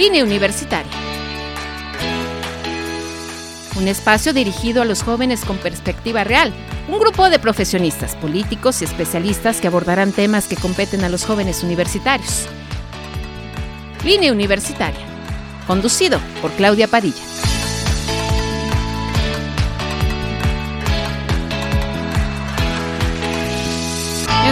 Línea 0.00 0.24
Universitaria. 0.24 0.90
Un 3.76 3.86
espacio 3.86 4.32
dirigido 4.32 4.80
a 4.80 4.86
los 4.86 5.02
jóvenes 5.02 5.44
con 5.44 5.58
perspectiva 5.58 6.24
real. 6.24 6.54
Un 6.88 6.98
grupo 6.98 7.28
de 7.28 7.38
profesionistas, 7.38 8.16
políticos 8.16 8.80
y 8.80 8.86
especialistas 8.86 9.60
que 9.60 9.66
abordarán 9.66 10.12
temas 10.12 10.48
que 10.48 10.56
competen 10.56 11.04
a 11.04 11.10
los 11.10 11.26
jóvenes 11.26 11.62
universitarios. 11.62 12.46
Línea 14.02 14.32
Universitaria. 14.32 15.04
Conducido 15.66 16.18
por 16.40 16.50
Claudia 16.52 16.88
Padilla. 16.88 17.39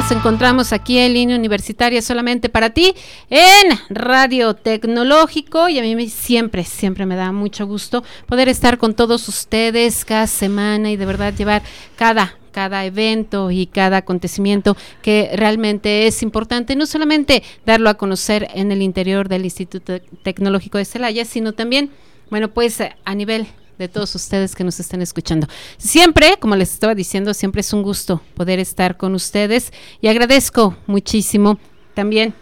Nos 0.08 0.16
encontramos 0.16 0.72
aquí 0.72 0.96
en 0.96 1.12
línea 1.12 1.36
universitaria 1.36 2.00
solamente 2.00 2.48
para 2.48 2.70
ti 2.70 2.94
en 3.28 3.78
Radio 3.90 4.54
Tecnológico 4.54 5.68
y 5.68 5.78
a 5.78 5.82
mí 5.82 6.08
siempre, 6.08 6.64
siempre 6.64 7.04
me 7.04 7.14
da 7.14 7.30
mucho 7.30 7.66
gusto 7.66 8.02
poder 8.24 8.48
estar 8.48 8.78
con 8.78 8.94
todos 8.94 9.28
ustedes 9.28 10.06
cada 10.06 10.26
semana 10.26 10.90
y 10.90 10.96
de 10.96 11.04
verdad 11.04 11.34
llevar 11.34 11.62
cada 11.96 12.38
cada 12.52 12.86
evento 12.86 13.50
y 13.50 13.66
cada 13.66 13.98
acontecimiento 13.98 14.78
que 15.02 15.30
realmente 15.34 16.06
es 16.06 16.22
importante, 16.22 16.74
no 16.74 16.86
solamente 16.86 17.42
darlo 17.66 17.90
a 17.90 17.98
conocer 17.98 18.48
en 18.54 18.72
el 18.72 18.80
interior 18.80 19.28
del 19.28 19.44
Instituto 19.44 20.00
Tecnológico 20.22 20.78
de 20.78 20.86
Celaya, 20.86 21.26
sino 21.26 21.52
también, 21.52 21.90
bueno, 22.30 22.48
pues 22.48 22.78
a 22.80 23.14
nivel 23.14 23.46
de 23.78 23.88
todos 23.88 24.14
ustedes 24.14 24.54
que 24.54 24.64
nos 24.64 24.80
están 24.80 25.02
escuchando. 25.02 25.46
Siempre, 25.76 26.36
como 26.40 26.56
les 26.56 26.72
estaba 26.72 26.94
diciendo, 26.94 27.32
siempre 27.32 27.60
es 27.60 27.72
un 27.72 27.82
gusto 27.82 28.20
poder 28.34 28.58
estar 28.58 28.96
con 28.96 29.14
ustedes 29.14 29.72
y 30.00 30.08
agradezco 30.08 30.76
muchísimo 30.86 31.58
también 31.94 32.34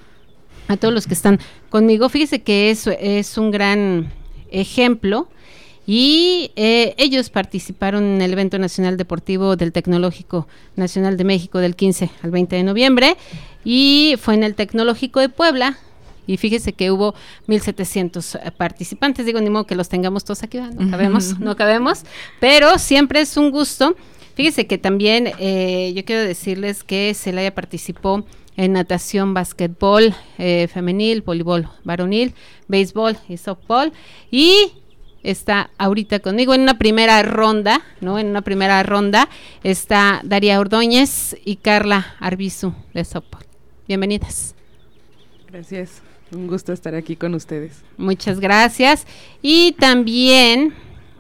a 0.69 0.77
todos 0.77 0.95
los 0.95 1.07
que 1.07 1.15
están 1.15 1.39
conmigo. 1.69 2.09
Fíjese 2.09 2.43
que 2.43 2.71
eso 2.71 2.91
es 2.99 3.37
un 3.39 3.51
gran 3.51 4.13
ejemplo 4.51 5.29
y 5.87 6.51
eh, 6.57 6.95
ellos 6.97 7.31
participaron 7.31 8.03
en 8.05 8.23
el 8.23 8.33
evento 8.33 8.59
nacional 8.59 8.97
deportivo 8.97 9.57
del 9.57 9.73
Tecnológico 9.73 10.49
Nacional 10.75 11.17
de 11.17 11.25
México 11.25 11.59
del 11.59 11.77
15 11.77 12.11
al 12.23 12.31
20 12.31 12.57
de 12.57 12.63
noviembre 12.65 13.17
y 13.65 14.17
fue 14.19 14.35
en 14.35 14.43
el 14.43 14.55
Tecnológico 14.55 15.21
de 15.21 15.29
Puebla 15.29 15.79
y 16.27 16.37
fíjese 16.37 16.73
que 16.73 16.91
hubo 16.91 17.15
1.700 17.49 18.41
eh, 18.43 18.51
participantes. 18.51 19.27
Digo, 19.27 19.41
ni 19.41 19.51
modo 19.51 19.67
que 19.67 19.75
los 19.75 19.89
tengamos 19.89 20.25
todos 20.25 20.43
aquí, 20.43 20.59
no 20.59 20.91
cabemos, 20.91 21.39
no 21.39 21.57
cabemos, 21.57 22.05
pero 22.41 22.79
siempre 22.79 23.21
es 23.21 23.37
un 23.37 23.51
gusto. 23.51 23.97
Fíjese 24.35 24.67
que 24.67 24.77
también 24.77 25.33
eh, 25.39 25.93
yo 25.95 26.05
quiero 26.05 26.23
decirles 26.23 26.85
que 26.85 27.15
Celaya 27.15 27.55
participó 27.55 28.27
en 28.57 28.73
natación, 28.73 29.35
básquetbol 29.35 30.15
eh, 30.39 30.69
femenil, 30.73 31.23
voleibol 31.23 31.69
varonil, 31.85 32.35
béisbol 32.69 33.17
y 33.29 33.37
softball. 33.37 33.93
Y 34.31 34.73
está 35.23 35.71
ahorita 35.79 36.21
conmigo 36.21 36.55
en 36.55 36.63
una 36.63 36.79
primera 36.79 37.23
ronda, 37.23 37.83
¿no? 38.01 38.19
En 38.19 38.29
una 38.29 38.43
primera 38.43 38.83
ronda 38.83 39.29
está 39.63 40.21
Daría 40.25 40.61
Ordóñez 40.61 41.37
y 41.45 41.57
Carla 41.57 42.15
Arbizu 42.21 42.75
de 42.95 43.05
softball. 43.05 43.45
Bienvenidas. 43.89 44.55
Gracias. 45.51 46.03
Un 46.33 46.49
gusto 46.49 46.73
estar 46.73 46.95
aquí 46.95 47.15
con 47.15 47.35
ustedes. 47.35 47.83
Muchas 47.97 48.41
gracias. 48.41 49.07
Y 49.43 49.73
también, 49.79 50.75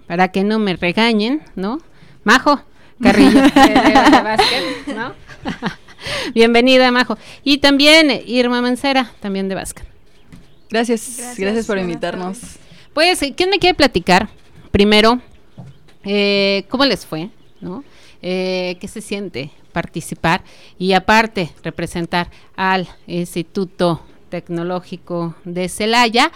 para 0.08 0.28
que 0.28 0.42
no 0.42 0.58
me 0.58 0.74
regañen, 0.74 1.42
¿no? 1.54 1.80
Majo 2.24 2.60
Carrillo 3.00 3.40
de, 3.42 3.50
básquet, 3.50 4.86
¿no? 4.88 5.12
Bienvenida, 6.34 6.90
Majo. 6.90 7.16
Y 7.44 7.58
también 7.58 8.22
Irma 8.26 8.60
Mancera, 8.60 9.12
también 9.20 9.48
de 9.48 9.54
básquet. 9.54 9.86
Gracias, 10.70 11.36
gracias, 11.38 11.66
por 11.66 11.78
invitarnos. 11.78 12.56
Pues, 12.92 13.20
¿quién 13.36 13.50
me 13.50 13.60
quiere 13.60 13.74
platicar? 13.74 14.28
Primero, 14.72 15.20
eh, 16.04 16.64
¿cómo 16.68 16.84
les 16.84 17.06
fue? 17.06 17.30
¿No? 17.60 17.84
Eh, 18.22 18.76
¿Qué 18.80 18.88
se 18.88 19.00
siente 19.00 19.52
participar? 19.72 20.42
Y 20.78 20.94
aparte, 20.94 21.50
representar 21.62 22.28
al 22.56 22.88
Instituto 23.06 24.02
Tecnológico 24.28 25.34
de 25.44 25.68
Celaya. 25.68 26.32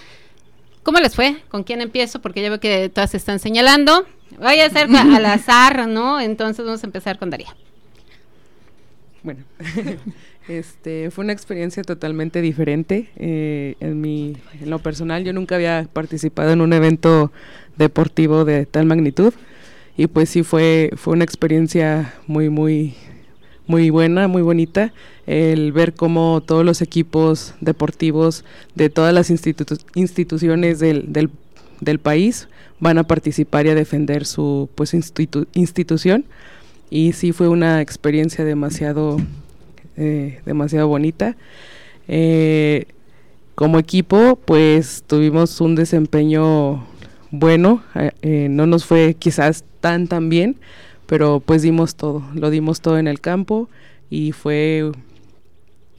¿Cómo 0.83 0.99
les 0.99 1.15
fue? 1.15 1.37
¿Con 1.49 1.65
quién 1.65 1.81
empiezo? 1.81 2.21
Porque 2.21 2.43
ya 2.43 2.49
veo 2.49 2.61
que 2.61 2.89
todas 2.89 3.11
se 3.11 3.17
están 3.17 3.39
señalando. 3.39 4.07
Voy 4.39 4.61
a 4.61 4.67
hacer 4.67 4.89
al 4.95 5.27
azar, 5.27 5.89
¿no? 5.89 6.21
Entonces 6.21 6.65
vamos 6.65 6.83
a 6.83 6.87
empezar 6.87 7.19
con 7.19 7.31
Daría. 7.31 7.55
Bueno, 9.23 9.45
este 10.49 11.11
fue 11.11 11.25
una 11.25 11.33
experiencia 11.33 11.83
totalmente 11.83 12.41
diferente. 12.41 13.11
Eh, 13.17 13.75
en 13.81 14.01
mi, 14.01 14.37
en 14.61 14.71
lo 14.71 14.79
personal, 14.79 15.25
yo 15.25 15.33
nunca 15.33 15.57
había 15.57 15.87
participado 15.93 16.53
en 16.53 16.61
un 16.61 16.73
evento 16.73 17.31
deportivo 17.77 18.45
de 18.45 18.67
tal 18.67 18.87
magnitud 18.87 19.35
y 19.97 20.07
pues 20.07 20.31
sí 20.31 20.43
fue 20.43 20.91
fue 20.97 21.13
una 21.15 21.25
experiencia 21.25 22.15
muy 22.27 22.49
muy 22.49 22.95
muy 23.71 23.89
buena, 23.91 24.27
muy 24.27 24.43
bonita, 24.43 24.93
el 25.29 25.71
ver 25.71 25.95
cómo 25.95 26.43
todos 26.45 26.65
los 26.65 26.83
equipos 26.83 27.55
deportivos 27.61 28.45
de 28.75 28.91
todas 28.91 29.15
las 29.15 29.31
instituciones 29.31 30.81
del, 30.81 31.13
del, 31.81 31.99
país 32.01 32.49
van 32.81 32.99
a 32.99 33.05
participar 33.05 33.67
y 33.67 33.69
a 33.69 33.77
defender 33.77 34.27
su 34.27 34.69
pues 34.75 34.93
institución. 34.93 36.25
Y 36.91 37.13
sí 37.13 37.31
fue 37.31 37.47
una 37.47 37.81
experiencia 37.81 38.45
demasiado 38.45 39.19
eh, 39.97 40.41
demasiado 40.45 40.89
bonita. 40.89 41.37
Eh, 42.09 42.87
como 43.55 43.79
equipo 43.79 44.37
pues 44.45 45.05
tuvimos 45.07 45.61
un 45.61 45.77
desempeño 45.77 46.85
bueno 47.31 47.85
eh, 47.95 48.49
no 48.51 48.67
nos 48.67 48.85
fue 48.85 49.15
quizás 49.17 49.63
tan 49.81 50.09
tan 50.09 50.29
bien 50.29 50.57
pero 51.11 51.41
pues 51.41 51.63
dimos 51.63 51.97
todo, 51.97 52.23
lo 52.35 52.51
dimos 52.51 52.81
todo 52.83 52.97
en 52.97 53.09
el 53.09 53.21
campo 53.21 53.69
y 54.11 54.31
fue 54.31 54.93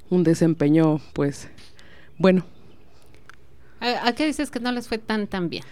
un 0.10 0.24
desempeño 0.24 1.02
pues 1.12 1.50
bueno. 2.18 2.46
¿A, 3.82 4.14
qué 4.14 4.26
dices 4.26 4.50
que 4.50 4.62
no 4.62 4.72
les 4.72 4.88
fue 4.88 5.00
tan 5.00 5.28
tan 5.28 5.50
bien? 5.50 5.66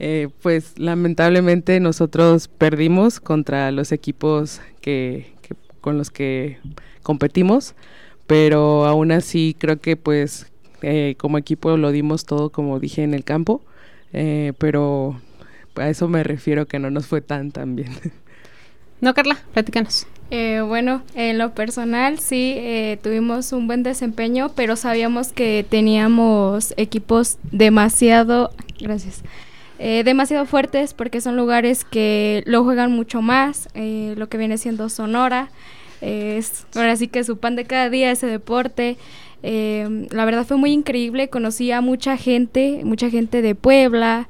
Eh, 0.00 0.28
pues 0.42 0.76
lamentablemente 0.76 1.78
nosotros 1.78 2.48
perdimos 2.48 3.20
contra 3.20 3.70
los 3.70 3.92
equipos 3.92 4.60
que, 4.80 5.34
con 5.80 5.96
los 5.96 6.10
que 6.10 6.58
competimos, 7.04 7.76
pero 8.26 8.86
aún 8.86 9.12
así 9.12 9.54
creo 9.56 9.80
que 9.80 9.94
pues 9.94 10.50
eh, 10.82 11.14
como 11.16 11.38
equipo 11.38 11.76
lo 11.76 11.92
dimos 11.92 12.24
todo 12.24 12.50
como 12.50 12.80
dije 12.80 13.04
en 13.04 13.14
el 13.14 13.22
campo, 13.22 13.62
eh, 14.12 14.52
pero 14.58 15.20
a 15.76 15.88
eso 15.88 16.08
me 16.08 16.24
refiero 16.24 16.66
que 16.66 16.80
no 16.80 16.90
nos 16.90 17.06
fue 17.06 17.20
tan 17.20 17.52
tan 17.52 17.76
bien. 17.76 17.92
No, 19.00 19.14
Carla, 19.14 19.38
platícanos. 19.54 20.06
Eh, 20.30 20.62
bueno, 20.64 21.02
en 21.14 21.38
lo 21.38 21.54
personal 21.54 22.20
sí 22.20 22.54
eh, 22.56 22.98
tuvimos 23.02 23.52
un 23.52 23.66
buen 23.66 23.82
desempeño, 23.82 24.52
pero 24.54 24.76
sabíamos 24.76 25.32
que 25.32 25.66
teníamos 25.68 26.72
equipos 26.76 27.38
demasiado, 27.50 28.52
gracias, 28.78 29.22
eh, 29.80 30.02
demasiado 30.04 30.46
fuertes 30.46 30.94
porque 30.94 31.20
son 31.20 31.36
lugares 31.36 31.84
que 31.84 32.44
lo 32.46 32.62
juegan 32.62 32.92
mucho 32.92 33.22
más, 33.22 33.68
lo 33.74 34.28
que 34.28 34.38
viene 34.38 34.56
siendo 34.56 34.88
Sonora, 34.88 35.48
es 36.00 36.66
ahora 36.76 36.94
sí 36.94 37.08
que 37.08 37.24
su 37.24 37.38
pan 37.38 37.56
de 37.56 37.64
cada 37.64 37.90
día 37.90 38.12
ese 38.12 38.26
deporte. 38.26 38.98
la 39.42 40.24
verdad 40.24 40.46
fue 40.46 40.58
muy 40.58 40.70
increíble, 40.70 41.28
conocí 41.28 41.72
a 41.72 41.80
mucha 41.80 42.16
gente, 42.16 42.82
mucha 42.84 43.10
gente 43.10 43.42
de 43.42 43.54
Puebla. 43.56 44.28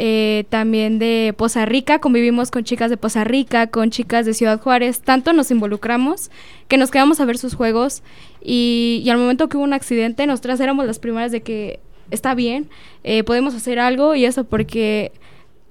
Eh, 0.00 0.44
también 0.48 1.00
de 1.00 1.34
Poza 1.36 1.66
Rica, 1.66 1.98
convivimos 1.98 2.52
con 2.52 2.62
chicas 2.62 2.88
de 2.88 2.96
Poza 2.96 3.24
Rica, 3.24 3.66
con 3.66 3.90
chicas 3.90 4.24
de 4.24 4.32
Ciudad 4.32 4.60
Juárez, 4.60 5.00
tanto 5.00 5.32
nos 5.32 5.50
involucramos 5.50 6.30
que 6.68 6.76
nos 6.76 6.92
quedamos 6.92 7.18
a 7.18 7.24
ver 7.24 7.36
sus 7.36 7.54
juegos 7.54 8.04
y, 8.40 9.04
al 9.10 9.18
momento 9.18 9.48
que 9.48 9.56
hubo 9.56 9.64
un 9.64 9.72
accidente, 9.72 10.24
nosotras 10.28 10.60
éramos 10.60 10.86
las 10.86 11.00
primeras 11.00 11.32
de 11.32 11.40
que 11.40 11.80
está 12.12 12.36
bien, 12.36 12.68
eh, 13.02 13.24
podemos 13.24 13.56
hacer 13.56 13.80
algo 13.80 14.14
y 14.14 14.24
eso 14.24 14.44
porque 14.44 15.10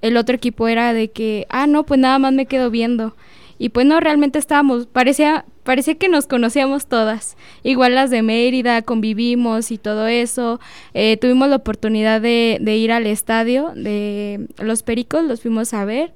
el 0.02 0.18
otro 0.18 0.36
equipo 0.36 0.68
era 0.68 0.92
de 0.92 1.08
que, 1.08 1.46
ah, 1.48 1.66
no, 1.66 1.84
pues 1.84 1.98
nada 1.98 2.18
más 2.18 2.34
me 2.34 2.44
quedo 2.44 2.70
viendo. 2.70 3.16
Y 3.56 3.70
pues 3.70 3.86
no, 3.86 3.98
realmente 3.98 4.38
estábamos, 4.38 4.84
parecía, 4.84 5.46
parecía 5.68 5.96
que 5.96 6.08
nos 6.08 6.26
conocíamos 6.26 6.86
todas. 6.86 7.36
Igual 7.62 7.94
las 7.94 8.08
de 8.08 8.22
Mérida, 8.22 8.80
convivimos 8.80 9.70
y 9.70 9.76
todo 9.76 10.06
eso. 10.06 10.60
Eh, 10.94 11.18
tuvimos 11.18 11.46
la 11.50 11.56
oportunidad 11.56 12.22
de, 12.22 12.56
de, 12.58 12.76
ir 12.78 12.90
al 12.90 13.06
estadio 13.06 13.72
de 13.74 14.46
Los 14.56 14.82
Pericos, 14.82 15.24
los 15.24 15.42
fuimos 15.42 15.74
a 15.74 15.84
ver. 15.84 16.14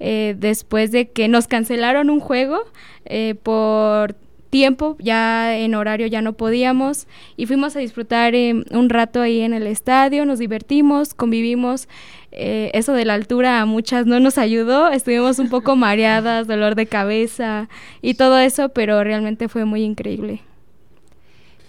Eh, 0.00 0.34
después 0.38 0.90
de 0.90 1.10
que 1.10 1.28
nos 1.28 1.48
cancelaron 1.48 2.08
un 2.08 2.18
juego 2.18 2.64
eh, 3.04 3.34
por 3.42 4.16
tiempo, 4.54 4.96
ya 5.00 5.56
en 5.56 5.74
horario 5.74 6.06
ya 6.06 6.22
no 6.22 6.34
podíamos 6.34 7.08
y 7.36 7.46
fuimos 7.46 7.74
a 7.74 7.80
disfrutar 7.80 8.34
un 8.34 8.88
rato 8.88 9.20
ahí 9.20 9.40
en 9.40 9.52
el 9.52 9.66
estadio, 9.66 10.24
nos 10.26 10.38
divertimos, 10.38 11.12
convivimos. 11.12 11.88
Eh, 12.30 12.70
eso 12.72 12.92
de 12.92 13.04
la 13.04 13.14
altura 13.14 13.60
a 13.60 13.66
muchas 13.66 14.06
no 14.06 14.20
nos 14.20 14.38
ayudó, 14.38 14.90
estuvimos 14.90 15.40
un 15.40 15.48
poco 15.48 15.74
mareadas, 15.74 16.46
dolor 16.46 16.76
de 16.76 16.86
cabeza 16.86 17.68
y 18.00 18.14
todo 18.14 18.38
eso, 18.38 18.68
pero 18.68 19.02
realmente 19.02 19.48
fue 19.48 19.64
muy 19.64 19.82
increíble. 19.82 20.40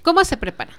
¿Cómo 0.04 0.24
se 0.24 0.38
preparan? 0.38 0.76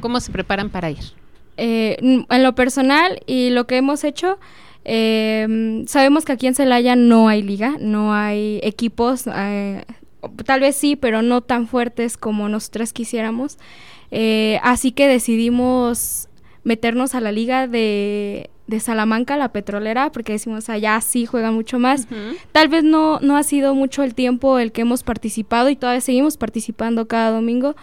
¿Cómo 0.00 0.20
se 0.20 0.30
preparan 0.30 0.70
para 0.70 0.90
ir? 0.90 1.20
eh, 1.60 1.96
en 2.00 2.42
lo 2.42 2.54
personal 2.54 3.20
y 3.26 3.50
lo 3.50 3.66
que 3.66 3.76
hemos 3.76 4.02
hecho, 4.04 4.38
eh, 4.84 5.84
sabemos 5.86 6.24
que 6.24 6.32
aquí 6.32 6.46
en 6.46 6.54
Celaya 6.54 6.96
no 6.96 7.28
hay 7.28 7.42
liga, 7.42 7.76
no 7.78 8.14
hay 8.14 8.60
equipos, 8.62 9.26
eh, 9.26 9.84
tal 10.44 10.60
vez 10.60 10.76
sí, 10.76 10.96
pero 10.96 11.22
no 11.22 11.40
tan 11.40 11.66
fuertes 11.66 12.16
como 12.16 12.48
nosotras 12.48 12.92
quisiéramos. 12.92 13.58
así 14.62 14.92
que 14.92 15.08
decidimos 15.08 16.28
meternos 16.64 17.14
a 17.14 17.20
la 17.20 17.32
liga 17.32 17.66
de, 17.66 18.50
de 18.70 18.80
Salamanca, 18.80 19.36
la 19.36 19.52
petrolera, 19.52 20.12
porque 20.12 20.32
decimos 20.32 20.70
allá 20.70 21.00
sí 21.00 21.26
juega 21.26 21.50
mucho 21.50 21.78
más. 21.78 22.06
Tal 22.52 22.68
vez 22.68 22.84
no, 22.84 23.18
no 23.20 23.36
ha 23.36 23.42
sido 23.42 23.74
mucho 23.74 24.02
el 24.02 24.14
tiempo 24.14 24.58
el 24.58 24.72
que 24.72 24.82
hemos 24.82 25.02
participado 25.02 25.68
y 25.68 25.76
todavía 25.76 26.00
seguimos 26.00 26.36
participando 26.36 27.06
cada 27.08 27.32
domingo, 27.32 27.74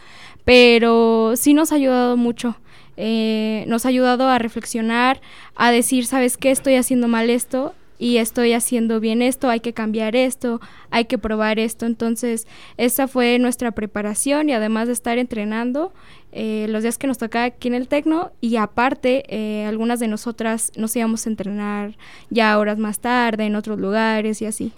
pero 0.46 1.34
sí 1.36 1.54
nos 1.54 1.72
ha 1.72 1.76
ayudado 1.76 2.18
mucho. 2.18 2.56
Eh, 2.96 3.66
nos 3.68 3.86
ha 3.86 3.90
ayudado 3.90 4.28
a 4.28 4.40
reflexionar, 4.40 5.22
a 5.56 5.72
decir, 5.72 6.08
¿sabes 6.08 6.38
qué? 6.38 6.50
Estoy 6.50 6.76
haciendo 6.76 7.08
mal 7.08 7.30
esto 7.30 7.76
y 8.00 8.18
estoy 8.18 8.54
haciendo 8.54 9.00
bien 9.00 9.22
esto, 9.22 9.50
hay 9.50 9.60
que 9.60 9.74
cambiar 9.74 10.16
esto, 10.16 10.62
hay 10.92 11.06
que 11.06 11.18
probar 11.18 11.60
esto. 11.60 11.86
Entonces, 11.86 12.48
esa 12.78 13.08
fue 13.08 13.40
nuestra 13.40 13.72
preparación 13.72 14.50
y 14.50 14.54
además 14.54 14.88
de 14.88 14.94
estar 14.94 15.18
entrenando 15.18 15.94
eh, 16.32 16.68
los 16.70 16.84
días 16.84 16.98
que 16.98 17.08
nos 17.08 17.18
tocaba 17.18 17.46
aquí 17.46 17.68
en 17.68 17.74
el 17.74 17.88
Tecno 17.88 18.32
y 18.42 18.58
aparte, 18.58 19.24
eh, 19.30 19.66
algunas 19.66 20.00
de 20.00 20.08
nosotras 20.08 20.72
nos 20.76 20.96
íbamos 20.96 21.26
a 21.26 21.30
entrenar 21.30 21.98
ya 22.30 22.58
horas 22.60 22.78
más 22.78 23.00
tarde 23.00 23.46
en 23.46 23.56
otros 23.56 23.80
lugares 23.80 24.42
y 24.42 24.46
así. 24.46 24.72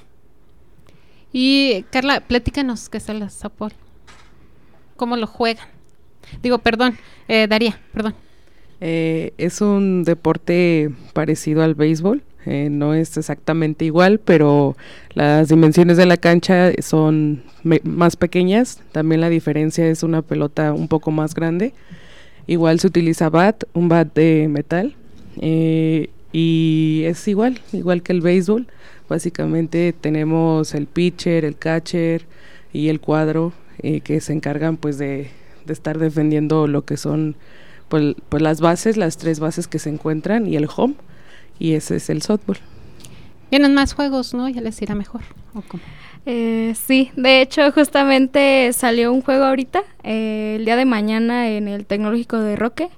Y 1.31 1.86
Carla, 1.92 2.21
platícanos 2.21 2.89
qué 2.89 2.98
es 2.98 3.10
el 3.10 3.30
Zapol. 3.30 3.74
¿Cómo 4.95 5.16
lo 5.16 5.27
juegan? 5.27 5.68
Digo, 6.42 6.60
perdón, 6.60 6.98
eh, 7.27 7.48
Daría, 7.48 7.80
perdón. 7.94 8.16
Eh, 8.81 9.33
es 9.38 9.62
un 9.62 10.04
deporte 10.04 10.92
parecido 11.13 11.63
al 11.63 11.75
béisbol. 11.75 12.24
Eh, 12.46 12.70
no 12.72 12.94
es 12.94 13.18
exactamente 13.18 13.86
igual, 13.86 14.20
pero 14.20 14.78
las 15.14 15.50
dimensiones 15.50 15.98
de 15.98 16.06
la 16.06 16.18
cancha 16.18 16.72
son 16.82 17.44
más 17.84 18.16
pequeñas. 18.16 18.82
También 18.92 19.22
la 19.22 19.30
diferencia 19.30 19.88
es 19.88 20.04
una 20.04 20.22
pelota 20.22 20.74
un 20.74 20.88
poco 20.88 21.12
más 21.12 21.36
grande. 21.36 21.74
Igual 22.48 22.80
se 22.80 22.88
utiliza 22.88 23.30
bat, 23.30 23.64
un 23.74 23.90
bat 23.90 24.14
de 24.14 24.48
metal. 24.50 24.96
y 26.32 27.04
es 27.06 27.28
igual, 27.28 27.60
igual 27.74 28.02
que 28.04 28.14
el 28.14 28.22
béisbol. 28.22 28.68
Básicamente 29.10 29.94
tenemos 30.00 30.74
el 30.76 30.88
pitcher, 30.88 31.46
el 31.46 31.58
catcher 31.58 32.26
y 32.74 32.90
el 32.90 33.00
cuadro 33.00 33.54
que 34.04 34.22
se 34.22 34.34
encargan 34.34 34.78
pues 34.78 34.98
de 34.98 35.32
de 35.70 35.74
estar 35.74 35.98
defendiendo 35.98 36.68
lo 36.68 36.84
que 36.84 36.98
son 36.98 37.36
pues, 37.88 38.16
pues, 38.28 38.44
las 38.44 38.60
bases, 38.60 38.98
las 38.98 39.18
tres 39.18 39.40
bases 39.40 39.68
que 39.68 39.80
se 39.80 39.90
encuentran 39.90 40.46
y 40.46 40.58
el 40.58 40.68
home, 40.76 40.96
y 41.60 41.74
ese 41.74 41.98
es 41.98 42.10
el 42.10 42.22
softball. 42.22 42.58
Vienen 43.52 43.74
más 43.74 43.94
juegos, 43.94 44.34
¿no? 44.34 44.48
Ya 44.48 44.62
les 44.62 44.82
irá 44.82 44.96
mejor. 44.96 45.22
Eh, 46.25 46.75
sí, 46.75 47.12
de 47.16 47.42
hecho 47.42 47.71
justamente 47.71 48.71
salió 48.74 49.12
un 49.13 49.21
juego 49.21 49.45
ahorita, 49.45 49.83
eh, 50.04 50.56
el 50.57 50.66
día 50.66 50.75
de 50.75 50.86
mañana 50.86 51.50
en 51.50 51.68
el 51.68 51.86
Tecnológico 51.86 52.39
de 52.39 52.56
Roque. 52.56 52.89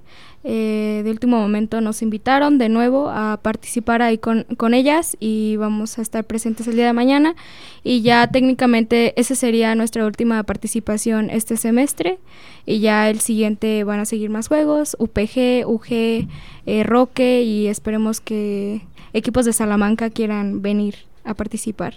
Eh, 0.44 1.02
de 1.04 1.12
último 1.12 1.38
momento 1.38 1.82
nos 1.82 2.02
invitaron 2.02 2.58
de 2.58 2.68
nuevo 2.68 3.12
a 3.12 3.40
participar 3.44 4.02
ahí 4.02 4.18
con, 4.18 4.46
con, 4.58 4.74
ellas 4.74 5.16
y 5.20 5.56
vamos 5.58 6.00
a 6.00 6.02
estar 6.02 6.24
presentes 6.24 6.68
el 6.68 6.76
día 6.76 6.88
de 6.88 6.94
mañana 6.94 7.36
y 7.84 8.02
ya 8.02 8.26
técnicamente 8.26 9.14
esa 9.22 9.36
sería 9.36 9.76
nuestra 9.76 10.04
última 10.04 10.42
participación 10.42 11.30
este 11.30 11.58
semestre 11.58 12.18
y 12.66 12.80
ya 12.80 13.08
el 13.12 13.20
siguiente 13.20 13.84
van 13.84 14.00
a 14.00 14.06
seguir 14.06 14.32
más 14.32 14.48
juegos, 14.48 14.96
UPG, 14.98 15.68
UG, 15.68 16.28
eh, 16.66 16.84
Roque 16.86 17.44
y 17.44 17.68
esperemos 17.68 18.20
que 18.20 18.82
equipos 19.14 19.46
de 19.46 19.54
Salamanca 19.54 20.10
quieran 20.10 20.64
venir 20.64 20.96
a 21.24 21.36
participar. 21.36 21.94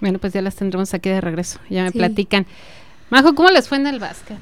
Bueno, 0.00 0.18
pues 0.18 0.32
ya 0.32 0.42
las 0.42 0.56
tendremos 0.56 0.92
aquí 0.94 1.08
de 1.08 1.20
regreso, 1.20 1.58
ya 1.70 1.84
me 1.84 1.92
platican. 1.92 2.46
Majo, 3.10 3.34
¿cómo 3.34 3.48
les 3.50 3.68
fue 3.68 3.78
en 3.78 3.86
el 3.86 3.98
básquet? 3.98 4.36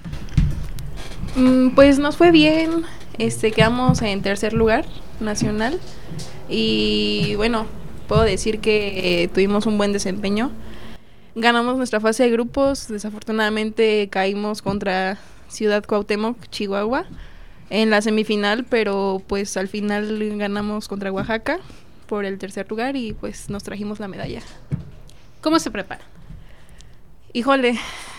Mm, 1.36 1.70
pues 1.70 1.98
nos 1.98 2.16
fue 2.16 2.30
bien, 2.30 2.84
este, 3.18 3.52
quedamos 3.52 4.02
en 4.02 4.22
tercer 4.22 4.52
lugar 4.52 4.84
nacional 5.20 5.78
y 6.48 7.34
bueno, 7.36 7.66
puedo 8.08 8.22
decir 8.22 8.60
que 8.60 9.30
tuvimos 9.32 9.66
un 9.66 9.78
buen 9.78 9.92
desempeño. 9.92 10.50
Ganamos 11.36 11.76
nuestra 11.76 12.00
fase 12.00 12.24
de 12.24 12.30
grupos, 12.30 12.86
desafortunadamente 12.88 14.08
caímos 14.08 14.62
contra 14.62 15.18
Ciudad 15.48 15.84
Cuauhtémoc, 15.84 16.36
Chihuahua, 16.48 17.06
en 17.70 17.90
la 17.90 18.02
semifinal, 18.02 18.64
pero 18.64 19.20
pues 19.26 19.56
al 19.56 19.68
final 19.68 20.36
ganamos 20.38 20.86
contra 20.86 21.10
Oaxaca 21.10 21.58
por 22.06 22.24
el 22.24 22.38
tercer 22.38 22.68
lugar 22.70 22.96
y 22.96 23.14
pues 23.14 23.50
nos 23.50 23.64
trajimos 23.64 23.98
la 23.98 24.08
medalla. 24.08 24.42
¿Cómo 25.44 25.58
se 25.58 25.70
prepara? 25.70 26.00
Híjole, 27.35 27.79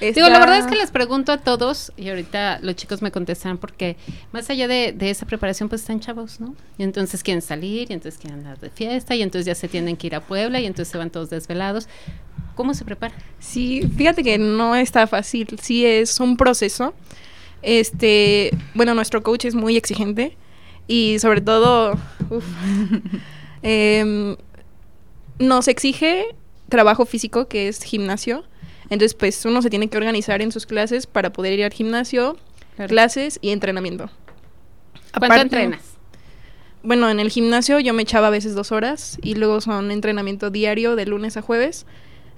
Digo, 0.00 0.28
la 0.28 0.40
verdad 0.40 0.58
es 0.58 0.66
que 0.66 0.74
les 0.74 0.90
pregunto 0.90 1.30
a 1.30 1.38
todos, 1.38 1.92
y 1.96 2.08
ahorita 2.08 2.58
los 2.60 2.74
chicos 2.74 3.02
me 3.02 3.12
contestan, 3.12 3.56
porque 3.56 3.96
más 4.32 4.50
allá 4.50 4.66
de, 4.66 4.96
esa 4.98 5.26
preparación, 5.26 5.68
pues 5.68 5.82
están 5.82 6.00
chavos, 6.00 6.40
¿no? 6.40 6.56
Y 6.76 6.82
entonces 6.82 7.22
quieren 7.22 7.40
salir, 7.40 7.88
y 7.88 7.94
entonces 7.94 8.20
quieren 8.20 8.40
andar 8.40 8.58
de 8.58 8.70
fiesta, 8.70 9.14
y 9.14 9.22
entonces 9.22 9.46
ya 9.46 9.54
se 9.54 9.68
tienen 9.68 9.96
que 9.96 10.08
ir 10.08 10.16
a 10.16 10.20
Puebla, 10.20 10.58
y 10.58 10.66
entonces 10.66 10.90
se 10.90 10.98
van 10.98 11.10
todos 11.10 11.30
desvelados. 11.30 11.86
¿Cómo 12.56 12.74
se 12.74 12.84
prepara? 12.84 13.14
Sí, 13.38 13.88
fíjate 13.96 14.24
que 14.24 14.36
no 14.36 14.74
está 14.74 15.06
fácil, 15.06 15.56
sí 15.62 15.86
es 15.86 16.18
un 16.18 16.36
proceso. 16.36 16.94
Este, 17.62 18.50
bueno, 18.74 18.92
nuestro 18.94 19.22
coach 19.22 19.44
es 19.44 19.54
muy 19.54 19.76
exigente, 19.76 20.36
y 20.88 21.20
sobre 21.20 21.42
todo, 21.42 21.96
em, 23.62 24.36
nos 25.38 25.68
exige 25.68 26.26
trabajo 26.68 27.06
físico, 27.06 27.48
que 27.48 27.68
es 27.68 27.82
gimnasio 27.82 28.44
entonces, 28.90 29.14
pues 29.14 29.44
uno 29.44 29.62
se 29.62 29.70
tiene 29.70 29.88
que 29.88 29.96
organizar 29.96 30.42
en 30.42 30.52
sus 30.52 30.66
clases 30.66 31.06
para 31.06 31.32
poder 31.32 31.58
ir 31.58 31.64
al 31.64 31.72
gimnasio, 31.72 32.36
clases 32.88 33.38
y 33.40 33.50
entrenamiento. 33.50 34.10
¿Cuánto 35.18 35.36
entrenas? 35.36 35.80
Bueno, 36.82 37.08
en 37.08 37.18
el 37.18 37.30
gimnasio 37.30 37.80
yo 37.80 37.94
me 37.94 38.02
echaba 38.02 38.26
a 38.26 38.30
veces 38.30 38.54
dos 38.54 38.72
horas 38.72 39.18
y 39.22 39.36
luego 39.36 39.60
son 39.60 39.90
entrenamiento 39.90 40.50
diario 40.50 40.96
de 40.96 41.06
lunes 41.06 41.36
a 41.38 41.42
jueves, 41.42 41.86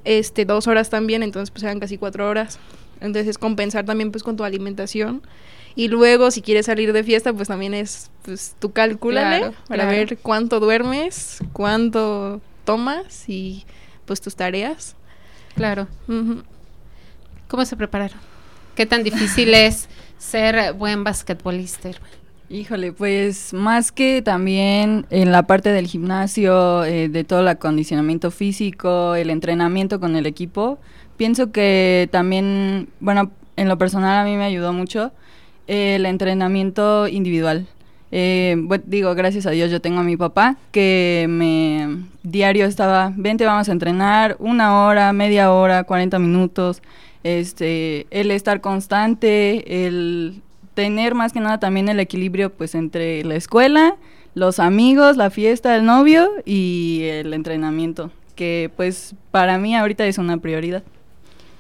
este, 0.05 0.45
dos 0.45 0.69
horas 0.69 0.89
también, 0.89 1.25
entonces 1.25 1.51
pues 1.51 1.65
eran 1.65 1.81
casi 1.81 1.99
cuatro 1.99 2.29
horas. 2.29 2.61
Entonces 3.01 3.39
compensar 3.39 3.85
también 3.85 4.13
pues 4.13 4.23
con 4.23 4.37
tu 4.37 4.45
alimentación. 4.45 5.23
Y 5.75 5.89
luego 5.89 6.31
si 6.31 6.43
quieres 6.43 6.67
salir 6.67 6.93
de 6.93 7.03
fiesta 7.03 7.33
pues 7.33 7.49
también 7.49 7.75
es 7.75 8.11
pues 8.23 8.55
tú 8.61 8.73
calculale 8.73 9.53
para 9.69 9.87
ver 9.87 10.17
cuánto 10.19 10.61
duermes, 10.61 11.39
cuánto 11.53 12.41
tomas 12.67 13.27
y 13.31 13.65
pues 14.05 14.21
tus 14.21 14.37
tareas. 14.37 14.97
Claro. 15.55 15.89
¿Cómo 17.49 17.65
se 17.65 17.77
prepararon? 17.77 18.19
¿Qué 18.75 18.85
tan 18.85 19.03
difícil 19.03 19.55
es 19.55 19.89
ser 20.19 20.75
buen 20.75 21.03
basquetbolista? 21.03 21.91
Híjole, 22.49 22.93
pues 22.93 23.53
más 23.55 23.91
que 23.91 24.23
también 24.23 25.07
en 25.11 25.33
la 25.33 25.45
parte 25.45 25.71
del 25.71 25.87
gimnasio, 25.87 26.85
eh, 26.85 27.09
de 27.09 27.25
todo 27.25 27.41
el 27.41 27.49
acondicionamiento 27.49 28.31
físico, 28.31 29.17
el 29.17 29.31
entrenamiento 29.31 29.99
con 29.99 30.15
el 30.15 30.27
equipo, 30.27 30.79
pienso 31.17 31.51
que 31.51 32.09
también, 32.13 32.89
bueno, 33.01 33.33
en 33.57 33.69
lo 33.69 33.79
personal 33.79 34.19
a 34.19 34.25
mí 34.25 34.37
me 34.37 34.45
ayudó 34.45 34.73
mucho 34.73 35.13
el 35.67 36.07
entrenamiento 36.07 37.09
individual. 37.09 37.67
Eh, 38.13 38.57
digo, 38.87 39.15
gracias 39.15 39.47
a 39.47 39.51
Dios 39.51 39.71
yo 39.71 39.81
tengo 39.81 40.01
a 40.01 40.05
mi 40.05 40.17
papá 40.17 40.57
que 40.71 41.27
me 41.29 42.05
diario 42.23 42.67
estaba, 42.67 43.13
vente, 43.17 43.45
vamos 43.45 43.69
a 43.69 43.73
entrenar 43.73 44.37
una 44.39 44.85
hora, 44.85 45.13
media 45.13 45.53
hora, 45.53 45.85
40 45.85 46.19
minutos. 46.19 46.83
Este, 47.25 48.07
el 48.11 48.31
estar 48.31 48.61
constante, 48.61 49.87
el 49.87 50.43
tener 50.75 51.15
más 51.15 51.33
que 51.33 51.41
nada 51.41 51.59
también 51.59 51.89
el 51.89 51.99
equilibrio 51.99 52.53
pues 52.53 52.75
entre 52.75 53.25
la 53.25 53.35
escuela, 53.35 53.97
los 54.35 54.61
amigos, 54.61 55.17
la 55.17 55.31
fiesta, 55.31 55.75
el 55.75 55.87
novio 55.87 56.31
y 56.45 57.05
el 57.05 57.33
entrenamiento, 57.33 58.13
que 58.37 58.71
pues 58.77 59.15
para 59.31 59.59
mí 59.59 59.75
ahorita 59.75 60.07
es 60.07 60.19
una 60.19 60.37
prioridad. 60.37 60.85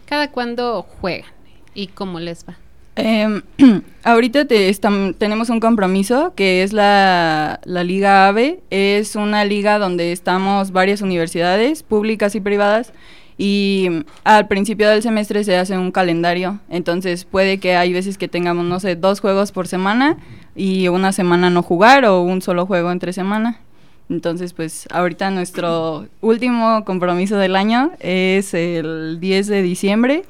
¿Cada 0.05 0.31
cuándo 0.31 0.83
juegan 0.83 1.31
y 1.75 1.88
cómo 1.88 2.21
les 2.21 2.47
va? 2.47 2.59
Eh, 2.97 3.43
ahorita 4.05 4.47
tenemos 4.47 5.50
un 5.50 5.61
compromiso 5.61 6.33
que 6.35 6.62
es 6.62 6.73
la, 6.73 7.61
Liga 7.65 8.29
AVE. 8.29 8.61
Es 8.71 9.15
una 9.17 9.45
liga 9.45 9.79
donde 9.79 10.12
estamos 10.12 10.73
varias 10.73 11.03
universidades 11.03 11.83
públicas 11.83 12.35
y 12.35 12.41
privadas 12.41 12.93
y 13.38 13.88
al 14.25 14.49
principio 14.49 14.88
del 14.88 15.03
semestre 15.03 15.45
se 15.45 15.57
hace 15.57 15.76
un 15.76 15.93
calendario. 15.93 16.59
Entonces 16.71 17.25
puede 17.25 17.59
que 17.59 17.76
hay 17.76 17.93
veces 17.93 18.17
que 18.17 18.29
tengamos, 18.29 18.65
no 18.65 18.81
sé, 18.81 18.97
dos 18.97 19.21
juegos 19.21 19.53
por 19.53 19.69
semana 19.69 20.17
y 20.55 20.88
una 20.88 21.12
semana 21.12 21.50
no 21.50 21.62
jugar 21.62 22.07
o 22.07 22.23
un 22.23 22.41
solo 22.41 22.67
juego 22.67 22.91
entre 22.91 23.12
semana. 23.12 23.61
Entonces, 24.09 24.53
pues 24.53 24.87
ahorita 24.93 25.31
nuestro 25.31 26.07
último 26.21 26.85
compromiso 26.85 27.38
del 27.38 27.57
año 27.57 27.91
es 27.99 28.55
el 28.55 29.19
10 29.19 29.49
de 29.49 29.62
diciembre 29.62 30.23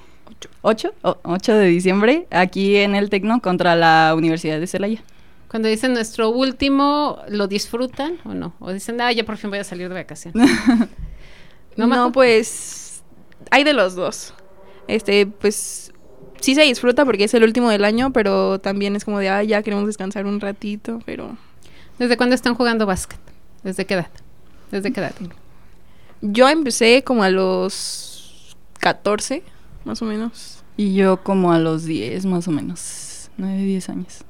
8, 0.62 0.94
8 1.22 1.54
de 1.54 1.66
diciembre, 1.66 2.26
aquí 2.30 2.76
en 2.76 2.94
el 2.94 3.10
Tecno 3.10 3.40
contra 3.40 3.76
la 3.76 4.14
Universidad 4.16 4.58
de 4.58 4.66
Celaya. 4.66 5.02
Cuando 5.48 5.68
dicen 5.68 5.92
nuestro 5.94 6.30
último, 6.30 7.18
¿lo 7.28 7.46
disfrutan 7.46 8.18
o 8.24 8.34
no? 8.34 8.54
O 8.58 8.72
dicen, 8.72 9.00
ah, 9.00 9.12
ya 9.12 9.24
por 9.24 9.36
fin 9.36 9.50
voy 9.50 9.60
a 9.60 9.64
salir 9.64 9.88
de 9.88 9.94
vacaciones. 9.94 10.50
no, 11.76 12.12
pues 12.12 13.02
hay 13.50 13.64
de 13.64 13.72
los 13.72 13.94
dos. 13.94 14.34
Este, 14.88 15.26
pues 15.26 15.92
sí 16.40 16.54
se 16.54 16.62
disfruta 16.62 17.04
porque 17.04 17.24
es 17.24 17.34
el 17.34 17.44
último 17.44 17.70
del 17.70 17.84
año, 17.84 18.12
pero 18.12 18.60
también 18.60 18.96
es 18.96 19.04
como 19.04 19.18
de, 19.18 19.28
ah, 19.28 19.42
ya 19.42 19.62
queremos 19.62 19.86
descansar 19.86 20.26
un 20.26 20.40
ratito, 20.40 21.00
pero... 21.06 21.36
¿Desde 21.98 22.16
cuándo 22.16 22.34
están 22.34 22.54
jugando 22.54 22.84
básquet? 22.84 23.18
¿Desde 23.62 23.86
qué 23.86 23.94
edad? 23.94 24.10
¿Desde 24.70 24.92
qué 24.92 25.00
edad? 25.00 25.14
Yo 26.20 26.48
empecé 26.48 27.02
como 27.04 27.22
a 27.22 27.30
los 27.30 28.56
14, 28.80 29.42
más 29.86 30.02
o 30.02 30.04
menos. 30.04 30.62
Y 30.76 30.94
yo 30.94 31.22
como 31.22 31.52
a 31.52 31.58
los 31.58 31.84
10, 31.84 32.26
más 32.26 32.46
o 32.48 32.50
menos. 32.50 33.30
9, 33.38 33.62
10 33.62 33.88
años. 33.88 34.24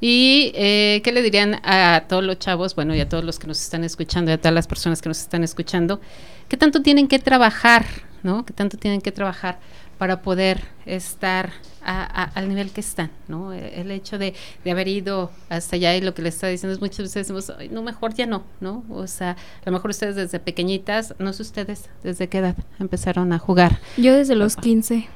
¿Y 0.00 0.52
eh, 0.54 1.00
qué 1.04 1.12
le 1.12 1.22
dirían 1.22 1.60
a 1.64 2.04
todos 2.08 2.24
los 2.24 2.38
chavos, 2.38 2.74
bueno, 2.74 2.94
y 2.94 3.00
a 3.00 3.08
todos 3.08 3.24
los 3.24 3.38
que 3.38 3.46
nos 3.46 3.60
están 3.60 3.84
escuchando, 3.84 4.30
y 4.30 4.34
a 4.34 4.38
todas 4.38 4.54
las 4.54 4.66
personas 4.66 5.00
que 5.00 5.08
nos 5.08 5.20
están 5.20 5.44
escuchando, 5.44 6.00
qué 6.48 6.56
tanto 6.56 6.82
tienen 6.82 7.06
que 7.06 7.18
trabajar, 7.18 7.84
¿no? 8.22 8.44
¿Qué 8.44 8.52
tanto 8.52 8.78
tienen 8.78 9.00
que 9.00 9.12
trabajar 9.12 9.60
para 10.02 10.20
poder 10.20 10.64
estar 10.84 11.52
al 11.80 12.48
nivel 12.48 12.72
que 12.72 12.80
están, 12.80 13.12
¿no? 13.28 13.52
El 13.52 13.92
hecho 13.92 14.18
de, 14.18 14.34
haber 14.68 14.88
ido 14.88 15.30
hasta 15.48 15.76
allá 15.76 15.94
y 15.94 16.00
lo 16.00 16.12
que 16.12 16.22
le 16.22 16.28
está 16.28 16.48
diciendo 16.48 16.74
es 16.74 16.80
muchas 16.80 16.98
veces 16.98 17.14
decimos, 17.14 17.52
no, 17.70 17.82
mejor 17.82 18.12
ya 18.12 18.26
no, 18.26 18.42
¿no? 18.60 18.82
O 18.90 19.06
sea, 19.06 19.30
a 19.30 19.36
lo 19.64 19.70
mejor 19.70 19.90
ustedes 19.90 20.16
desde 20.16 20.40
pequeñitas, 20.40 21.14
no 21.20 21.32
sé 21.32 21.42
ustedes, 21.42 21.88
¿desde 22.02 22.28
qué 22.28 22.38
edad 22.38 22.56
empezaron 22.80 23.32
a 23.32 23.38
jugar? 23.38 23.78
Yo 23.96 24.12
desde 24.12 24.34
los 24.34 24.56
15. 24.56 25.06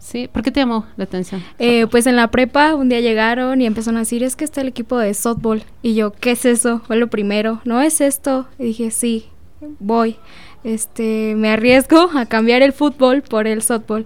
Sí, 0.00 0.28
¿por 0.28 0.42
qué 0.42 0.50
te 0.50 0.60
llamó 0.60 0.84
la 0.98 1.04
atención? 1.04 1.42
Eh, 1.58 1.86
pues 1.86 2.06
en 2.06 2.16
la 2.16 2.30
prepa 2.30 2.74
un 2.74 2.90
día 2.90 3.00
llegaron 3.00 3.62
y 3.62 3.64
empezaron 3.64 3.96
a 3.96 4.00
decir, 4.00 4.22
es 4.22 4.36
que 4.36 4.44
está 4.44 4.60
el 4.60 4.68
equipo 4.68 4.98
de 4.98 5.14
softball. 5.14 5.62
Y 5.80 5.94
yo, 5.94 6.12
¿qué 6.12 6.32
es 6.32 6.44
eso? 6.44 6.82
Fue 6.86 6.96
lo 6.96 7.08
primero. 7.08 7.62
¿No 7.64 7.80
es 7.80 8.02
esto? 8.02 8.48
Y 8.58 8.64
dije, 8.64 8.90
sí, 8.90 9.30
voy. 9.78 10.18
Este, 10.66 11.36
me 11.36 11.48
arriesgo 11.48 12.10
a 12.16 12.26
cambiar 12.26 12.60
el 12.60 12.72
fútbol 12.72 13.22
por 13.22 13.46
el 13.46 13.62
softball. 13.62 14.04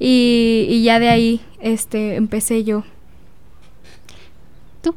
Y, 0.00 0.66
y 0.68 0.82
ya 0.82 0.98
de 0.98 1.08
ahí 1.08 1.40
este, 1.60 2.16
empecé 2.16 2.64
yo. 2.64 2.82
¿Tú, 4.82 4.96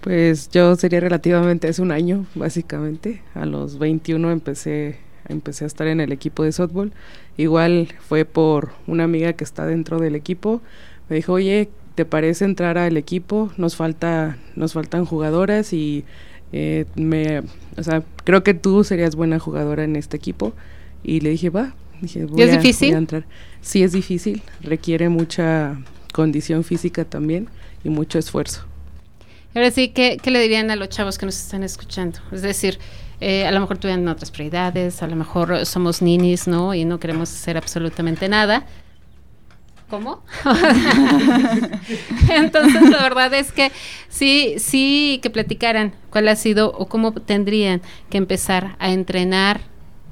Pues 0.00 0.50
yo 0.50 0.74
sería 0.74 0.98
relativamente 0.98 1.68
hace 1.68 1.82
un 1.82 1.92
año, 1.92 2.26
básicamente. 2.34 3.22
A 3.34 3.46
los 3.46 3.78
21 3.78 4.32
empecé, 4.32 4.98
empecé 5.28 5.62
a 5.62 5.68
estar 5.68 5.86
en 5.86 6.00
el 6.00 6.10
equipo 6.10 6.42
de 6.42 6.50
softball 6.50 6.92
Igual 7.36 7.94
fue 8.00 8.24
por 8.24 8.72
una 8.88 9.04
amiga 9.04 9.34
que 9.34 9.44
está 9.44 9.66
dentro 9.66 10.00
del 10.00 10.16
equipo. 10.16 10.60
Me 11.08 11.14
dijo, 11.14 11.34
oye, 11.34 11.68
¿te 11.94 12.04
parece 12.04 12.44
entrar 12.44 12.76
al 12.76 12.96
equipo? 12.96 13.52
Nos 13.56 13.76
falta, 13.76 14.36
nos 14.56 14.72
faltan 14.72 15.04
jugadoras 15.04 15.72
y 15.72 16.04
eh, 16.52 16.86
me, 16.94 17.40
o 17.76 17.82
sea, 17.82 18.02
creo 18.24 18.42
que 18.42 18.54
tú 18.54 18.84
serías 18.84 19.14
buena 19.14 19.38
jugadora 19.38 19.84
en 19.84 19.96
este 19.96 20.16
equipo. 20.16 20.52
Y 21.02 21.20
le 21.20 21.30
dije, 21.30 21.50
va. 21.50 21.74
Dije, 22.00 22.24
voy 22.26 22.42
¿Es 22.42 22.52
difícil? 22.52 22.94
entrar. 22.94 23.24
Sí, 23.60 23.82
es 23.82 23.92
difícil. 23.92 24.42
Requiere 24.60 25.08
mucha 25.08 25.78
condición 26.12 26.64
física 26.64 27.04
también 27.04 27.48
y 27.84 27.88
mucho 27.88 28.18
esfuerzo. 28.18 28.64
Ahora 29.54 29.70
sí, 29.70 29.88
¿qué, 29.88 30.18
¿qué 30.22 30.30
le 30.30 30.40
dirían 30.40 30.70
a 30.70 30.76
los 30.76 30.88
chavos 30.88 31.18
que 31.18 31.26
nos 31.26 31.36
están 31.36 31.62
escuchando? 31.62 32.18
Es 32.30 32.42
decir, 32.42 32.78
eh, 33.20 33.46
a 33.46 33.50
lo 33.50 33.60
mejor 33.60 33.78
tuvieron 33.78 34.06
otras 34.08 34.30
prioridades, 34.30 35.02
a 35.02 35.06
lo 35.08 35.16
mejor 35.16 35.66
somos 35.66 36.02
ninis, 36.02 36.46
¿no? 36.46 36.74
Y 36.74 36.84
no 36.84 37.00
queremos 37.00 37.32
hacer 37.32 37.56
absolutamente 37.56 38.28
nada. 38.28 38.66
¿Cómo? 39.90 40.22
Entonces, 42.28 42.90
la 42.90 43.02
verdad 43.02 43.32
es 43.32 43.52
que 43.52 43.72
sí, 44.08 44.56
sí 44.58 45.18
que 45.22 45.30
platicaran 45.30 45.94
cuál 46.10 46.28
ha 46.28 46.36
sido 46.36 46.72
o 46.72 46.86
cómo 46.86 47.12
tendrían 47.12 47.80
que 48.10 48.18
empezar 48.18 48.76
a 48.78 48.90
entrenar 48.90 49.62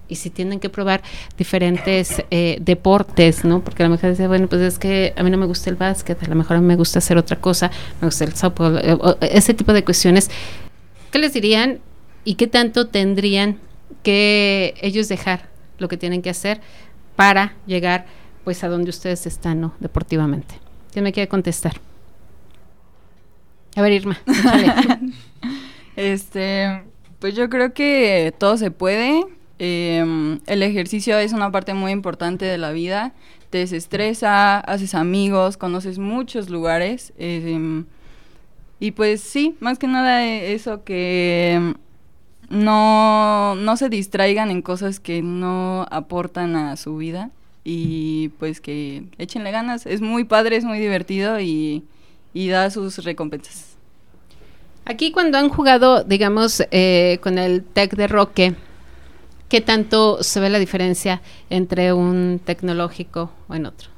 y 0.08 0.16
si 0.16 0.30
tienen 0.30 0.60
que 0.60 0.70
probar 0.70 1.02
diferentes 1.36 2.22
eh, 2.30 2.58
deportes, 2.60 3.44
¿no? 3.44 3.60
Porque 3.60 3.82
a 3.82 3.86
lo 3.86 3.92
mejor 3.92 4.10
dice, 4.10 4.28
bueno, 4.28 4.46
pues 4.46 4.62
es 4.62 4.78
que 4.78 5.12
a 5.16 5.22
mí 5.22 5.30
no 5.30 5.36
me 5.36 5.46
gusta 5.46 5.68
el 5.68 5.76
básquet, 5.76 6.22
a 6.22 6.26
lo 6.26 6.36
mejor 6.36 6.56
a 6.56 6.60
me 6.60 6.76
gusta 6.76 7.00
hacer 7.00 7.18
otra 7.18 7.40
cosa, 7.40 7.70
me 8.00 8.06
gusta 8.06 8.24
el 8.24 8.34
softball, 8.34 8.78
eh, 8.82 8.96
ese 9.20 9.52
tipo 9.52 9.72
de 9.72 9.84
cuestiones. 9.84 10.30
¿Qué 11.10 11.18
les 11.18 11.34
dirían 11.34 11.80
y 12.24 12.36
qué 12.36 12.46
tanto 12.46 12.86
tendrían 12.86 13.58
que 14.02 14.74
ellos 14.80 15.08
dejar 15.08 15.48
lo 15.78 15.88
que 15.88 15.96
tienen 15.96 16.22
que 16.22 16.30
hacer 16.30 16.60
para 17.16 17.54
llegar 17.66 18.06
pues 18.46 18.62
a 18.62 18.68
donde 18.68 18.90
ustedes 18.90 19.26
están, 19.26 19.60
¿no? 19.60 19.74
Deportivamente. 19.80 20.54
¿Quién 20.92 21.02
me 21.02 21.12
quiere 21.12 21.26
contestar? 21.26 21.80
A 23.74 23.82
ver, 23.82 23.90
Irma. 23.90 24.20
este, 25.96 26.84
pues 27.18 27.34
yo 27.34 27.50
creo 27.50 27.74
que 27.74 28.32
todo 28.38 28.56
se 28.56 28.70
puede. 28.70 29.24
Em, 29.58 30.38
el 30.46 30.62
ejercicio 30.62 31.18
es 31.18 31.32
una 31.32 31.50
parte 31.50 31.74
muy 31.74 31.90
importante 31.90 32.44
de 32.44 32.56
la 32.56 32.70
vida. 32.70 33.14
Te 33.50 33.58
desestresa, 33.58 34.60
haces 34.60 34.94
amigos, 34.94 35.56
conoces 35.56 35.98
muchos 35.98 36.48
lugares. 36.48 37.12
Em, 37.18 37.84
y 38.78 38.92
pues 38.92 39.22
sí, 39.22 39.56
más 39.58 39.76
que 39.76 39.88
nada 39.88 40.24
eso 40.24 40.84
que 40.84 41.74
no, 42.48 43.56
no 43.56 43.76
se 43.76 43.88
distraigan 43.88 44.52
en 44.52 44.62
cosas 44.62 45.00
que 45.00 45.20
no 45.20 45.84
aportan 45.90 46.54
a 46.54 46.76
su 46.76 46.96
vida 46.96 47.32
y 47.68 48.28
pues 48.38 48.60
que 48.60 49.02
échenle 49.18 49.50
ganas. 49.50 49.86
Es 49.86 50.00
muy 50.00 50.22
padre, 50.22 50.54
es 50.56 50.64
muy 50.64 50.78
divertido 50.78 51.40
y, 51.40 51.82
da 52.32 52.70
sus 52.70 52.98
recompensas. 52.98 53.76
Aquí 54.84 55.10
cuando 55.10 55.36
han 55.36 55.48
jugado, 55.48 56.04
digamos, 56.04 56.62
eh, 56.70 57.18
con 57.22 57.38
el 57.38 57.64
TEC 57.64 57.96
de 57.96 58.06
Roque, 58.06 58.54
¿qué 59.48 59.60
tanto 59.60 60.22
se 60.22 60.38
ve 60.38 60.48
la 60.48 60.60
diferencia 60.60 61.22
entre 61.50 61.92
un 61.92 62.40
tecnológico 62.44 63.32
o 63.48 63.56
en 63.56 63.66
otro? 63.66 63.90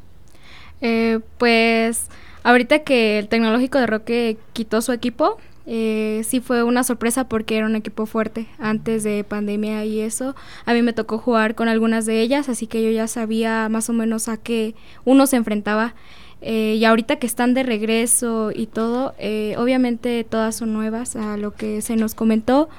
Eh, 0.80 1.20
pues 1.37 2.06
ahorita 2.44 2.78
que 2.84 3.18
el 3.18 3.28
tecnológico 3.28 3.78
de 3.78 3.87
Roque 3.87 4.38
quitó 4.54 4.80
su 4.80 4.92
equipo, 4.92 5.37
eh, 5.70 6.22
sí 6.25 6.40
fue 6.40 6.62
una 6.62 6.82
sorpresa 6.82 7.28
porque 7.28 7.58
era 7.58 7.66
un 7.66 7.76
equipo 7.76 8.06
fuerte 8.06 8.46
antes 8.58 9.02
de 9.02 9.22
pandemia 9.22 9.84
y 9.84 10.00
eso. 10.00 10.34
A 10.64 10.72
mí 10.72 10.80
me 10.80 10.94
tocó 10.94 11.18
jugar 11.18 11.54
con 11.54 11.68
algunas 11.68 12.06
de 12.06 12.22
ellas, 12.22 12.48
así 12.48 12.66
que 12.66 12.82
yo 12.82 12.90
ya 12.90 13.06
sabía 13.06 13.68
más 13.68 13.90
o 13.90 13.92
menos 13.92 14.28
a 14.28 14.38
qué 14.38 14.75
uno 15.04 15.26
se 15.26 15.37
enfrentaba. 15.37 15.94
Eh, 16.40 16.76
y 16.78 16.84
ahorita 16.87 17.16
que 17.16 17.26
están 17.26 17.52
de 17.52 17.64
regreso 17.64 18.50
y 18.54 18.66
todo, 18.66 19.14
eh, 19.18 19.56
obviamente 19.58 20.25
todas 20.25 20.56
son 20.56 20.72
nuevas 20.72 21.16
a 21.16 21.37
lo 21.37 21.52
que 21.52 21.82
se 21.82 21.96
nos 21.96 22.14
comentó. 22.14 22.70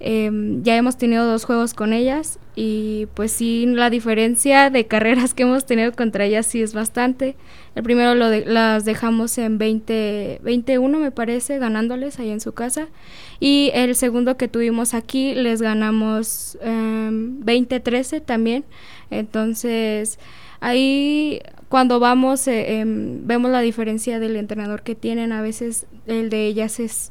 Em, 0.00 0.62
ya 0.64 0.74
hemos 0.76 0.96
tenido 0.98 1.24
dos 1.26 1.44
juegos 1.44 1.72
con 1.72 1.92
ellas 1.92 2.40
y 2.56 3.06
pues 3.14 3.32
sí, 3.32 3.66
la 3.66 3.90
diferencia 3.90 4.70
de 4.70 4.86
carreras 4.86 5.34
que 5.34 5.42
hemos 5.42 5.66
tenido 5.66 5.92
contra 5.92 6.24
ellas 6.24 6.46
sí 6.46 6.62
es 6.62 6.72
bastante. 6.72 7.36
El 7.74 7.82
primero 7.82 8.14
lo 8.14 8.30
las 8.30 8.84
dejamos 8.84 9.36
en 9.38 9.58
20, 9.58 10.40
21 10.42 10.98
me 10.98 11.10
parece, 11.10 11.58
ganándoles 11.58 12.20
ahí 12.20 12.30
en 12.30 12.40
su 12.40 12.52
casa. 12.52 12.86
Y 13.40 13.72
el 13.74 13.96
segundo 13.96 14.36
que 14.36 14.46
tuvimos 14.46 14.94
aquí 14.94 15.34
les 15.34 15.60
ganamos 15.60 16.56
20-13 16.62 18.16
em, 18.16 18.22
también. 18.22 18.64
Entonces 19.10 20.20
ahí 20.60 21.40
cuando 21.68 21.98
vamos 21.98 22.46
eh, 22.46 22.78
em, 22.78 23.26
vemos 23.26 23.50
la 23.50 23.60
diferencia 23.60 24.20
del 24.20 24.36
entrenador 24.36 24.82
que 24.82 24.94
tienen. 24.94 25.32
A 25.32 25.42
veces 25.42 25.86
el 26.06 26.30
de 26.30 26.46
ellas 26.46 26.78
es 26.78 27.10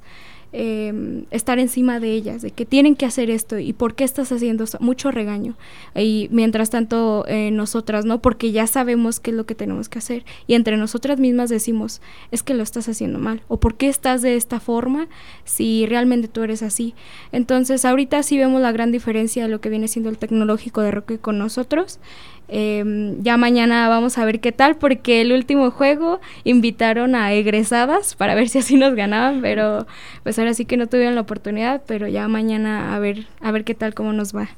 Em, 0.56 1.26
estar 1.32 1.58
encima 1.58 2.00
de 2.00 2.12
ellas, 2.12 2.44
de 2.44 2.52
que 2.52 2.64
tienen 2.64 2.96
que 2.96 3.08
hacer 3.08 3.32
esto 3.32 3.58
y 3.58 3.74
por 3.74 3.96
qué 3.96 4.04
estás 4.04 4.32
haciendo 4.32 4.66
mucho 4.80 5.10
regaño. 5.10 5.56
Y 5.96 6.28
mientras 6.32 6.70
tanto, 6.70 7.26
eh, 7.28 7.50
nosotras, 7.50 8.06
¿no? 8.06 8.22
Porque 8.22 8.52
ya 8.52 8.68
sabemos 8.68 9.20
qué 9.20 9.32
es 9.32 9.38
lo 9.38 9.48
que 9.48 9.56
tenemos 9.56 9.90
que 9.90 9.98
hacer. 9.98 10.26
Y 10.46 10.54
entre 10.54 10.78
nosotras 10.78 11.20
mismas 11.20 11.50
decimos, 11.50 12.02
es 12.30 12.44
que 12.44 12.54
lo 12.54 12.62
estás 12.62 12.88
haciendo 12.88 13.18
mal. 13.18 13.42
O 13.48 13.60
por 13.60 13.74
qué 13.74 13.88
estás 13.88 14.22
de 14.22 14.36
esta 14.36 14.60
forma 14.60 15.08
si 15.44 15.88
realmente 15.88 16.28
tú 16.28 16.44
eres 16.44 16.62
así. 16.62 16.94
Entonces, 17.32 17.84
ahorita 17.84 18.22
sí 18.22 18.38
vemos 18.38 18.62
la 18.62 18.72
gran 18.72 18.92
diferencia 18.92 19.42
de 19.42 19.50
lo 19.50 19.60
que 19.60 19.70
viene 19.70 19.88
siendo 19.88 20.12
el 20.12 20.20
tecnológico 20.20 20.82
de 20.82 20.92
Roque 20.92 21.18
con 21.18 21.40
nosotros. 21.40 22.00
Em, 22.48 23.24
ya 23.24 23.38
mañana 23.38 23.88
vamos 23.88 24.18
a 24.18 24.26
ver 24.26 24.40
qué 24.40 24.52
tal, 24.52 24.76
porque 24.76 25.22
el 25.22 25.32
último 25.32 25.72
juego 25.72 26.20
invitaron 26.44 27.16
a 27.16 27.34
egresadas 27.34 28.16
para 28.16 28.36
ver 28.36 28.50
si 28.50 28.60
así 28.60 28.76
nos 28.76 28.96
ganaban, 28.96 29.42
pero 29.42 29.88
pues 30.24 30.38
ahora 30.40 30.54
sí 30.54 30.66
que 30.66 30.78
no 30.78 30.88
tuvieron 30.88 31.16
la 31.16 31.22
oportunidad, 31.22 31.82
pero 31.88 32.08
ya 32.08 32.28
mañana 32.28 32.96
a 32.96 33.00
ver, 33.00 33.28
a 33.42 33.52
ver 33.52 33.64
qué 33.64 33.74
tal, 33.76 33.94
cómo 33.94 34.14
nos 34.14 34.36
va. 34.36 34.50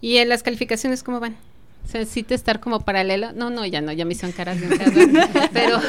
¿Y 0.00 0.18
en 0.18 0.28
las 0.28 0.42
calificaciones 0.42 1.02
cómo 1.02 1.20
van? 1.20 1.36
¿Se 1.84 1.98
necesita 1.98 2.34
estar 2.34 2.60
como 2.60 2.80
paralelo? 2.80 3.32
No, 3.32 3.50
no, 3.50 3.64
ya 3.64 3.80
no, 3.80 3.92
ya 3.92 4.04
me 4.04 4.12
hicieron 4.12 4.32
caras 4.32 4.60
bien 4.60 4.72
pero. 5.52 5.80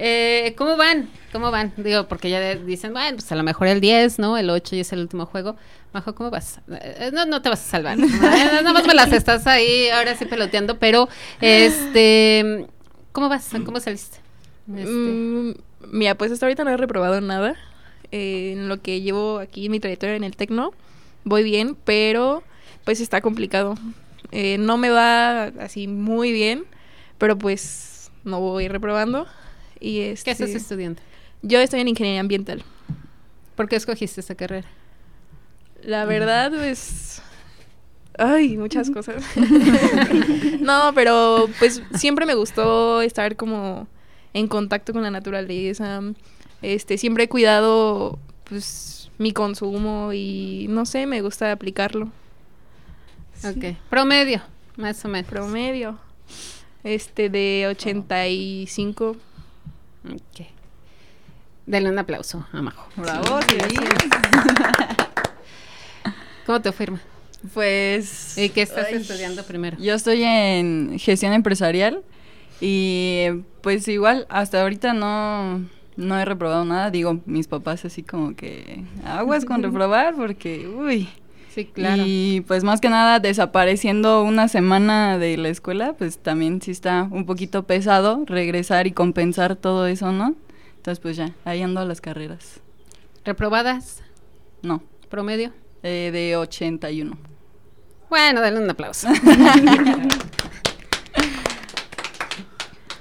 Eh, 0.00 0.54
¿Cómo 0.56 0.76
van? 0.76 1.08
¿Cómo 1.32 1.50
van? 1.50 1.72
Digo, 1.76 2.06
porque 2.06 2.30
ya 2.30 2.54
dicen, 2.54 2.92
bueno, 2.92 3.16
pues 3.16 3.32
a 3.32 3.34
lo 3.34 3.42
mejor 3.42 3.66
el 3.66 3.80
10, 3.80 4.20
¿no? 4.20 4.38
El 4.38 4.48
8 4.48 4.76
y 4.76 4.80
es 4.80 4.92
el 4.92 5.00
último 5.00 5.26
juego. 5.26 5.56
Majo, 5.92 6.14
¿cómo 6.14 6.30
vas? 6.30 6.60
Eh, 6.70 7.10
no, 7.12 7.24
no 7.26 7.40
te 7.40 7.48
vas 7.48 7.60
a 7.60 7.70
salvar. 7.70 7.98
Nada 7.98 8.72
más 8.72 8.86
me 8.86 8.94
las 8.94 9.12
estás 9.12 9.46
ahí 9.46 9.88
ahora 9.88 10.14
sí 10.16 10.26
peloteando, 10.26 10.78
pero 10.78 11.08
este, 11.40 12.66
¿cómo 13.12 13.28
vas? 13.28 13.50
¿Cómo 13.64 13.80
saliste? 13.80 14.18
Este. 14.76 14.90
Mm, 14.90 15.54
mira, 15.90 16.14
pues 16.14 16.30
hasta 16.30 16.46
ahorita 16.46 16.64
no 16.64 16.70
he 16.70 16.76
reprobado 16.76 17.20
nada. 17.20 17.56
Eh, 18.10 18.52
en 18.52 18.68
lo 18.68 18.80
que 18.80 19.00
llevo 19.00 19.38
aquí 19.38 19.68
mi 19.68 19.80
trayectoria 19.80 20.16
en 20.16 20.24
el 20.24 20.36
tecno, 20.36 20.72
voy 21.24 21.42
bien, 21.42 21.76
pero 21.84 22.42
pues 22.84 23.00
está 23.00 23.20
complicado. 23.20 23.74
Eh, 24.30 24.58
no 24.58 24.76
me 24.76 24.90
va 24.90 25.44
así 25.44 25.88
muy 25.88 26.32
bien, 26.32 26.64
pero 27.18 27.38
pues 27.38 28.10
no 28.24 28.40
voy 28.40 28.68
reprobando. 28.68 29.26
Y 29.80 30.00
este, 30.00 30.24
¿Qué 30.26 30.30
estás 30.32 30.50
estudiando? 30.50 31.00
Yo 31.42 31.60
estoy 31.60 31.80
en 31.80 31.88
ingeniería 31.88 32.20
ambiental. 32.20 32.62
¿Por 33.56 33.68
qué 33.68 33.76
escogiste 33.76 34.20
esa 34.20 34.34
carrera? 34.34 34.68
La 35.82 36.04
verdad, 36.04 36.52
pues... 36.54 37.22
Ay, 38.18 38.56
muchas 38.56 38.90
cosas. 38.90 39.22
no, 40.60 40.92
pero 40.94 41.48
pues 41.60 41.82
siempre 41.94 42.26
me 42.26 42.34
gustó 42.34 43.00
estar 43.00 43.36
como 43.36 43.86
en 44.34 44.48
contacto 44.48 44.92
con 44.92 45.02
la 45.02 45.10
naturaleza. 45.10 46.00
Este, 46.60 46.98
siempre 46.98 47.24
he 47.24 47.28
cuidado 47.28 48.18
pues 48.44 49.10
mi 49.18 49.32
consumo 49.32 50.12
y 50.12 50.66
no 50.68 50.84
sé, 50.84 51.06
me 51.06 51.20
gusta 51.20 51.52
aplicarlo. 51.52 52.10
Ok. 53.44 53.76
Promedio, 53.88 54.42
más 54.76 55.04
o 55.04 55.08
menos. 55.08 55.30
Promedio. 55.30 55.98
Este 56.82 57.28
de 57.28 57.66
85. 57.70 59.16
Ok. 60.06 60.46
Denle 61.66 61.90
un 61.90 61.98
aplauso 61.98 62.46
a 62.52 62.62
Majo. 62.62 62.88
Bravo, 62.96 63.40
sí. 63.42 63.58
¿Cómo 66.48 66.62
te 66.62 66.72
firma? 66.72 66.98
Pues... 67.52 68.38
¿Y 68.38 68.48
qué 68.48 68.62
estás 68.62 68.90
estudiando 68.90 69.42
primero? 69.42 69.76
Yo 69.78 69.92
estoy 69.92 70.22
en 70.22 70.98
gestión 70.98 71.34
empresarial 71.34 72.02
y 72.58 73.26
pues 73.60 73.86
igual 73.86 74.26
hasta 74.30 74.62
ahorita 74.62 74.94
no, 74.94 75.60
no 75.96 76.18
he 76.18 76.24
reprobado 76.24 76.64
nada. 76.64 76.90
Digo, 76.90 77.20
mis 77.26 77.48
papás 77.48 77.84
así 77.84 78.02
como 78.02 78.34
que 78.34 78.82
aguas 79.04 79.44
con 79.44 79.62
reprobar 79.62 80.14
porque, 80.14 80.66
uy. 80.66 81.10
Sí, 81.54 81.66
claro. 81.66 82.02
Y 82.06 82.42
pues 82.46 82.64
más 82.64 82.80
que 82.80 82.88
nada 82.88 83.20
desapareciendo 83.20 84.22
una 84.22 84.48
semana 84.48 85.18
de 85.18 85.36
la 85.36 85.50
escuela, 85.50 85.96
pues 85.98 86.16
también 86.16 86.62
sí 86.62 86.70
está 86.70 87.08
un 87.10 87.26
poquito 87.26 87.64
pesado 87.64 88.24
regresar 88.24 88.86
y 88.86 88.92
compensar 88.92 89.54
todo 89.54 89.86
eso, 89.86 90.12
¿no? 90.12 90.34
Entonces 90.76 90.98
pues 90.98 91.14
ya, 91.18 91.34
ahí 91.44 91.60
ando 91.60 91.80
a 91.80 91.84
las 91.84 92.00
carreras. 92.00 92.62
¿Reprobadas? 93.22 94.02
No. 94.62 94.82
¿Promedio? 95.10 95.52
Eh, 95.82 96.10
de 96.12 96.36
81. 96.36 97.16
Bueno, 98.10 98.40
dale 98.40 98.58
un 98.58 98.68
aplauso. 98.70 99.08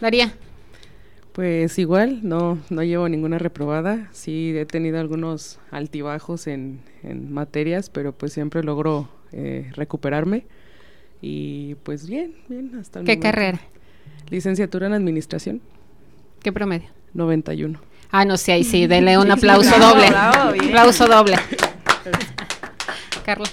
Daría. 0.02 0.34
Pues 1.32 1.78
igual, 1.78 2.20
no, 2.24 2.58
no 2.70 2.84
llevo 2.84 3.08
ninguna 3.10 3.38
reprobada. 3.38 4.10
Sí 4.12 4.54
he 4.58 4.66
tenido 4.66 5.00
algunos 5.00 5.60
altibajos 5.72 6.48
en, 6.48 6.82
en 7.04 7.32
materias, 7.32 7.90
pero 7.90 8.12
pues 8.12 8.34
siempre 8.34 8.64
logro 8.64 9.08
eh, 9.32 9.70
recuperarme. 9.74 10.46
Y 11.22 11.76
pues 11.84 12.08
bien, 12.08 12.36
bien, 12.48 12.76
hasta 12.80 13.00
el 13.00 13.06
¿Qué 13.06 13.20
carrera? 13.20 13.60
Licenciatura 14.30 14.88
en 14.88 14.94
Administración. 14.94 15.62
¿Qué 16.42 16.52
promedio? 16.52 16.90
91. 17.14 17.80
Ah, 18.12 18.26
no 18.26 18.38
sé, 18.38 18.54
ahí 18.54 18.64
sí, 18.64 18.88
dele 18.88 19.18
un 19.18 19.30
aplauso 19.32 19.78
doble. 19.80 20.08
aplauso 20.16 21.08
doble. 21.08 21.36
Carla. 23.28 23.50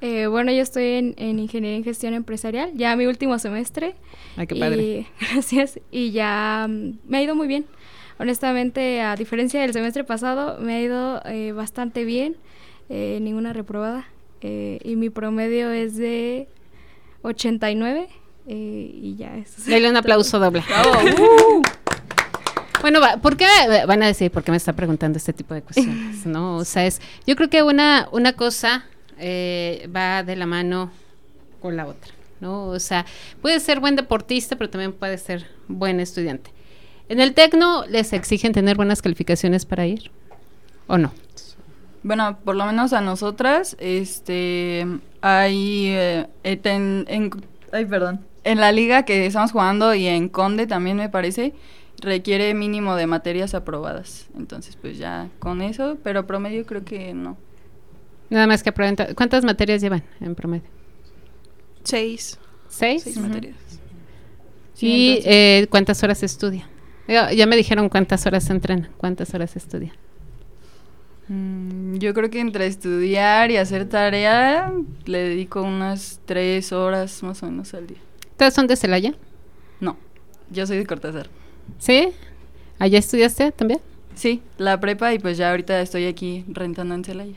Eh, 0.00 0.26
bueno, 0.26 0.50
yo 0.50 0.60
estoy 0.60 1.14
en, 1.16 1.38
Ingeniería 1.38 1.76
en 1.76 1.84
Gestión 1.84 2.14
Empresarial, 2.14 2.72
ya 2.74 2.96
mi 2.96 3.06
último 3.06 3.38
semestre. 3.38 3.94
Ay, 4.36 4.48
qué 4.48 4.56
padre. 4.56 5.06
gracias. 5.20 5.78
Y 5.92 6.10
ya 6.10 6.66
mm, 6.68 6.98
me 7.06 7.18
ha 7.18 7.22
ido 7.22 7.36
muy 7.36 7.46
bien. 7.46 7.64
Honestamente, 8.18 9.02
a 9.02 9.14
diferencia 9.14 9.60
del 9.60 9.72
semestre 9.72 10.02
pasado, 10.02 10.58
me 10.58 10.74
ha 10.74 10.82
ido 10.82 11.22
eh, 11.26 11.52
bastante 11.52 12.04
bien. 12.04 12.36
Eh, 12.88 13.20
ninguna 13.22 13.52
reprobada. 13.52 14.08
y 14.42 14.96
mi 14.96 15.10
promedio 15.10 15.70
es 15.70 15.96
de 15.96 16.48
89. 17.22 18.08
y 18.48 19.14
ya 19.16 19.36
es. 19.36 19.64
Dale 19.64 19.88
un 19.88 19.96
aplauso 19.96 20.40
doble. 20.40 20.64
Bueno, 22.80 23.00
¿por 23.22 23.38
qué 23.38 23.46
van 23.86 24.02
a 24.02 24.06
decir 24.08 24.30
por 24.30 24.42
qué 24.42 24.50
me 24.50 24.58
está 24.58 24.74
preguntando 24.74 25.16
este 25.16 25.32
tipo 25.32 25.54
de 25.54 25.62
cuestiones? 25.62 26.26
¿no? 26.26 26.58
O 26.58 26.66
sea, 26.66 26.84
es, 26.84 27.00
yo 27.26 27.34
creo 27.34 27.48
que 27.48 27.62
una, 27.62 28.10
una 28.12 28.34
cosa 28.34 28.84
eh, 29.18 29.88
va 29.94 30.22
de 30.22 30.36
la 30.36 30.46
mano 30.46 30.90
con 31.60 31.76
la 31.76 31.86
otra, 31.86 32.12
¿no? 32.40 32.66
O 32.66 32.78
sea, 32.78 33.06
puede 33.40 33.60
ser 33.60 33.80
buen 33.80 33.96
deportista, 33.96 34.56
pero 34.56 34.70
también 34.70 34.92
puede 34.92 35.18
ser 35.18 35.46
buen 35.68 36.00
estudiante. 36.00 36.50
¿En 37.08 37.20
el 37.20 37.34
Tecno 37.34 37.84
les 37.86 38.12
exigen 38.12 38.52
tener 38.52 38.76
buenas 38.76 39.02
calificaciones 39.02 39.66
para 39.66 39.86
ir 39.86 40.10
o 40.86 40.98
no? 40.98 41.12
Bueno, 42.02 42.38
por 42.44 42.54
lo 42.54 42.66
menos 42.66 42.92
a 42.92 43.00
nosotras, 43.00 43.76
este, 43.80 44.86
hay, 45.22 45.86
eh, 45.88 46.26
ay, 47.72 47.84
perdón, 47.86 48.20
en 48.44 48.60
la 48.60 48.72
liga 48.72 49.04
que 49.04 49.24
estamos 49.24 49.52
jugando 49.52 49.94
y 49.94 50.06
en 50.06 50.28
Conde 50.28 50.66
también 50.66 50.98
me 50.98 51.08
parece, 51.08 51.54
requiere 52.00 52.52
mínimo 52.54 52.94
de 52.96 53.06
materias 53.06 53.54
aprobadas. 53.54 54.26
Entonces, 54.36 54.76
pues 54.76 54.98
ya 54.98 55.28
con 55.38 55.62
eso, 55.62 55.96
pero 56.02 56.26
promedio 56.26 56.66
creo 56.66 56.84
que 56.84 57.14
no. 57.14 57.36
Nada 58.30 58.46
más 58.46 58.62
que 58.62 58.70
aprueben. 58.70 58.96
¿Cuántas 59.14 59.44
materias 59.44 59.80
llevan 59.82 60.02
en 60.20 60.34
promedio? 60.34 60.68
Seis. 61.82 62.38
¿Seis? 62.68 63.02
Seis 63.02 63.18
materias. 63.18 63.56
¿Y 64.80 65.20
eh, 65.24 65.66
cuántas 65.70 66.02
horas 66.02 66.22
estudia? 66.22 66.68
Ya, 67.06 67.46
me 67.46 67.56
dijeron 67.56 67.88
cuántas 67.88 68.26
horas 68.26 68.48
entrenan, 68.50 68.88
cuántas 68.96 69.34
horas 69.34 69.56
estudia. 69.56 69.92
Mm, 71.28 71.96
yo 71.96 72.12
creo 72.14 72.30
que 72.30 72.40
entre 72.40 72.66
estudiar 72.66 73.50
y 73.50 73.56
hacer 73.56 73.88
tarea 73.88 74.72
le 75.04 75.18
dedico 75.18 75.62
unas 75.62 76.20
tres 76.24 76.72
horas 76.72 77.22
más 77.22 77.42
o 77.42 77.46
menos 77.46 77.72
al 77.74 77.86
día. 77.86 77.98
¿Todas 78.36 78.54
son 78.54 78.66
de 78.66 78.76
Celaya? 78.76 79.14
No, 79.80 79.96
yo 80.50 80.66
soy 80.66 80.78
de 80.78 80.86
Cortázar. 80.86 81.28
¿Sí? 81.78 82.08
¿Allá 82.78 82.98
estudiaste 82.98 83.52
también? 83.52 83.80
Sí, 84.14 84.42
la 84.58 84.80
prepa 84.80 85.12
y 85.14 85.18
pues 85.18 85.36
ya 85.36 85.50
ahorita 85.50 85.80
estoy 85.80 86.06
aquí 86.06 86.44
rentando 86.48 86.94
en 86.94 87.04
Celaya. 87.04 87.36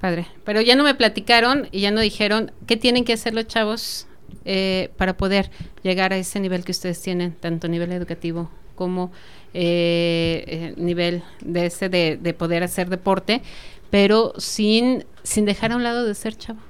Padre. 0.00 0.26
Pero 0.44 0.60
ya 0.60 0.76
no 0.76 0.84
me 0.84 0.94
platicaron 0.94 1.68
y 1.72 1.80
ya 1.80 1.90
no 1.90 2.00
dijeron 2.00 2.52
qué 2.66 2.76
tienen 2.76 3.04
que 3.04 3.12
hacer 3.12 3.34
los 3.34 3.46
chavos 3.46 4.06
eh, 4.44 4.90
para 4.96 5.16
poder 5.16 5.50
llegar 5.82 6.12
a 6.12 6.16
ese 6.16 6.40
nivel 6.40 6.64
que 6.64 6.72
ustedes 6.72 7.00
tienen, 7.02 7.32
tanto 7.32 7.68
nivel 7.68 7.92
educativo 7.92 8.50
como 8.74 9.12
eh, 9.52 10.44
eh, 10.46 10.74
nivel 10.76 11.22
de 11.40 11.66
ese 11.66 11.90
de, 11.90 12.34
poder 12.38 12.62
hacer 12.62 12.88
deporte, 12.88 13.42
pero 13.90 14.32
sin, 14.38 15.04
sin 15.22 15.44
dejar 15.44 15.72
a 15.72 15.76
un 15.76 15.82
lado 15.82 16.06
de 16.06 16.14
ser 16.14 16.34
chavos. 16.34 16.62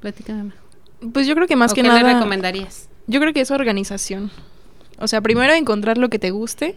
Platícame 0.00 0.44
mejor. 0.44 0.60
Pues 1.12 1.26
yo 1.26 1.34
creo 1.36 1.46
que 1.46 1.56
más 1.56 1.74
que 1.74 1.82
qué 1.82 1.88
nada. 1.88 2.02
le 2.02 2.14
recomendarías? 2.14 2.88
Yo 3.06 3.20
creo 3.20 3.32
que 3.32 3.42
es 3.42 3.50
organización. 3.52 4.32
O 4.98 5.06
sea, 5.06 5.20
primero 5.20 5.52
encontrar 5.52 5.98
lo 5.98 6.08
que 6.08 6.18
te 6.18 6.30
guste 6.30 6.76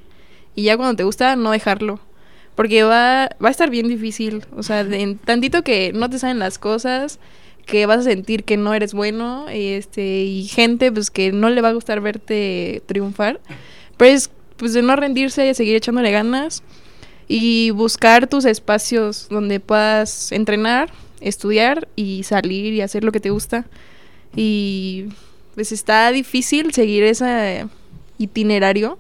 y 0.54 0.64
ya 0.64 0.78
cuando 0.78 0.96
te 0.96 1.04
gusta 1.04 1.36
no 1.36 1.52
dejarlo. 1.52 2.00
Porque 2.56 2.84
va, 2.84 3.30
va 3.44 3.48
a 3.50 3.52
estar 3.52 3.70
bien 3.70 3.88
difícil. 3.88 4.46
O 4.56 4.64
sea, 4.64 4.82
en 4.82 5.18
tantito 5.18 5.64
que 5.64 5.92
no 5.94 6.10
te 6.10 6.20
salen 6.20 6.40
las 6.40 6.58
cosas, 6.58 7.20
que 7.66 7.86
vas 7.86 8.00
a 8.00 8.04
sentir 8.04 8.44
que 8.44 8.58
no 8.58 8.74
eres 8.74 8.94
bueno, 8.94 9.48
este, 9.50 10.24
y 10.24 10.46
gente 10.46 10.92
pues 10.92 11.12
que 11.12 11.32
no 11.32 11.50
le 11.50 11.62
va 11.62 11.70
a 11.70 11.74
gustar 11.74 12.00
verte 12.02 12.82
triunfar. 12.86 13.40
Pero 13.98 14.12
es 14.12 14.30
pues 14.58 14.74
de 14.74 14.82
no 14.82 14.96
rendirse, 14.96 15.50
y 15.50 15.54
seguir 15.54 15.76
echándole 15.76 16.12
ganas 16.12 16.64
y 17.28 17.72
buscar 17.72 18.28
tus 18.28 18.46
espacios 18.46 19.28
donde 19.30 19.60
puedas 19.60 20.32
entrenar, 20.32 20.92
estudiar 21.22 21.88
y 21.96 22.24
salir 22.24 22.74
y 22.74 22.82
hacer 22.82 23.04
lo 23.04 23.12
que 23.12 23.20
te 23.20 23.32
gusta. 23.32 23.66
Y 24.36 25.08
pues 25.56 25.72
está 25.72 26.12
difícil 26.12 26.74
seguir 26.74 27.04
ese 27.04 27.68
itinerario 28.18 28.98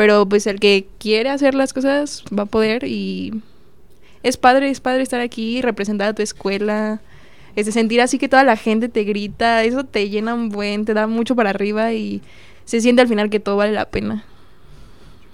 pero 0.00 0.26
pues 0.26 0.46
el 0.46 0.60
que 0.60 0.86
quiere 0.98 1.28
hacer 1.28 1.54
las 1.54 1.74
cosas 1.74 2.24
va 2.32 2.44
a 2.44 2.46
poder 2.46 2.84
y 2.84 3.42
es 4.22 4.38
padre, 4.38 4.70
es 4.70 4.80
padre 4.80 5.02
estar 5.02 5.20
aquí 5.20 5.60
representar 5.60 6.08
a 6.08 6.14
tu 6.14 6.22
escuela. 6.22 7.02
Es 7.54 7.66
de 7.66 7.72
sentir 7.72 8.00
así 8.00 8.16
que 8.16 8.26
toda 8.26 8.42
la 8.42 8.56
gente 8.56 8.88
te 8.88 9.04
grita, 9.04 9.62
eso 9.62 9.84
te 9.84 10.08
llena 10.08 10.32
un 10.32 10.48
buen, 10.48 10.86
te 10.86 10.94
da 10.94 11.06
mucho 11.06 11.36
para 11.36 11.50
arriba 11.50 11.92
y 11.92 12.22
se 12.64 12.80
siente 12.80 13.02
al 13.02 13.08
final 13.08 13.28
que 13.28 13.40
todo 13.40 13.58
vale 13.58 13.72
la 13.72 13.90
pena. 13.90 14.24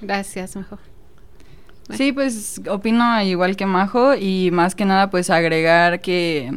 Gracias, 0.01 0.57
Majo. 0.57 0.81
Sí, 1.93 2.11
pues 2.11 2.61
opino 2.69 3.23
igual 3.23 3.55
que 3.55 3.67
Majo 3.67 4.17
y 4.17 4.51
más 4.51 4.75
que 4.75 4.85
nada 4.85 5.11
pues 5.11 5.31
agregar 5.31 6.01
que 6.01 6.53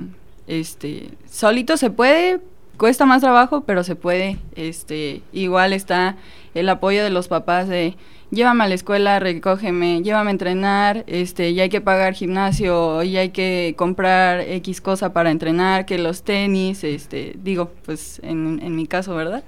este 0.48 1.12
solito 1.30 1.78
se 1.78 1.92
puede, 1.92 2.40
cuesta 2.78 3.06
más 3.06 3.22
trabajo, 3.22 3.62
pero 3.66 3.84
se 3.84 3.96
puede. 3.96 4.40
Este, 4.56 5.22
igual 5.32 5.74
está 5.74 6.18
el 6.54 6.70
apoyo 6.70 7.04
de 7.04 7.10
los 7.10 7.28
papás 7.28 7.68
de 7.68 7.96
llévame 8.32 8.64
a 8.64 8.68
la 8.68 8.76
escuela, 8.76 9.20
recógeme, 9.20 10.02
llévame 10.04 10.30
a 10.30 10.32
entrenar, 10.32 11.04
este, 11.08 11.54
ya 11.54 11.64
hay 11.64 11.70
que 11.70 11.82
pagar 11.82 12.14
gimnasio, 12.14 13.04
ya 13.04 13.22
hay 13.22 13.30
que 13.30 13.74
comprar 13.78 14.42
X 14.42 14.82
cosa 14.82 15.14
para 15.14 15.32
entrenar, 15.32 15.86
que 15.86 15.98
los 15.98 16.24
tenis, 16.24 16.84
este, 16.84 17.34
digo, 17.44 17.72
pues 17.86 18.20
en, 18.24 18.60
en 18.64 18.76
mi 18.76 18.88
caso, 18.88 19.16
¿verdad? 19.16 19.44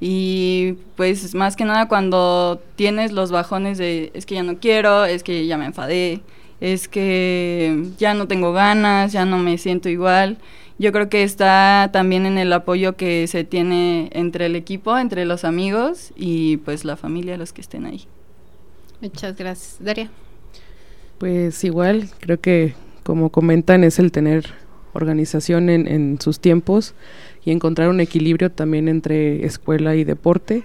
Y 0.00 0.74
pues 0.96 1.34
más 1.34 1.56
que 1.56 1.64
nada 1.64 1.88
cuando 1.88 2.60
tienes 2.76 3.12
los 3.12 3.30
bajones 3.30 3.78
de 3.78 4.10
es 4.14 4.26
que 4.26 4.34
ya 4.34 4.42
no 4.42 4.58
quiero, 4.58 5.04
es 5.04 5.22
que 5.22 5.46
ya 5.46 5.56
me 5.56 5.66
enfadé, 5.66 6.20
es 6.60 6.88
que 6.88 7.84
ya 7.98 8.14
no 8.14 8.26
tengo 8.26 8.52
ganas, 8.52 9.12
ya 9.12 9.24
no 9.24 9.38
me 9.38 9.58
siento 9.58 9.88
igual. 9.88 10.38
Yo 10.78 10.90
creo 10.90 11.08
que 11.08 11.22
está 11.22 11.90
también 11.92 12.26
en 12.26 12.36
el 12.36 12.52
apoyo 12.52 12.96
que 12.96 13.26
se 13.28 13.44
tiene 13.44 14.10
entre 14.12 14.46
el 14.46 14.56
equipo, 14.56 14.98
entre 14.98 15.24
los 15.24 15.44
amigos 15.44 16.12
y 16.16 16.56
pues 16.58 16.84
la 16.84 16.96
familia, 16.96 17.36
los 17.36 17.52
que 17.52 17.60
estén 17.60 17.86
ahí. 17.86 18.06
Muchas 19.00 19.36
gracias. 19.36 19.76
Daria. 19.78 20.10
Pues 21.18 21.62
igual, 21.62 22.08
creo 22.18 22.40
que 22.40 22.74
como 23.04 23.30
comentan 23.30 23.84
es 23.84 23.98
el 23.98 24.10
tener 24.10 24.46
organización 24.94 25.70
en, 25.70 25.86
en 25.86 26.20
sus 26.20 26.40
tiempos 26.40 26.94
y 27.44 27.52
encontrar 27.52 27.88
un 27.88 28.00
equilibrio 28.00 28.50
también 28.50 28.88
entre 28.88 29.44
escuela 29.44 29.94
y 29.94 30.04
deporte. 30.04 30.64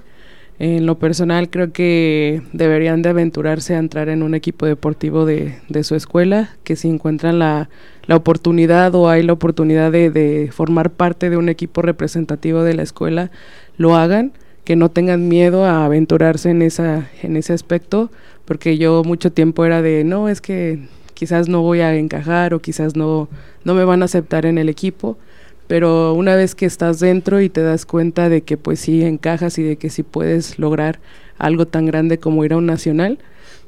En 0.57 0.85
lo 0.85 0.99
personal 0.99 1.49
creo 1.49 1.71
que 1.71 2.41
deberían 2.51 3.01
de 3.01 3.09
aventurarse 3.09 3.75
a 3.75 3.79
entrar 3.79 4.09
en 4.09 4.23
un 4.23 4.33
equipo 4.33 4.65
deportivo 4.65 5.25
de, 5.25 5.59
de 5.69 5.83
su 5.83 5.95
escuela, 5.95 6.49
que 6.63 6.75
si 6.75 6.89
encuentran 6.89 7.39
la, 7.39 7.69
la 8.09 8.15
oportunidad 8.15 8.95
o 8.95 9.07
hay 9.07 9.21
la 9.21 9.33
oportunidad 9.33 9.91
de, 9.91 10.49
formar 10.51 10.89
parte 10.89 11.29
de 11.29 11.37
un 11.37 11.47
equipo 11.47 11.83
representativo 11.83 12.63
de 12.63 12.73
la 12.73 12.81
escuela, 12.81 13.29
lo 13.77 13.95
hagan, 13.95 14.31
que 14.63 14.75
no 14.75 14.89
tengan 14.89 15.27
miedo 15.27 15.63
a 15.63 15.85
aventurarse 15.85 16.49
en, 16.49 16.63
esa, 16.63 17.07
en 17.21 17.37
ese 17.37 17.53
aspecto, 17.53 18.09
porque 18.45 18.79
yo 18.79 19.03
mucho 19.03 19.31
tiempo 19.31 19.63
era 19.63 19.83
de, 19.83 20.03
no, 20.05 20.27
es 20.27 20.41
que 20.41 20.87
quizás 21.13 21.49
no 21.49 21.61
voy 21.61 21.81
a 21.81 21.95
encajar 21.95 22.55
o 22.55 22.59
quizás 22.59 22.95
no, 22.95 23.29
no 23.63 23.75
me 23.75 23.85
van 23.85 24.01
a 24.01 24.05
aceptar 24.05 24.47
en 24.47 24.57
el 24.57 24.69
equipo 24.69 25.19
pero 25.67 26.15
una 26.15 26.35
vez 26.35 26.55
que 26.55 26.65
estás 26.65 26.99
dentro 26.99 27.41
y 27.41 27.49
te 27.49 27.61
das 27.61 27.85
cuenta 27.85 28.27
de 28.27 28.41
que 28.41 28.57
pues 28.57 28.79
sí 28.79 29.03
encajas 29.03 29.59
y 29.59 29.63
de 29.63 29.75
que 29.75 29.91
sí 29.91 30.01
puedes 30.01 30.57
lograr 30.57 30.99
algo 31.37 31.67
tan 31.67 31.85
grande 31.85 32.17
como 32.17 32.43
ir 32.43 32.53
a 32.53 32.57
un 32.57 32.65
nacional, 32.65 33.19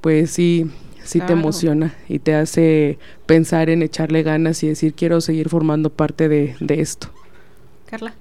pues 0.01 0.31
sí, 0.31 0.71
sí 1.03 1.19
claro. 1.19 1.33
te 1.33 1.39
emociona 1.39 1.95
y 2.07 2.19
te 2.19 2.35
hace 2.35 2.97
pensar 3.25 3.69
en 3.69 3.81
echarle 3.81 4.23
ganas 4.23 4.63
y 4.63 4.67
decir 4.67 4.93
quiero 4.93 5.21
seguir 5.21 5.49
formando 5.49 5.89
parte 5.89 6.29
de, 6.29 6.55
de 6.59 6.81
esto. 6.81 7.09
Carla. 7.85 8.13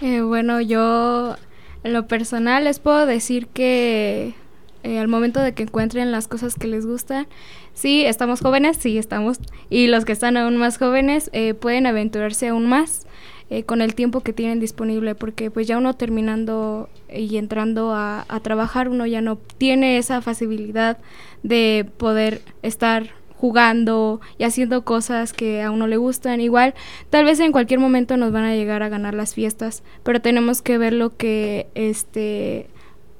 Eh, 0.00 0.20
bueno, 0.20 0.60
yo 0.60 1.36
en 1.84 1.92
lo 1.92 2.06
personal 2.06 2.64
les 2.64 2.80
puedo 2.80 3.06
decir 3.06 3.46
que 3.46 4.34
eh, 4.82 4.98
al 4.98 5.08
momento 5.08 5.40
de 5.40 5.52
que 5.52 5.62
encuentren 5.62 6.12
las 6.12 6.28
cosas 6.28 6.54
que 6.54 6.66
les 6.66 6.84
gustan, 6.84 7.26
sí, 7.74 8.04
estamos 8.04 8.40
jóvenes, 8.40 8.76
sí, 8.76 8.98
estamos, 8.98 9.38
y 9.70 9.86
los 9.86 10.04
que 10.04 10.12
están 10.12 10.36
aún 10.36 10.56
más 10.56 10.78
jóvenes 10.78 11.30
eh, 11.32 11.54
pueden 11.54 11.86
aventurarse 11.86 12.48
aún 12.48 12.66
más 12.66 13.05
eh, 13.50 13.62
con 13.62 13.80
el 13.80 13.94
tiempo 13.94 14.20
que 14.20 14.32
tienen 14.32 14.60
disponible, 14.60 15.14
porque 15.14 15.50
pues 15.50 15.66
ya 15.66 15.78
uno 15.78 15.94
terminando 15.94 16.88
y 17.08 17.36
entrando 17.36 17.92
a, 17.92 18.24
a 18.28 18.40
trabajar, 18.40 18.88
uno 18.88 19.06
ya 19.06 19.20
no 19.20 19.36
tiene 19.36 19.98
esa 19.98 20.20
facilidad 20.20 20.98
de 21.42 21.86
poder 21.96 22.42
estar 22.62 23.10
jugando 23.36 24.20
y 24.38 24.44
haciendo 24.44 24.84
cosas 24.84 25.32
que 25.32 25.62
a 25.62 25.70
uno 25.70 25.86
le 25.86 25.96
gustan. 25.96 26.40
Igual, 26.40 26.74
tal 27.10 27.24
vez 27.24 27.38
en 27.40 27.52
cualquier 27.52 27.80
momento 27.80 28.16
nos 28.16 28.32
van 28.32 28.44
a 28.44 28.54
llegar 28.54 28.82
a 28.82 28.88
ganar 28.88 29.14
las 29.14 29.34
fiestas, 29.34 29.82
pero 30.02 30.20
tenemos 30.20 30.62
que 30.62 30.78
ver 30.78 30.92
lo 30.92 31.16
que 31.16 31.68
este 31.74 32.68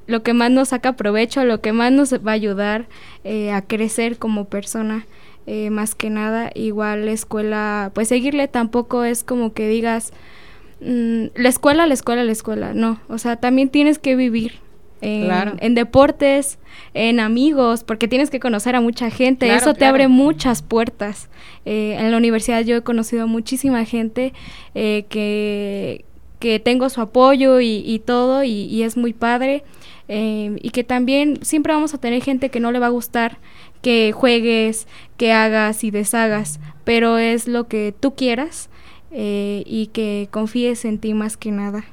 lo 0.07 0.23
que 0.23 0.35
más 0.35 0.53
nos 0.53 0.69
saca 0.69 0.95
provecho, 0.95 1.45
lo 1.45 1.61
que 1.61 1.73
más 1.73 1.91
nos 1.91 2.13
va 2.13 2.31
a 2.31 2.35
ayudar 2.35 2.87
eh, 3.25 3.51
a 3.51 3.63
crecer 3.63 4.19
como 4.19 4.45
persona. 4.45 5.07
Eh, 5.47 5.71
más 5.71 5.95
que 5.95 6.11
nada, 6.11 6.51
igual 6.55 7.07
la 7.07 7.13
escuela, 7.13 7.93
pues 7.95 8.09
seguirle 8.09 8.49
tampoco 8.49 9.05
es 9.05 9.23
como 9.23 9.53
que 9.53 9.69
digas, 9.69 10.13
mmm, 10.81 11.27
la 11.37 11.49
escuela, 11.49 11.87
la 11.87 11.95
escuela, 11.95 12.25
la 12.25 12.33
escuela, 12.33 12.75
no, 12.75 13.01
o 13.09 13.19
sea, 13.19 13.37
también 13.37 13.69
tienes 13.69 14.01
que 14.01 14.17
vivir 14.17 14.59
en, 15.01 15.25
claro. 15.27 15.53
en 15.61 15.75
deportes, 15.75 16.59
en 16.95 17.21
amigos, 17.21 17.85
porque 17.85 18.09
tienes 18.09 18.31
que 18.31 18.41
conocer 18.41 18.75
a 18.75 18.81
mucha 18.81 19.11
gente, 19.11 19.47
claro, 19.47 19.61
eso 19.61 19.73
te 19.73 19.79
claro. 19.79 19.91
abre 19.95 20.09
muchas 20.09 20.63
puertas. 20.63 21.29
Eh, 21.65 21.97
en 21.99 22.11
la 22.11 22.17
universidad 22.17 22.63
yo 22.63 22.77
he 22.77 22.83
conocido 22.83 23.27
muchísima 23.27 23.85
gente 23.85 24.33
eh, 24.75 25.05
que, 25.09 26.05
que 26.39 26.61
tengo 26.61 26.89
su 26.89 27.01
apoyo 27.01 27.61
y, 27.61 27.83
y 27.87 27.99
todo, 27.99 28.45
y, 28.45 28.51
y, 28.51 28.83
es 28.83 28.97
muy 28.97 29.13
padre. 29.13 29.65
Eh, 30.09 30.57
y 30.63 30.71
que 30.71 30.85
también 30.85 31.41
siempre 31.43 31.73
vamos 31.73 31.93
a 31.93 31.99
tener 31.99 32.23
gente 32.23 32.49
que 32.49 32.61
no 32.61 32.71
le 32.71 32.79
va 32.79 32.87
a 32.87 32.91
gustar 32.91 33.39
que 33.83 34.13
juegues, 34.13 34.87
que 35.17 35.33
hagas 35.33 35.85
y 35.85 35.91
deshagas, 35.91 36.61
pero 36.85 37.19
es 37.19 37.49
lo 37.49 37.69
que 37.69 37.95
tú 37.99 38.15
quieras 38.15 38.69
eh, 39.11 39.63
y 39.67 39.89
que 39.89 40.29
confíes 40.31 40.85
en 40.85 40.99
ti 40.99 41.15
más 41.15 41.37
que 41.37 41.51
nada. 41.51 41.85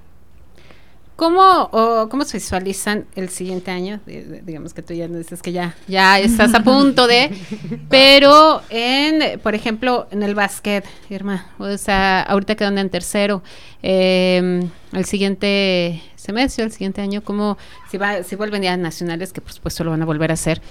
¿Cómo, 1.16 1.70
o, 1.72 2.10
¿Cómo 2.10 2.26
se 2.26 2.38
visualizan 2.38 3.06
el 3.16 3.30
siguiente 3.30 3.70
año? 3.70 4.00
Digamos 4.06 4.74
que 4.74 4.82
tú 4.82 4.96
ya 4.96 5.08
dices 5.08 5.44
que 5.44 5.52
ya, 5.52 5.76
ya 5.88 6.20
estás 6.20 6.56
a 6.56 6.64
punto 6.64 7.06
de, 7.06 7.32
pero 7.90 8.64
en, 8.70 9.40
por 9.40 9.54
ejemplo, 9.54 10.08
en 10.10 10.24
el 10.24 10.34
básquet, 10.34 10.84
Irma, 11.12 11.52
o 11.60 11.78
sea, 11.78 12.24
ahorita 12.24 12.56
quedan 12.56 12.80
en 12.80 12.90
tercero, 12.90 13.44
eh, 13.84 14.68
el 14.92 15.06
siguiente 15.06 16.02
semestre, 16.16 16.64
el 16.64 16.72
siguiente 16.72 17.02
año, 17.02 17.24
¿cómo, 17.24 17.60
si, 17.92 17.98
va, 17.98 18.24
si 18.24 18.36
vuelven 18.36 18.64
ya 18.64 18.76
nacionales, 18.76 19.34
que 19.34 19.42
por 19.42 19.54
supuesto 19.54 19.84
lo 19.84 19.92
van 19.92 20.02
a 20.02 20.06
volver 20.06 20.32
a 20.32 20.34
hacer, 20.34 20.64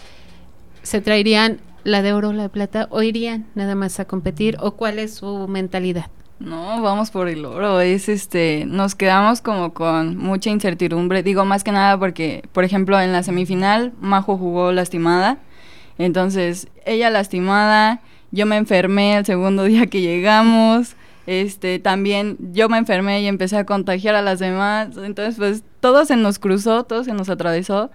se 0.83 1.01
traerían 1.01 1.59
la 1.85 2.03
de 2.03 2.13
oro, 2.13 2.33
la 2.33 2.45
de 2.45 2.49
plata, 2.49 2.87
o 2.91 3.03
irían 3.03 3.47
nada 3.55 3.75
más 3.75 3.99
a 4.01 4.05
competir, 4.05 4.57
o 4.61 4.73
cuál 4.73 4.99
es 4.99 5.15
su 5.15 5.49
mentalidad? 5.49 6.07
No, 6.39 6.83
vamos 6.83 7.11
por 7.11 7.29
el 7.29 7.45
oro. 7.45 7.81
Es 7.81 8.09
este, 8.09 8.65
nos 8.67 8.95
quedamos 8.95 9.41
como 9.41 9.73
con 9.73 10.17
mucha 10.17 10.51
incertidumbre. 10.51 11.23
Digo 11.23 11.45
más 11.45 11.63
que 11.63 11.71
nada 11.71 11.99
porque, 11.99 12.43
por 12.53 12.65
ejemplo, 12.65 13.01
en 13.01 13.13
la 13.13 13.23
semifinal 13.23 13.93
Majo 14.01 14.37
jugó 14.37 14.73
lastimada. 14.73 15.39
Entonces, 15.99 16.69
ella 16.85 17.11
lastimada, 17.11 18.01
yo 18.33 18.47
me 18.47 18.57
enfermé 18.57 19.17
el 19.17 19.25
segundo 19.25 19.65
día 19.65 19.87
que 19.87 20.01
llegamos. 20.01 20.97
Este, 21.29 21.79
también 21.79 22.37
yo 22.53 22.69
me 22.69 22.79
enfermé 22.79 23.23
y 23.23 23.29
empecé 23.29 23.57
a 23.57 23.65
contagiar 23.65 24.17
a 24.17 24.23
las 24.23 24.41
demás. 24.41 24.97
Entonces, 24.97 25.37
pues 25.37 25.63
todo 25.79 26.05
se 26.05 26.17
nos 26.17 26.41
cruzó, 26.41 26.83
todo 26.83 27.05
se 27.05 27.13
nos 27.13 27.29
atravesó 27.29 27.91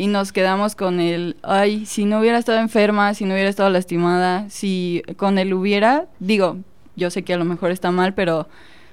y 0.00 0.06
nos 0.06 0.32
quedamos 0.32 0.76
con 0.76 0.98
el, 0.98 1.36
ay, 1.42 1.84
si 1.84 2.06
no 2.06 2.20
hubiera 2.20 2.38
estado 2.38 2.58
enferma, 2.58 3.12
si 3.12 3.26
no 3.26 3.34
hubiera 3.34 3.50
estado 3.50 3.68
lastimada, 3.68 4.48
si 4.48 5.02
con 5.18 5.36
él 5.36 5.52
hubiera, 5.52 6.06
digo, 6.20 6.56
yo 6.96 7.10
sé 7.10 7.22
que 7.22 7.34
a 7.34 7.36
lo 7.36 7.44
mejor 7.44 7.70
está 7.70 7.90
mal, 7.90 8.14
pero 8.14 8.48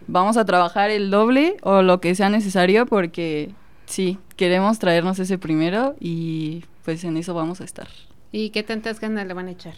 vamos 0.07 0.35
a 0.35 0.43
trabajar 0.43 0.89
el 0.89 1.09
doble 1.09 1.55
o 1.61 1.81
lo 1.81 2.01
que 2.01 2.13
sea 2.13 2.29
necesario 2.29 2.85
porque 2.87 3.51
sí, 3.85 4.19
queremos 4.35 4.79
traernos 4.79 5.17
ese 5.19 5.37
primero 5.37 5.95
y 5.97 6.65
pues 6.83 7.05
en 7.05 7.15
eso 7.15 7.33
vamos 7.33 7.61
a 7.61 7.63
estar. 7.63 7.87
¿Y 8.33 8.49
qué 8.49 8.63
tantas 8.63 8.99
ganas 8.99 9.25
le 9.27 9.33
van 9.33 9.47
a 9.47 9.51
echar? 9.51 9.75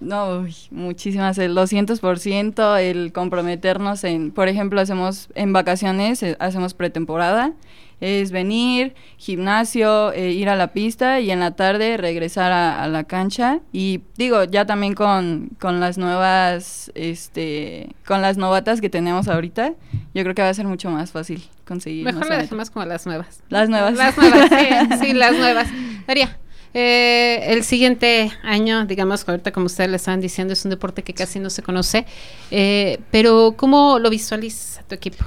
No, 0.00 0.40
uy, 0.40 0.54
muchísimas, 0.70 1.38
el 1.38 1.56
200%, 1.56 2.78
el 2.80 3.12
comprometernos 3.12 4.04
en, 4.04 4.30
por 4.30 4.48
ejemplo, 4.48 4.80
hacemos 4.80 5.28
en 5.34 5.52
vacaciones, 5.52 6.22
eh, 6.22 6.36
hacemos 6.38 6.72
pretemporada, 6.74 7.52
es 8.00 8.30
venir, 8.30 8.94
gimnasio, 9.16 10.12
eh, 10.12 10.30
ir 10.30 10.48
a 10.48 10.54
la 10.54 10.68
pista 10.68 11.18
y 11.18 11.32
en 11.32 11.40
la 11.40 11.56
tarde 11.56 11.96
regresar 11.96 12.52
a, 12.52 12.84
a, 12.84 12.86
la 12.86 13.04
cancha. 13.04 13.58
Y 13.72 14.02
digo, 14.16 14.44
ya 14.44 14.66
también 14.66 14.94
con, 14.94 15.50
con 15.58 15.80
las 15.80 15.98
nuevas, 15.98 16.92
este, 16.94 17.88
con 18.06 18.22
las 18.22 18.36
novatas 18.36 18.80
que 18.80 18.88
tenemos 18.88 19.26
ahorita, 19.26 19.72
yo 20.14 20.22
creo 20.22 20.34
que 20.34 20.42
va 20.42 20.48
a 20.48 20.54
ser 20.54 20.66
mucho 20.66 20.90
más 20.90 21.10
fácil 21.10 21.42
conseguir. 21.66 22.04
Mejor 22.04 22.28
le 22.28 22.38
dejemos 22.38 22.70
como 22.70 22.86
las 22.86 23.04
nuevas. 23.04 23.42
Las 23.48 23.68
nuevas. 23.68 23.94
Las 23.94 24.16
nuevas, 24.16 24.48
sí, 24.48 24.98
sí, 25.06 25.12
las 25.12 25.36
nuevas. 25.36 25.68
María. 26.06 26.38
Eh, 26.74 27.52
el 27.52 27.64
siguiente 27.64 28.30
año, 28.42 28.84
digamos, 28.86 29.26
ahorita 29.28 29.52
como 29.52 29.66
ustedes 29.66 29.90
le 29.90 29.96
estaban 29.96 30.20
diciendo, 30.20 30.52
es 30.52 30.64
un 30.64 30.70
deporte 30.70 31.02
que 31.02 31.14
casi 31.14 31.40
no 31.40 31.50
se 31.50 31.62
conoce, 31.62 32.04
eh, 32.50 32.98
pero 33.10 33.54
¿cómo 33.56 33.98
lo 33.98 34.10
visualiza 34.10 34.82
tu 34.82 34.94
equipo? 34.94 35.24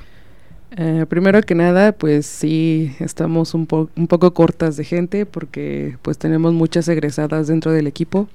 Eh, 0.77 1.05
primero 1.09 1.41
que 1.41 1.53
nada, 1.53 1.91
pues 1.91 2.25
sí, 2.25 2.95
estamos 2.99 3.53
un, 3.53 3.67
un 3.95 4.07
poco 4.07 4.33
cortas 4.33 4.77
de 4.77 4.85
gente 4.85 5.25
porque 5.25 5.97
pues 6.01 6.17
tenemos 6.17 6.53
muchas 6.53 6.87
egresadas 6.87 7.47
dentro 7.47 7.71
del 7.71 7.87
equipo. 7.87 8.29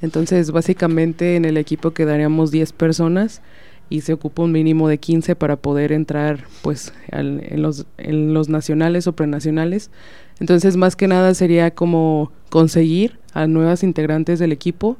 Entonces, 0.00 0.50
básicamente 0.50 1.36
en 1.36 1.44
el 1.44 1.56
equipo 1.56 1.92
quedaríamos 1.92 2.50
10 2.50 2.72
personas 2.72 3.40
y 3.92 4.00
se 4.00 4.14
ocupa 4.14 4.42
un 4.42 4.52
mínimo 4.52 4.88
de 4.88 4.96
15 4.96 5.36
para 5.36 5.56
poder 5.56 5.92
entrar 5.92 6.46
pues 6.62 6.94
en, 7.10 7.60
los, 7.60 7.84
en 7.98 8.32
los 8.32 8.48
nacionales 8.48 9.06
o 9.06 9.12
prenacionales. 9.12 9.90
Entonces, 10.40 10.78
más 10.78 10.96
que 10.96 11.08
nada 11.08 11.34
sería 11.34 11.72
como 11.72 12.32
conseguir 12.48 13.18
a 13.34 13.46
nuevas 13.46 13.82
integrantes 13.82 14.38
del 14.38 14.50
equipo 14.50 14.96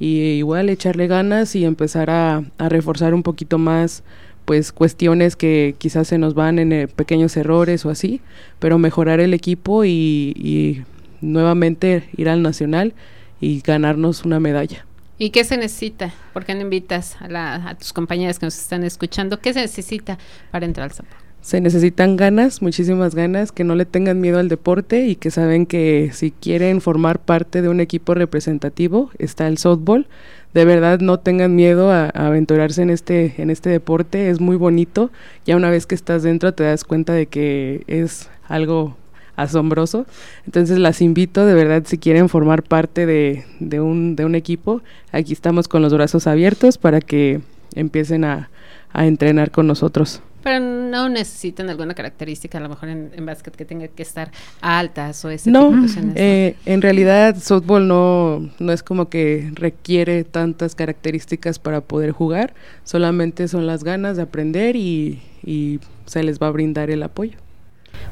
y 0.00 0.22
igual 0.32 0.70
echarle 0.70 1.06
ganas 1.06 1.54
y 1.54 1.64
empezar 1.64 2.10
a, 2.10 2.42
a 2.58 2.68
reforzar 2.68 3.14
un 3.14 3.22
poquito 3.22 3.58
más 3.58 4.02
pues 4.44 4.72
cuestiones 4.72 5.36
que 5.36 5.76
quizás 5.78 6.08
se 6.08 6.18
nos 6.18 6.34
van 6.34 6.58
en 6.58 6.72
eh, 6.72 6.88
pequeños 6.88 7.36
errores 7.36 7.86
o 7.86 7.90
así, 7.90 8.20
pero 8.58 8.76
mejorar 8.76 9.20
el 9.20 9.34
equipo 9.34 9.84
y, 9.84 10.34
y 10.34 10.82
nuevamente 11.20 12.08
ir 12.16 12.28
al 12.28 12.42
nacional 12.42 12.92
y 13.40 13.60
ganarnos 13.60 14.24
una 14.24 14.40
medalla. 14.40 14.84
¿Y 15.22 15.30
qué 15.30 15.44
se 15.44 15.56
necesita? 15.56 16.12
¿Por 16.32 16.44
qué 16.44 16.52
no 16.52 16.62
invitas 16.62 17.16
a, 17.20 17.76
tus 17.78 17.92
compañeras 17.92 18.40
que 18.40 18.46
nos 18.46 18.58
están 18.58 18.82
escuchando? 18.82 19.38
¿Qué 19.38 19.52
se 19.52 19.60
necesita 19.60 20.18
para 20.50 20.66
entrar 20.66 20.86
al 20.86 20.90
Zapo? 20.90 21.14
se 21.40 21.60
necesitan 21.60 22.16
ganas, 22.16 22.60
muchísimas 22.60 23.14
ganas, 23.14 23.52
que 23.52 23.62
no 23.62 23.76
le 23.76 23.84
tengan 23.84 24.20
miedo 24.20 24.40
al 24.40 24.48
deporte 24.48 25.06
y 25.06 25.14
que 25.14 25.30
saben 25.30 25.66
que 25.66 26.10
si 26.12 26.32
quieren 26.32 26.80
formar 26.80 27.20
parte 27.20 27.62
de 27.62 27.68
un 27.68 27.78
equipo 27.78 28.14
representativo, 28.14 29.10
está 29.18 29.46
el 29.46 29.58
softball. 29.58 30.08
De 30.54 30.64
verdad 30.64 30.98
no 30.98 31.20
tengan 31.20 31.54
miedo 31.54 31.92
a, 31.92 32.06
a 32.06 32.26
aventurarse 32.26 32.82
en 32.82 32.90
este, 32.90 33.40
en 33.40 33.50
este 33.50 33.70
deporte, 33.70 34.28
es 34.28 34.40
muy 34.40 34.56
bonito. 34.56 35.12
Ya 35.46 35.54
una 35.54 35.70
vez 35.70 35.86
que 35.86 35.94
estás 35.94 36.24
dentro 36.24 36.52
te 36.52 36.64
das 36.64 36.82
cuenta 36.82 37.12
de 37.12 37.26
que 37.26 37.84
es 37.86 38.28
algo 38.48 38.96
asombroso. 39.36 40.06
Entonces 40.46 40.78
las 40.78 41.00
invito 41.00 41.46
de 41.46 41.54
verdad 41.54 41.82
si 41.86 41.98
quieren 41.98 42.28
formar 42.28 42.62
parte 42.62 43.06
de, 43.06 43.44
de, 43.60 43.80
un, 43.80 44.16
de 44.16 44.24
un 44.24 44.34
equipo, 44.34 44.82
aquí 45.10 45.32
estamos 45.32 45.68
con 45.68 45.82
los 45.82 45.92
brazos 45.92 46.26
abiertos 46.26 46.78
para 46.78 47.00
que 47.00 47.40
empiecen 47.74 48.24
a, 48.24 48.50
a 48.92 49.06
entrenar 49.06 49.50
con 49.50 49.66
nosotros. 49.66 50.20
Pero 50.42 50.58
no 50.58 51.08
necesitan 51.08 51.70
alguna 51.70 51.94
característica, 51.94 52.58
a 52.58 52.60
lo 52.60 52.68
mejor 52.68 52.88
en, 52.88 53.12
en 53.14 53.24
básquet, 53.24 53.54
que 53.54 53.64
tenga 53.64 53.86
que 53.86 54.02
estar 54.02 54.32
altas 54.60 55.24
o 55.24 55.30
ese 55.30 55.52
no, 55.52 55.60
tipo 55.60 55.74
de 55.74 55.80
cuestiones, 55.82 56.14
eh, 56.16 56.56
en 56.66 56.82
realidad 56.82 57.36
softball 57.36 57.86
no, 57.86 58.50
no 58.58 58.72
es 58.72 58.82
como 58.82 59.08
que 59.08 59.52
requiere 59.54 60.24
tantas 60.24 60.74
características 60.74 61.60
para 61.60 61.80
poder 61.80 62.10
jugar, 62.10 62.54
solamente 62.82 63.46
son 63.46 63.68
las 63.68 63.84
ganas 63.84 64.16
de 64.16 64.24
aprender 64.24 64.74
y, 64.74 65.22
y 65.44 65.78
se 66.06 66.24
les 66.24 66.40
va 66.40 66.48
a 66.48 66.50
brindar 66.50 66.90
el 66.90 67.04
apoyo. 67.04 67.38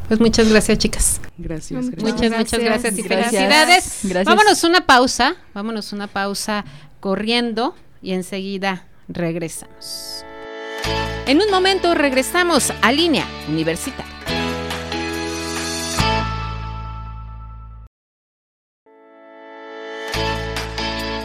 Pues 0.09 0.21
muchas 0.21 0.49
gracias, 0.49 0.79
chicas. 0.79 1.21
Gracias. 1.39 1.85
Muchas 1.85 1.91
gracias. 1.91 2.15
Muchas, 2.15 2.39
muchas 2.39 2.61
Gracias. 2.61 2.83
gracias 2.83 2.99
y 2.99 3.03
Gracias. 3.03 3.31
felicidades. 3.31 3.99
Gracias. 4.05 4.25
Vámonos 4.25 4.65
una 4.65 4.87
pausa, 4.87 5.37
vámonos 5.55 5.93
una 5.93 6.07
pausa 6.07 6.65
corriendo 7.01 7.75
y 8.03 8.13
enseguida 8.13 8.87
regresamos. 9.09 10.25
En 11.27 11.41
un 11.41 11.51
momento 11.51 11.95
regresamos 11.95 12.73
a 12.83 12.93
línea 12.93 13.27
universitaria. 13.49 14.11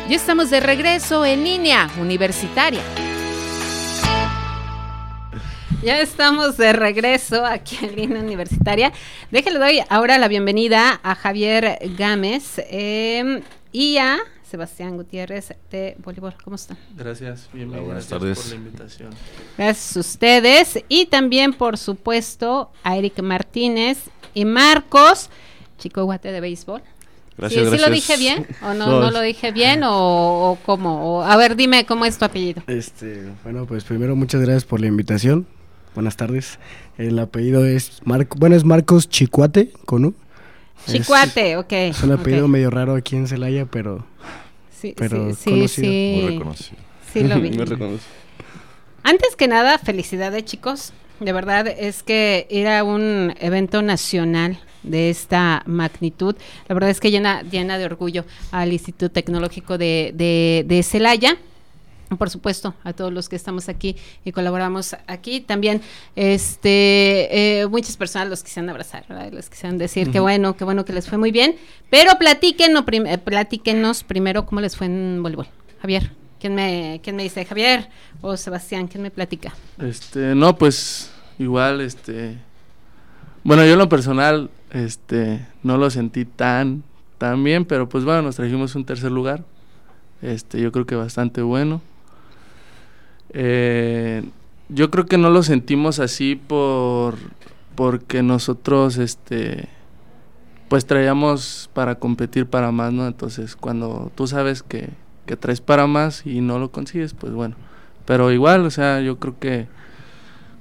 Ya 0.08 0.16
estamos 0.16 0.52
de 0.52 0.60
regreso 0.60 1.26
en 1.26 1.44
línea 1.44 1.90
universitaria. 2.00 2.84
Ya 5.86 6.02
estamos 6.02 6.58
de 6.58 6.74
regreso 6.74 7.46
aquí 7.46 7.78
en 7.84 7.96
línea 7.96 8.20
universitaria. 8.20 8.92
Déjale 9.30 9.60
doy 9.60 9.80
ahora 9.90 10.18
la 10.18 10.28
bienvenida 10.28 11.00
a 11.04 11.14
Javier 11.14 11.78
Gámez 11.96 12.60
eh, 12.72 13.44
y 13.72 13.98
a 13.98 14.18
Sebastián 14.50 14.98
Gutiérrez 14.98 15.54
de 15.70 15.96
voleibol. 16.04 16.34
¿Cómo 16.44 16.56
están? 16.56 16.78
Gracias, 16.98 17.50
bienvenidos. 17.54 17.86
buenas 17.86 18.10
gracias 18.10 18.20
tardes. 18.20 18.40
por 18.40 18.50
la 18.50 18.56
invitación. 18.56 19.10
Gracias 19.60 19.98
a 19.98 20.00
ustedes 20.00 20.84
y 20.90 21.06
también, 21.06 21.54
por 21.54 21.78
supuesto, 21.78 22.72
a 22.84 22.98
Eric 22.98 23.22
Martínez 23.22 24.00
y 24.34 24.44
Marcos, 24.46 25.30
chico 25.78 26.04
guate 26.06 26.32
de 26.32 26.42
béisbol. 26.42 26.82
Gracias, 27.38 27.60
¿Sí, 27.60 27.66
sí 27.66 27.70
gracias. 27.78 27.90
lo 27.90 27.94
dije 27.96 28.18
bien 28.18 28.48
o 28.64 28.74
no, 28.74 28.88
No, 28.88 29.00
no 29.02 29.08
es- 29.10 29.14
lo 29.14 29.22
dije 29.22 29.52
bien 29.52 29.84
o, 29.84 29.92
o 30.52 30.58
cómo? 30.66 31.18
O- 31.20 31.22
a 31.24 31.38
ver, 31.38 31.56
dime 31.56 31.86
cómo 31.86 32.06
es 32.06 32.18
tu 32.18 32.26
apellido. 32.26 32.64
Este, 32.66 33.28
bueno, 33.44 33.68
pues 33.68 33.84
primero 33.84 34.16
muchas 34.16 34.42
gracias 34.42 34.64
por 34.66 34.80
la 34.80 34.88
invitación. 34.88 35.46
Buenas 35.96 36.18
tardes. 36.18 36.60
El 36.98 37.18
apellido 37.20 37.66
es 37.66 38.02
Marco, 38.04 38.38
bueno, 38.38 38.56
es 38.56 38.64
Marcos 38.66 39.10
Chicuate, 39.10 39.72
con 39.86 40.06
U. 40.06 40.14
Es- 40.88 40.94
Chicuate, 40.94 41.58
ok. 41.58 41.72
Es 41.72 42.04
un 42.04 42.12
apellido 42.12 42.46
ok. 42.46 42.52
medio 42.52 42.70
raro 42.70 42.96
aquí 42.96 43.16
en 43.16 43.28
Celaya, 43.28 43.66
pero 43.66 44.06
Sí, 44.80 44.94
pero 44.96 45.34
sí, 45.34 45.36
sí, 45.36 45.50
conocido. 45.52 45.68
sí. 45.92 46.20
Muy 46.22 46.32
reconocido. 46.34 46.78
Sí, 47.14 47.24
lo 47.24 47.40
vi. 47.40 47.50
Me 47.58 47.66
reconoce. 47.66 48.04
Antes 49.04 49.36
que 49.36 49.48
nada, 49.48 49.78
felicidades 49.80 50.44
chicos. 50.46 50.94
De 51.22 51.32
verdad 51.32 51.66
es 51.68 52.04
que 52.04 52.46
era 52.50 52.84
un 52.84 53.34
evento 53.40 53.82
nacional 53.82 54.60
de 54.84 55.10
esta 55.10 55.64
magnitud. 55.66 56.36
La 56.68 56.74
verdad 56.76 56.90
es 56.90 57.00
que 57.00 57.10
llena, 57.10 57.42
llena 57.44 57.78
de 57.78 57.86
orgullo 57.86 58.26
al 58.52 58.74
Instituto 58.74 59.10
Tecnológico 59.12 59.78
de, 59.78 60.12
de, 60.14 60.66
de 60.68 60.84
Celaya. 60.84 61.38
Por 62.18 62.30
supuesto, 62.30 62.76
a 62.84 62.94
todos 62.94 63.12
los 63.12 63.28
que 63.30 63.36
estamos 63.36 63.68
aquí 63.68 63.96
y 64.24 64.32
colaboramos 64.32 64.96
aquí. 65.08 65.42
También, 65.42 65.82
este, 66.16 67.62
eh, 67.62 67.68
muchas 67.68 67.98
personas 67.98 68.30
los 68.30 68.44
quisieran 68.44 68.70
abrazar, 68.70 69.06
¿verdad? 69.10 69.32
Les 69.32 69.50
quisieran 69.50 69.78
decir 69.78 70.12
que 70.12 70.20
bueno, 70.20 70.56
que 70.56 70.64
bueno 70.64 70.86
que 70.86 70.94
les 70.94 71.08
fue 71.10 71.18
muy 71.18 71.32
bien. 71.32 71.56
Pero 71.90 72.12
platíquenos, 72.20 72.84
prim- 72.84 73.08
eh, 73.08 73.18
platíquenos 73.18 74.04
primero 74.04 74.46
cómo 74.46 74.62
les 74.62 74.76
fue 74.76 74.88
en 74.88 75.20
voleibol. 75.24 75.48
Javier, 75.82 76.12
¿quién 76.40 76.54
me, 76.56 77.00
quién 77.04 77.16
me 77.16 77.24
dice? 77.24 77.44
Javier 77.46 77.90
o 78.22 78.38
Sebastián, 78.38 78.88
¿quién 78.88 79.02
me 79.02 79.12
platica? 79.12 79.54
Este, 79.80 80.36
no, 80.36 80.56
pues 80.58 81.12
igual, 81.40 81.82
este, 81.82 82.38
bueno, 83.44 83.66
yo 83.66 83.74
en 83.74 83.80
lo 83.80 83.90
personal, 83.90 84.50
este, 84.72 85.46
no 85.64 85.78
lo 85.78 85.90
sentí 85.90 86.26
tan, 86.26 86.84
tan 87.18 87.44
bien, 87.44 87.66
pero 87.66 87.90
pues 87.90 88.04
bueno, 88.04 88.22
nos 88.22 88.36
trajimos 88.36 88.76
un 88.76 88.86
tercer 88.86 89.12
lugar, 89.12 89.44
este, 90.22 90.62
yo 90.62 90.72
creo 90.72 90.86
que 90.86 90.96
bastante 90.96 91.42
bueno. 91.42 91.82
Eh, 93.30 94.24
yo 94.70 94.90
creo 94.92 95.06
que 95.06 95.18
no 95.18 95.30
lo 95.30 95.44
sentimos 95.44 96.00
así 96.00 96.36
por, 96.36 97.16
porque 97.76 98.24
nosotros, 98.24 98.98
este, 98.98 99.68
pues 100.70 100.86
traíamos 100.86 101.70
para 101.74 101.96
competir 101.96 102.48
para 102.48 102.72
más, 102.72 102.92
¿no? 102.92 103.08
Entonces, 103.08 103.56
cuando 103.56 104.12
tú 104.16 104.28
sabes 104.28 104.64
que, 104.64 104.90
que 105.26 105.36
traes 105.36 105.62
para 105.62 105.88
más 105.88 106.26
y 106.26 106.42
no 106.42 106.60
lo 106.60 106.72
consigues, 106.72 107.14
pues 107.14 107.34
bueno. 107.34 107.56
Pero 108.06 108.32
igual, 108.32 108.66
o 108.66 108.72
sea, 108.72 109.02
yo 109.02 109.20
creo 109.20 109.40
que 109.40 109.68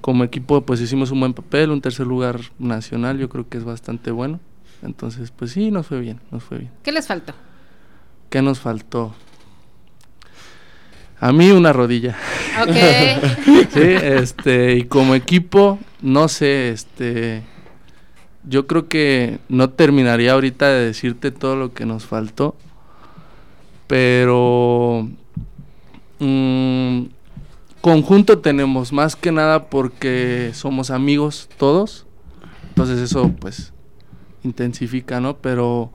como 0.00 0.22
equipo 0.22 0.60
pues 0.62 0.82
hicimos 0.82 1.10
un 1.12 1.20
buen 1.20 1.32
papel, 1.32 1.70
un 1.70 1.80
tercer 1.80 2.06
lugar 2.06 2.40
nacional, 2.58 3.18
yo 3.18 3.30
creo 3.30 3.48
que 3.48 3.56
es 3.56 3.64
bastante 3.64 4.10
bueno. 4.10 4.40
Entonces, 4.82 5.30
pues 5.30 5.52
sí, 5.52 5.70
nos 5.70 5.86
fue 5.86 6.00
bien, 6.00 6.20
nos 6.30 6.44
fue 6.44 6.58
bien. 6.58 6.70
¿Qué 6.82 6.92
les 6.92 7.06
faltó? 7.06 7.32
¿Qué 8.28 8.42
nos 8.42 8.60
faltó? 8.60 9.14
A 11.24 11.32
mí 11.32 11.50
una 11.52 11.72
rodilla. 11.72 12.18
Ok. 12.60 12.76
Sí, 13.72 13.80
este, 13.80 14.76
y 14.76 14.84
como 14.84 15.14
equipo, 15.14 15.78
no 16.02 16.28
sé, 16.28 16.68
este, 16.68 17.42
yo 18.46 18.66
creo 18.66 18.88
que 18.88 19.38
no 19.48 19.70
terminaría 19.70 20.32
ahorita 20.32 20.68
de 20.68 20.84
decirte 20.84 21.30
todo 21.30 21.56
lo 21.56 21.72
que 21.72 21.86
nos 21.86 22.04
faltó, 22.04 22.54
pero 23.86 25.08
mm, 26.18 27.04
conjunto 27.80 28.38
tenemos 28.40 28.92
más 28.92 29.16
que 29.16 29.32
nada 29.32 29.64
porque 29.70 30.50
somos 30.52 30.90
amigos 30.90 31.48
todos, 31.56 32.06
entonces 32.68 32.98
eso 32.98 33.32
pues 33.40 33.72
intensifica, 34.44 35.20
¿no? 35.20 35.38
Pero 35.38 35.90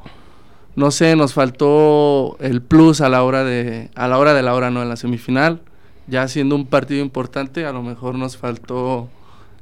no 0.80 0.92
sé, 0.92 1.16
nos 1.16 1.34
faltó 1.34 2.38
el 2.40 2.62
plus 2.62 3.02
a 3.02 3.10
la 3.10 3.24
hora 3.24 3.44
de 3.44 3.92
a 3.96 4.08
la 4.08 4.18
hora 4.18 4.34
de 4.34 4.42
la 4.42 4.56
hora, 4.56 4.72
no 4.72 4.82
en 4.82 4.90
la 4.90 4.96
semifinal 4.96 5.62
ya 6.08 6.28
siendo 6.28 6.56
un 6.56 6.66
partido 6.66 7.02
importante, 7.02 7.66
a 7.66 7.72
lo 7.72 7.84
mejor 7.84 8.16
nos 8.16 8.38
faltó 8.38 9.10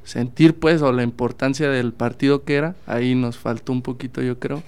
sentir 0.04 0.58
pues 0.58 0.80
o 0.80 0.92
la 0.92 1.02
importancia 1.02 1.68
del 1.68 1.92
partido 1.92 2.44
que 2.44 2.54
era, 2.54 2.74
ahí 2.86 3.14
nos 3.14 3.36
faltó 3.36 3.72
un 3.72 3.82
poquito 3.82 4.22
yo 4.22 4.38
creo, 4.38 4.62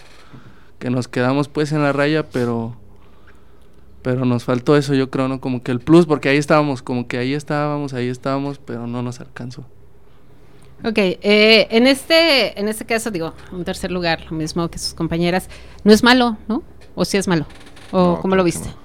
que 0.79 0.91
nos 0.91 1.09
quedamos 1.09 1.49
pues 1.49 1.73
en 1.73 1.83
la 1.83 1.93
raya, 1.93 2.29
pero 2.29 2.77
pero 4.03 4.25
nos 4.25 4.45
faltó 4.45 4.77
eso 4.77 4.95
yo 4.95 5.11
creo, 5.11 5.29
¿no? 5.29 5.41
Como 5.41 5.63
que 5.63 5.73
el 5.73 5.81
plus, 5.81 6.07
porque 6.07 6.31
ahí 6.31 6.39
estábamos, 6.39 6.83
como 6.83 7.07
que 7.07 7.19
ahí 7.19 7.35
estábamos, 7.35 7.93
ahí 7.93 8.09
estábamos, 8.09 8.59
pero 8.59 8.87
no 8.87 9.03
nos 9.03 9.21
alcanzó. 9.21 9.67
Ok, 10.85 10.97
eh, 10.97 11.69
en 11.71 11.87
este, 11.87 12.59
en 12.59 12.69
este 12.69 12.85
caso 12.87 13.11
digo, 13.11 13.35
un 13.53 13.64
tercer 13.64 13.90
lugar, 13.90 14.25
lo 14.31 14.37
mismo 14.37 14.69
que 14.71 14.79
sus 14.79 14.95
compañeras, 14.95 15.49
no 15.85 15.93
es 15.93 16.03
malo, 16.03 16.37
¿no? 16.49 16.62
O 16.95 17.05
sí 17.05 17.16
es 17.16 17.29
malo, 17.29 17.47
o 17.90 18.14
No, 18.14 18.21
cómo 18.21 18.37
lo 18.37 18.45
viste. 18.45 18.69
No. 18.69 18.81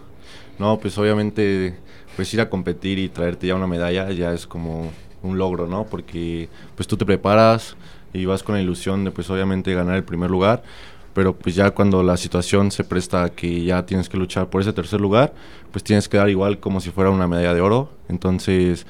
No, 0.57 0.79
pues 0.79 0.97
obviamente, 0.97 1.77
pues 2.15 2.33
ir 2.33 2.41
a 2.41 2.49
competir 2.49 2.97
y 2.99 3.09
traerte 3.09 3.47
ya 3.47 3.55
una 3.55 3.67
medalla 3.67 4.09
ya 4.11 4.33
es 4.33 4.47
como 4.47 4.91
un 5.21 5.37
logro, 5.37 5.67
¿no? 5.67 5.85
Porque 5.85 6.49
pues 6.75 6.87
tú 6.87 6.97
te 6.97 7.05
preparas 7.05 7.75
y 8.13 8.25
vas 8.25 8.43
con 8.43 8.55
la 8.55 8.61
ilusión 8.61 9.03
de 9.03 9.11
pues 9.11 9.29
obviamente 9.29 9.73
ganar 9.73 9.95
el 9.95 10.03
primer 10.03 10.31
lugar, 10.31 10.63
pero 11.13 11.35
pues 11.35 11.55
ya 11.55 11.71
cuando 11.71 12.03
la 12.03 12.15
situación 12.17 12.71
se 12.71 12.83
presta 12.83 13.23
a 13.23 13.29
que 13.29 13.63
ya 13.63 13.85
tienes 13.85 14.07
que 14.07 14.17
luchar 14.17 14.49
por 14.49 14.61
ese 14.61 14.71
tercer 14.71 15.01
lugar, 15.01 15.33
pues 15.71 15.83
tienes 15.83 16.07
que 16.07 16.17
dar 16.17 16.29
igual 16.29 16.59
como 16.59 16.79
si 16.79 16.91
fuera 16.91 17.09
una 17.09 17.27
medalla 17.27 17.53
de 17.53 17.61
oro. 17.61 17.89
Entonces, 18.07 18.85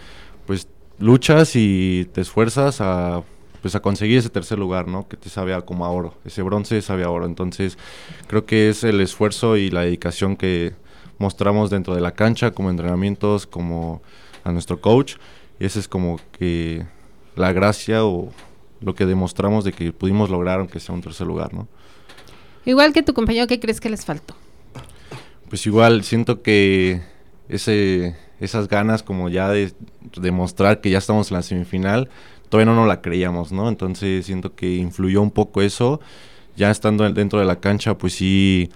luchas 1.00 1.56
y 1.56 2.10
te 2.14 2.22
esfuerzas 2.22 2.82
a 2.82 3.24
pues 3.66 3.74
a 3.74 3.80
conseguir 3.80 4.20
ese 4.20 4.30
tercer 4.30 4.60
lugar, 4.60 4.88
¿no? 4.88 5.08
Que 5.08 5.18
te 5.18 5.28
sabe 5.28 5.56
a 5.56 5.62
como 5.62 5.88
a 5.88 5.90
oro. 5.90 6.14
Ese 6.24 6.44
bronce 6.44 6.84
sabe 6.84 7.04
a 7.04 7.10
oro. 7.10 7.26
Entonces, 7.26 7.80
creo 8.28 8.46
que 8.46 8.70
es 8.70 8.84
el 8.84 9.02
esfuerzo 9.02 9.58
y 9.58 9.72
la 9.72 9.82
dedicación 9.82 10.36
que 10.36 10.76
mostramos 11.18 11.72
dentro 11.72 11.96
de 11.96 12.02
la 12.02 12.12
cancha, 12.12 12.52
como 12.52 12.70
entrenamientos, 12.70 13.48
como 13.48 14.04
a 14.44 14.52
nuestro 14.52 14.82
coach. 14.82 15.16
Y 15.60 15.66
esa 15.66 15.80
es 15.80 15.88
como 15.88 16.20
que 16.32 16.86
la 17.36 17.54
gracia 17.54 18.06
o 18.06 18.32
lo 18.82 18.94
que 18.94 19.08
demostramos 19.08 19.64
de 19.64 19.74
que 19.74 19.92
pudimos 19.92 20.30
lograr, 20.30 20.60
aunque 20.60 20.80
sea 20.80 20.94
un 20.94 21.02
tercer 21.02 21.26
lugar, 21.26 21.52
¿no? 21.52 21.68
Igual 22.66 22.94
que 22.94 23.02
tu 23.02 23.16
compañero, 23.16 23.48
¿qué 23.48 23.60
crees 23.60 23.82
que 23.82 23.90
les 23.90 24.06
faltó? 24.06 24.36
Pues 25.50 25.66
igual 25.66 26.04
siento 26.04 26.44
que 26.44 27.02
ese, 27.50 28.16
esas 28.40 28.68
ganas 28.68 29.04
como 29.04 29.30
ya 29.30 29.50
de 29.50 29.74
demostrar 30.18 30.82
que 30.82 30.90
ya 30.90 30.98
estamos 30.98 31.32
en 31.32 31.38
la 31.38 31.44
semifinal 31.44 32.10
todavía 32.50 32.72
no 32.72 32.80
nos 32.80 32.88
la 32.88 33.02
creíamos, 33.02 33.52
¿no? 33.52 33.70
Entonces 33.70 34.26
siento 34.26 34.56
que 34.56 34.76
influyó 34.76 35.22
un 35.22 35.32
poco 35.32 35.62
eso. 35.62 36.00
Ya 36.56 36.72
estando 36.72 37.10
dentro 37.12 37.40
de 37.40 37.46
la 37.46 37.60
cancha, 37.60 37.98
pues 37.98 38.14
sí, 38.14 38.70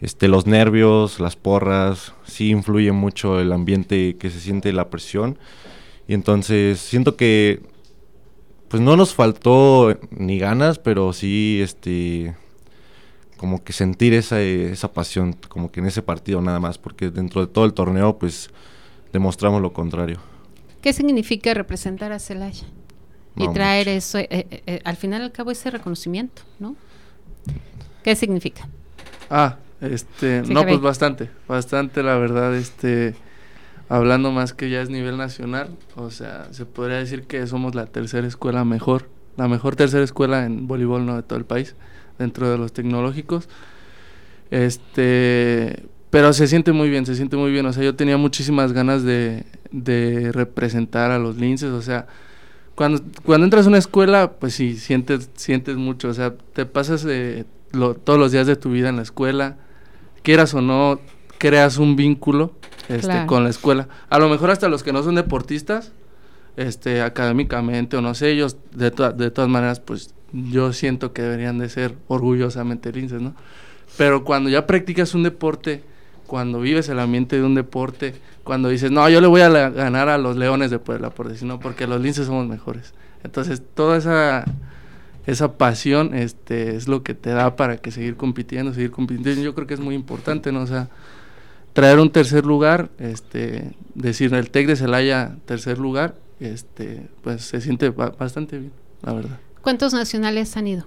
este, 0.00 0.28
los 0.28 0.46
nervios, 0.46 1.18
las 1.18 1.34
porras, 1.36 2.14
sí 2.24 2.50
influye 2.50 2.92
mucho 2.92 3.40
el 3.40 3.52
ambiente 3.52 4.16
que 4.18 4.30
se 4.30 4.40
siente 4.40 4.72
la 4.72 4.88
presión. 4.88 5.38
Y 6.06 6.14
entonces 6.14 6.78
siento 6.78 7.16
que 7.16 7.60
pues 8.68 8.80
no 8.82 8.96
nos 8.96 9.14
faltó 9.14 9.98
ni 10.10 10.38
ganas, 10.38 10.78
pero 10.78 11.12
sí 11.12 11.60
este 11.62 12.36
como 13.42 13.64
que 13.64 13.72
sentir 13.72 14.14
esa, 14.14 14.40
esa 14.40 14.92
pasión, 14.92 15.34
como 15.48 15.72
que 15.72 15.80
en 15.80 15.86
ese 15.86 16.00
partido 16.00 16.40
nada 16.40 16.60
más, 16.60 16.78
porque 16.78 17.10
dentro 17.10 17.40
de 17.44 17.48
todo 17.48 17.64
el 17.64 17.74
torneo 17.74 18.16
pues 18.16 18.50
demostramos 19.12 19.60
lo 19.60 19.72
contrario. 19.72 20.20
¿Qué 20.80 20.92
significa 20.92 21.52
representar 21.52 22.12
a 22.12 22.20
Celaya? 22.20 22.64
y 23.34 23.48
traer 23.48 23.88
eso, 23.88 24.18
eh, 24.18 24.28
eh, 24.30 24.62
eh, 24.64 24.80
al 24.84 24.96
final 24.96 25.22
al 25.22 25.32
cabo 25.32 25.50
ese 25.50 25.72
reconocimiento, 25.72 26.42
¿no? 26.60 26.76
¿Qué 28.04 28.14
significa? 28.14 28.68
Ah, 29.28 29.56
este, 29.80 30.42
no, 30.42 30.62
pues 30.62 30.80
bastante, 30.80 31.28
bastante 31.48 32.04
la 32.04 32.18
verdad, 32.18 32.54
este, 32.54 33.16
hablando 33.88 34.30
más 34.30 34.52
que 34.52 34.70
ya 34.70 34.82
es 34.82 34.88
nivel 34.88 35.16
nacional, 35.16 35.70
o 35.96 36.10
sea, 36.10 36.46
se 36.52 36.64
podría 36.64 36.98
decir 36.98 37.24
que 37.24 37.44
somos 37.48 37.74
la 37.74 37.86
tercera 37.86 38.28
escuela 38.28 38.64
mejor, 38.64 39.08
la 39.36 39.48
mejor 39.48 39.74
tercera 39.74 40.04
escuela 40.04 40.44
en 40.44 40.68
voleibol, 40.68 41.04
¿no? 41.04 41.16
De 41.16 41.24
todo 41.24 41.40
el 41.40 41.44
país 41.44 41.74
dentro 42.22 42.50
de 42.50 42.58
los 42.58 42.72
tecnológicos. 42.72 43.48
Este, 44.50 45.84
pero 46.10 46.32
se 46.32 46.46
siente 46.46 46.72
muy 46.72 46.90
bien, 46.90 47.06
se 47.06 47.14
siente 47.14 47.36
muy 47.36 47.50
bien. 47.50 47.66
O 47.66 47.72
sea, 47.72 47.82
yo 47.82 47.94
tenía 47.94 48.16
muchísimas 48.16 48.72
ganas 48.72 49.02
de, 49.02 49.44
de 49.70 50.30
representar 50.32 51.10
a 51.10 51.18
los 51.18 51.36
linces. 51.36 51.70
O 51.70 51.82
sea, 51.82 52.06
cuando, 52.74 53.02
cuando 53.24 53.44
entras 53.44 53.66
a 53.66 53.68
una 53.68 53.78
escuela, 53.78 54.32
pues 54.32 54.54
sí, 54.54 54.76
sientes, 54.76 55.30
sientes 55.34 55.76
mucho. 55.76 56.08
O 56.08 56.14
sea, 56.14 56.34
te 56.52 56.66
pasas 56.66 57.06
eh, 57.08 57.44
todos 58.04 58.18
los 58.18 58.32
días 58.32 58.46
de 58.46 58.56
tu 58.56 58.70
vida 58.70 58.88
en 58.88 58.96
la 58.96 59.02
escuela. 59.02 59.56
Quieras 60.22 60.54
o 60.54 60.60
no, 60.60 61.00
creas 61.38 61.78
un 61.78 61.96
vínculo 61.96 62.52
este, 62.88 63.26
con 63.26 63.44
la 63.44 63.50
escuela. 63.50 63.88
A 64.10 64.18
lo 64.18 64.28
mejor 64.28 64.50
hasta 64.50 64.68
los 64.68 64.82
que 64.82 64.92
no 64.92 65.02
son 65.02 65.14
deportistas, 65.14 65.92
este, 66.56 67.02
académicamente 67.02 67.96
o 67.96 68.02
no 68.02 68.14
sé, 68.14 68.30
ellos 68.30 68.56
de, 68.72 68.90
de 68.90 69.30
todas 69.30 69.50
maneras, 69.50 69.80
pues 69.80 70.14
yo 70.32 70.72
siento 70.72 71.12
que 71.12 71.22
deberían 71.22 71.58
de 71.58 71.68
ser 71.68 71.94
orgullosamente 72.08 72.92
linces, 72.92 73.20
¿no? 73.20 73.34
Pero 73.96 74.24
cuando 74.24 74.48
ya 74.48 74.66
practicas 74.66 75.14
un 75.14 75.22
deporte, 75.22 75.82
cuando 76.26 76.60
vives 76.60 76.88
el 76.88 76.98
ambiente 76.98 77.36
de 77.36 77.44
un 77.44 77.54
deporte, 77.54 78.14
cuando 78.42 78.68
dices, 78.68 78.90
no, 78.90 79.08
yo 79.08 79.20
le 79.20 79.26
voy 79.26 79.42
a 79.42 79.50
ganar 79.50 80.08
a 80.08 80.18
los 80.18 80.36
leones 80.36 80.70
de 80.70 80.78
Puebla, 80.78 81.10
por 81.10 81.28
decir, 81.28 81.48
porque 81.60 81.86
los 81.86 82.00
linces 82.00 82.26
somos 82.26 82.48
mejores. 82.48 82.94
Entonces, 83.22 83.62
toda 83.74 83.98
esa, 83.98 84.44
esa 85.26 85.58
pasión 85.58 86.14
este, 86.14 86.74
es 86.74 86.88
lo 86.88 87.02
que 87.02 87.14
te 87.14 87.30
da 87.30 87.54
para 87.56 87.76
que 87.76 87.90
seguir 87.90 88.16
compitiendo, 88.16 88.72
seguir 88.72 88.90
compitiendo. 88.90 89.42
Yo 89.42 89.54
creo 89.54 89.66
que 89.66 89.74
es 89.74 89.80
muy 89.80 89.94
importante, 89.94 90.52
¿no? 90.52 90.62
O 90.62 90.66
sea, 90.66 90.88
traer 91.72 92.00
un 92.00 92.10
tercer 92.10 92.46
lugar, 92.46 92.90
este, 92.98 93.72
decir 93.94 94.32
el 94.34 94.50
TEC 94.50 94.68
de 94.68 94.76
Celaya 94.76 95.36
tercer 95.44 95.78
lugar, 95.78 96.14
este, 96.40 97.08
pues 97.22 97.42
se 97.42 97.60
siente 97.60 97.90
bastante 97.90 98.58
bien, 98.58 98.72
la 99.02 99.12
verdad. 99.12 99.38
¿Cuántos 99.62 99.94
nacionales 99.94 100.56
han 100.56 100.66
ido? 100.66 100.84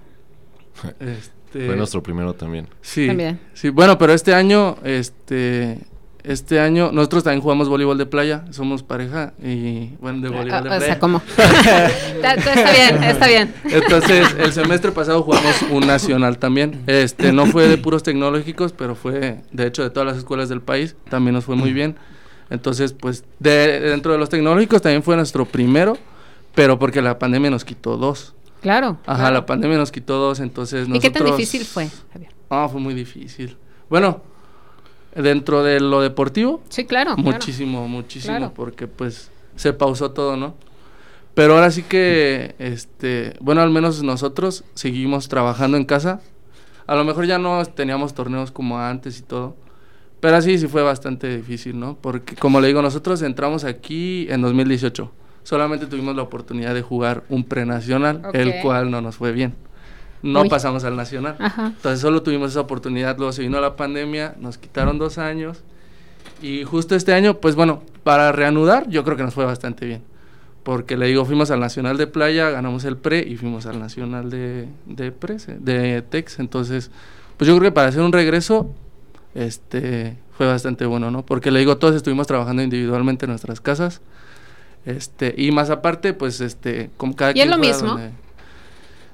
Este, 1.00 1.66
Fue 1.66 1.76
nuestro 1.76 2.04
primero 2.04 2.34
también. 2.34 2.68
Sí, 2.82 3.10
sí, 3.54 3.70
bueno, 3.70 3.98
pero 3.98 4.14
este 4.14 4.34
año, 4.34 4.76
este, 4.84 5.80
este 6.24 6.60
año 6.60 6.92
nosotros 6.92 7.24
también 7.24 7.42
jugamos 7.42 7.70
voleibol 7.70 7.98
de 7.98 8.06
playa, 8.06 8.44
somos 8.52 8.84
pareja 8.84 9.34
y 9.42 9.92
bueno, 10.02 10.20
de 10.22 10.30
voleibol 10.30 10.64
de 10.64 10.70
playa. 10.70 10.78
O 10.78 10.82
sea, 10.82 11.00
¿cómo? 11.00 11.22
está 11.38 12.72
bien, 12.74 13.04
está 13.04 13.28
bien. 13.28 13.54
Entonces, 13.64 14.36
el 14.38 14.52
semestre 14.52 14.92
pasado 14.92 15.24
jugamos 15.24 15.62
un 15.72 15.88
nacional 15.88 16.38
también. 16.38 16.84
Este, 16.88 17.32
no 17.32 17.46
fue 17.46 17.70
de 17.70 17.78
puros 17.78 18.04
tecnológicos, 18.04 18.74
pero 18.74 18.96
fue 18.96 19.42
de 19.52 19.68
hecho 19.68 19.84
de 19.84 19.90
todas 19.90 20.08
las 20.08 20.18
escuelas 20.18 20.50
del 20.50 20.62
país, 20.62 20.96
también 21.10 21.36
nos 21.36 21.46
fue 21.46 21.56
muy 21.56 21.72
bien. 21.72 21.96
Entonces, 22.50 22.94
pues 22.94 23.24
de, 23.40 23.80
dentro 23.80 24.12
de 24.12 24.18
los 24.18 24.30
tecnológicos 24.30 24.82
también 24.82 25.04
fue 25.04 25.16
nuestro 25.16 25.46
primero, 25.46 25.98
pero 26.54 26.78
porque 26.78 27.02
la 27.02 27.18
pandemia 27.18 27.50
nos 27.50 27.64
quitó 27.64 27.98
dos. 27.98 28.36
Claro. 28.66 28.98
Ajá, 29.06 29.30
la 29.30 29.46
pandemia 29.46 29.78
nos 29.78 29.92
quitó 29.92 30.18
dos, 30.18 30.40
entonces 30.40 30.90
nosotros... 30.90 30.98
¿Y 30.98 31.08
qué 31.08 31.12
tan 31.12 31.28
difícil 31.28 31.64
fue, 31.66 31.88
Javier? 32.12 32.32
Ah, 32.50 32.68
fue 32.68 32.82
muy 32.82 32.96
difícil. 32.96 33.56
Bueno, 33.92 34.24
dentro 35.14 35.62
de 35.62 35.80
lo 35.80 36.02
deportivo... 36.02 36.64
Sí, 36.70 36.86
claro. 36.86 37.16
Muchísimo, 37.16 37.88
muchísimo, 37.88 38.56
porque 38.56 38.88
pues 38.88 39.30
se 39.56 39.72
pausó 39.72 40.10
todo, 40.14 40.36
¿no? 40.36 40.56
Pero 41.36 41.54
ahora 41.54 41.70
sí 41.70 41.84
que, 41.84 42.56
este, 42.58 43.38
bueno, 43.40 43.62
al 43.62 43.70
menos 43.70 44.02
nosotros 44.02 44.64
seguimos 44.74 45.30
trabajando 45.30 45.78
en 45.78 45.86
casa. 45.86 46.22
A 46.88 46.96
lo 46.96 47.04
mejor 47.04 47.28
ya 47.28 47.38
no 47.38 47.64
teníamos 47.66 48.16
torneos 48.16 48.50
como 48.50 48.80
antes 48.80 49.20
y 49.20 49.22
todo. 49.22 49.56
Pero 50.22 50.38
así 50.38 50.58
sí 50.58 50.66
fue 50.66 50.82
bastante 50.82 51.38
difícil, 51.38 51.80
¿no? 51.80 51.98
Porque 52.02 52.36
como 52.36 52.60
le 52.62 52.70
digo, 52.70 52.82
nosotros 52.82 53.22
entramos 53.22 53.64
aquí 53.64 54.26
en 54.32 54.42
2018 54.42 55.12
solamente 55.46 55.86
tuvimos 55.86 56.16
la 56.16 56.24
oportunidad 56.24 56.74
de 56.74 56.82
jugar 56.82 57.24
un 57.30 57.44
prenacional, 57.44 58.24
el 58.34 58.62
cual 58.62 58.90
no 58.90 59.00
nos 59.00 59.16
fue 59.16 59.32
bien. 59.32 59.54
No 60.24 60.46
pasamos 60.46 60.84
al 60.84 60.96
nacional. 60.96 61.38
Entonces 61.40 62.00
solo 62.00 62.24
tuvimos 62.24 62.52
esa 62.52 62.62
oportunidad, 62.62 63.16
luego 63.18 63.32
se 63.32 63.44
vino 63.44 63.62
la 63.62 63.76
pandemia, 63.76 64.36
nos 64.40 64.58
quitaron 64.58 64.98
dos 64.98 65.20
años 65.20 65.60
y 66.42 66.64
justo 66.64 66.96
este 66.96 67.14
año, 67.14 67.38
pues 67.38 67.56
bueno, 67.56 67.84
para 68.04 68.32
reanudar 68.32 68.90
yo 68.90 69.04
creo 69.04 69.16
que 69.16 69.24
nos 69.24 69.36
fue 69.36 69.46
bastante 69.46 69.86
bien. 69.86 70.02
Porque 70.64 70.98
le 70.98 71.06
digo, 71.06 71.26
fuimos 71.26 71.52
al 71.52 71.60
Nacional 71.60 71.96
de 71.98 72.08
Playa, 72.08 72.50
ganamos 72.50 72.86
el 72.86 72.98
pre 72.98 73.20
y 73.20 73.38
fuimos 73.38 73.68
al 73.68 73.80
Nacional 73.80 74.32
de, 74.32 74.68
de, 74.88 75.14
de 75.60 76.02
Tex. 76.02 76.40
Entonces, 76.40 76.90
pues 77.38 77.48
yo 77.48 77.56
creo 77.56 77.70
que 77.70 77.72
para 77.72 77.90
hacer 77.90 78.02
un 78.02 78.12
regreso, 78.12 78.74
este, 79.36 80.18
fue 80.36 80.48
bastante 80.48 80.88
bueno, 80.88 81.12
¿no? 81.12 81.24
Porque 81.24 81.52
le 81.52 81.60
digo, 81.60 81.78
todos 81.78 81.94
estuvimos 81.94 82.26
trabajando 82.26 82.64
individualmente 82.64 83.26
en 83.26 83.30
nuestras 83.30 83.62
casas. 83.62 84.02
Este, 84.86 85.34
y 85.36 85.52
más 85.52 85.70
aparte, 85.70 86.14
pues, 86.14 86.42
este, 86.42 86.90
como 86.98 87.16
cada 87.16 87.32
¿Y 87.36 87.42
es 87.42 87.48
lo 87.48 87.58
mismo? 87.58 88.00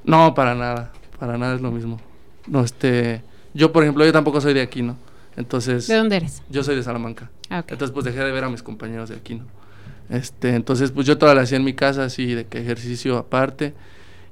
No, 0.03 0.33
para 0.33 0.55
nada, 0.55 0.91
para 1.19 1.37
nada 1.37 1.55
es 1.55 1.61
lo 1.61 1.71
mismo. 1.71 1.99
No, 2.47 2.61
este, 2.61 3.21
yo, 3.53 3.71
por 3.71 3.83
ejemplo, 3.83 4.05
yo 4.05 4.11
tampoco 4.11 4.41
soy 4.41 4.53
de 4.53 4.61
aquí, 4.61 4.81
¿no? 4.81 4.97
Entonces... 5.37 5.87
¿De 5.87 5.95
dónde 5.95 6.17
eres? 6.17 6.41
Yo 6.49 6.63
soy 6.63 6.75
de 6.75 6.83
Salamanca. 6.83 7.29
Ah, 7.49 7.63
entonces, 7.67 7.91
pues, 7.91 8.05
dejé 8.05 8.19
de 8.19 8.31
ver 8.31 8.43
a 8.43 8.49
mis 8.49 8.63
compañeros 8.63 9.09
de 9.09 9.15
aquí, 9.15 9.35
¿no? 9.35 9.45
Este, 10.09 10.55
entonces, 10.55 10.91
pues, 10.91 11.07
yo 11.07 11.17
toda 11.17 11.33
la 11.35 11.41
hacía 11.41 11.57
en 11.57 11.63
mi 11.63 11.73
casa, 11.73 12.03
así, 12.03 12.33
de 12.33 12.45
que 12.45 12.59
ejercicio 12.59 13.17
aparte. 13.17 13.73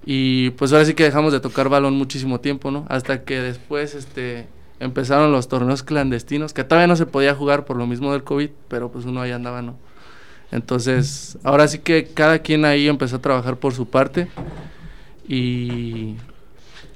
Y, 0.06 0.50
pues, 0.52 0.74
ahora 0.74 0.86
sí 0.86 0.94
que 0.94 1.04
dejamos 1.04 1.32
de 1.32 1.40
tocar 1.40 1.70
balón 1.70 1.96
muchísimo 1.96 2.42
tiempo, 2.42 2.72
¿no? 2.72 2.86
Hasta 2.90 3.24
que 3.24 3.40
después, 3.40 3.96
este, 3.96 4.48
empezaron 4.80 5.32
los 5.32 5.48
torneos 5.48 5.84
clandestinos, 5.84 6.54
que 6.54 6.66
todavía 6.66 6.88
no 6.88 6.98
se 6.98 7.06
podía 7.06 7.34
jugar 7.34 7.64
por 7.64 7.78
lo 7.78 7.88
mismo 7.88 8.12
del 8.12 8.24
COVID, 8.24 8.50
pero, 8.68 8.92
pues, 8.92 9.06
uno 9.06 9.22
ahí 9.22 9.32
andaba, 9.32 9.62
¿no? 9.62 9.76
Entonces, 10.52 11.38
ahora 11.44 11.68
sí 11.68 11.80
que 11.80 12.06
cada 12.06 12.40
quien 12.40 12.66
ahí 12.66 12.88
empezó 12.88 13.18
a 13.18 13.22
trabajar 13.22 13.58
por 13.58 13.74
su 13.74 13.88
parte 13.88 14.28
y 15.28 16.16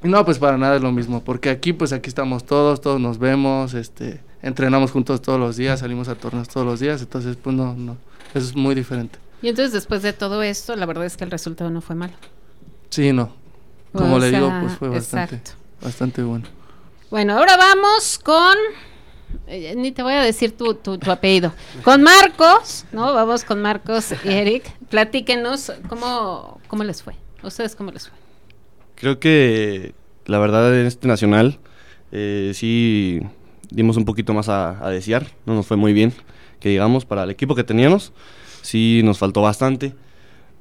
no, 0.02 0.26
pues 0.26 0.40
para 0.40 0.58
nada 0.58 0.76
es 0.76 0.82
lo 0.82 0.92
mismo, 0.92 1.24
porque 1.24 1.50
aquí 1.50 1.72
pues 1.72 1.94
aquí 1.94 2.10
estamos 2.10 2.46
todos, 2.46 2.82
todos 2.82 3.00
nos 3.00 3.20
vemos, 3.20 3.74
este, 3.74 4.20
entrenamos 4.42 4.92
juntos 4.92 5.22
todos 5.22 5.40
los 5.40 5.56
días, 5.56 5.80
salimos 5.80 6.08
a 6.08 6.16
torneos 6.16 6.50
todos 6.50 6.66
los 6.66 6.80
días, 6.80 7.02
entonces 7.02 7.38
pues 7.42 7.56
no, 7.56 7.74
no, 7.76 7.96
es 8.34 8.56
muy 8.56 8.76
diferente. 8.76 9.20
Y 9.42 9.50
entonces 9.50 9.72
después 9.72 10.02
de 10.02 10.14
todo 10.14 10.42
esto, 10.42 10.76
la 10.76 10.86
verdad 10.86 11.06
es 11.06 11.16
que 11.16 11.24
el 11.24 11.32
resultado 11.32 11.70
no 11.70 11.82
fue 11.82 11.96
malo. 11.96 12.14
Sí, 12.90 13.14
no. 13.14 13.34
Como 13.94 14.18
le 14.18 14.32
digo, 14.32 14.52
pues 14.62 14.74
fue 14.74 14.90
bastante, 14.90 15.42
bastante 15.82 16.24
bueno. 16.24 16.46
Bueno, 17.12 17.38
ahora 17.38 17.56
vamos 17.58 18.20
con 18.24 18.56
eh, 19.48 19.74
ni 19.76 19.92
te 19.92 20.04
voy 20.04 20.14
a 20.14 20.22
decir 20.22 20.56
tu, 20.58 20.76
tu, 20.76 20.98
apellido. 21.12 21.54
Con 21.84 22.02
Marcos, 22.04 22.86
¿no? 22.92 23.14
Vamos 23.14 23.44
con 23.44 23.62
Marcos 23.62 24.14
y 24.24 24.30
Eric. 24.32 24.64
Platíquenos 24.90 25.72
cómo, 25.88 26.60
cómo 26.68 26.84
les 26.84 27.04
fue. 27.04 27.16
¿Ustedes 27.44 27.76
cómo 27.76 27.92
les 27.92 28.08
fue? 28.08 28.18
Creo 28.96 29.20
que 29.20 29.94
la 30.26 30.40
verdad 30.40 30.74
en 30.80 30.86
este 30.86 31.08
nacional 31.08 31.60
eh, 32.12 32.52
sí 32.54 33.22
dimos 33.70 33.98
un 33.98 34.06
poquito 34.06 34.34
más 34.34 34.50
a, 34.50 34.86
a, 34.86 34.90
desear. 34.90 35.28
No 35.46 35.56
nos 35.56 35.68
fue 35.68 35.78
muy 35.78 35.94
bien, 35.94 36.14
que 36.60 36.70
digamos, 36.70 37.06
para 37.06 37.24
el 37.24 37.30
equipo 37.30 37.56
que 37.56 37.64
teníamos. 37.64 38.14
Sí 38.62 39.02
nos 39.04 39.18
faltó 39.18 39.42
bastante. 39.42 39.94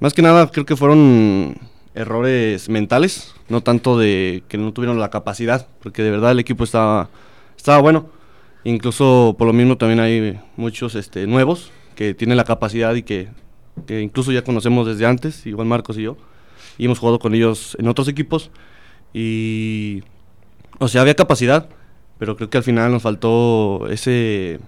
Más 0.00 0.14
que 0.14 0.22
nada 0.22 0.50
creo 0.50 0.66
que 0.66 0.76
fueron 0.76 1.56
errores 1.94 2.68
mentales, 2.68 3.34
no 3.48 3.62
tanto 3.62 3.98
de 3.98 4.42
que 4.48 4.58
no 4.58 4.72
tuvieron 4.72 4.98
la 4.98 5.10
capacidad, 5.10 5.68
porque 5.82 6.02
de 6.02 6.10
verdad 6.10 6.32
el 6.32 6.40
equipo 6.40 6.64
estaba, 6.64 7.10
estaba 7.56 7.80
bueno 7.80 8.21
Incluso 8.64 9.34
por 9.38 9.46
lo 9.46 9.52
mismo 9.52 9.76
también 9.76 10.00
hay 10.00 10.40
muchos 10.56 10.94
este, 10.94 11.26
nuevos 11.26 11.72
que 11.96 12.14
tienen 12.14 12.36
la 12.36 12.44
capacidad 12.44 12.94
y 12.94 13.02
que, 13.02 13.28
incluso 13.88 14.32
ya 14.32 14.42
conocemos 14.42 14.86
desde 14.86 15.06
antes, 15.06 15.46
igual 15.46 15.66
Marcos 15.66 15.98
y 15.98 16.02
yo, 16.02 16.16
y 16.78 16.86
hemos 16.86 16.98
jugado 16.98 17.18
con 17.18 17.34
ellos 17.34 17.76
en 17.78 17.88
otros 17.88 18.08
equipos. 18.08 18.50
Y, 19.12 20.02
o 20.78 20.88
sea, 20.88 21.02
había 21.02 21.14
capacidad, 21.14 21.68
pero 22.18 22.36
creo 22.36 22.48
que 22.50 22.58
al 22.58 22.64
final 22.64 22.92
nos 22.92 23.02
faltó 23.02 23.88
ese... 23.90 24.60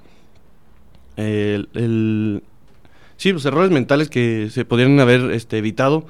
El, 1.17 2.43
sí, 3.17 3.33
los 3.33 3.45
errores 3.47 3.71
mentales 3.71 4.09
que 4.09 4.49
se 4.51 4.65
podrían 4.65 4.99
haber 4.99 5.31
este, 5.31 5.59
evitado 5.59 6.07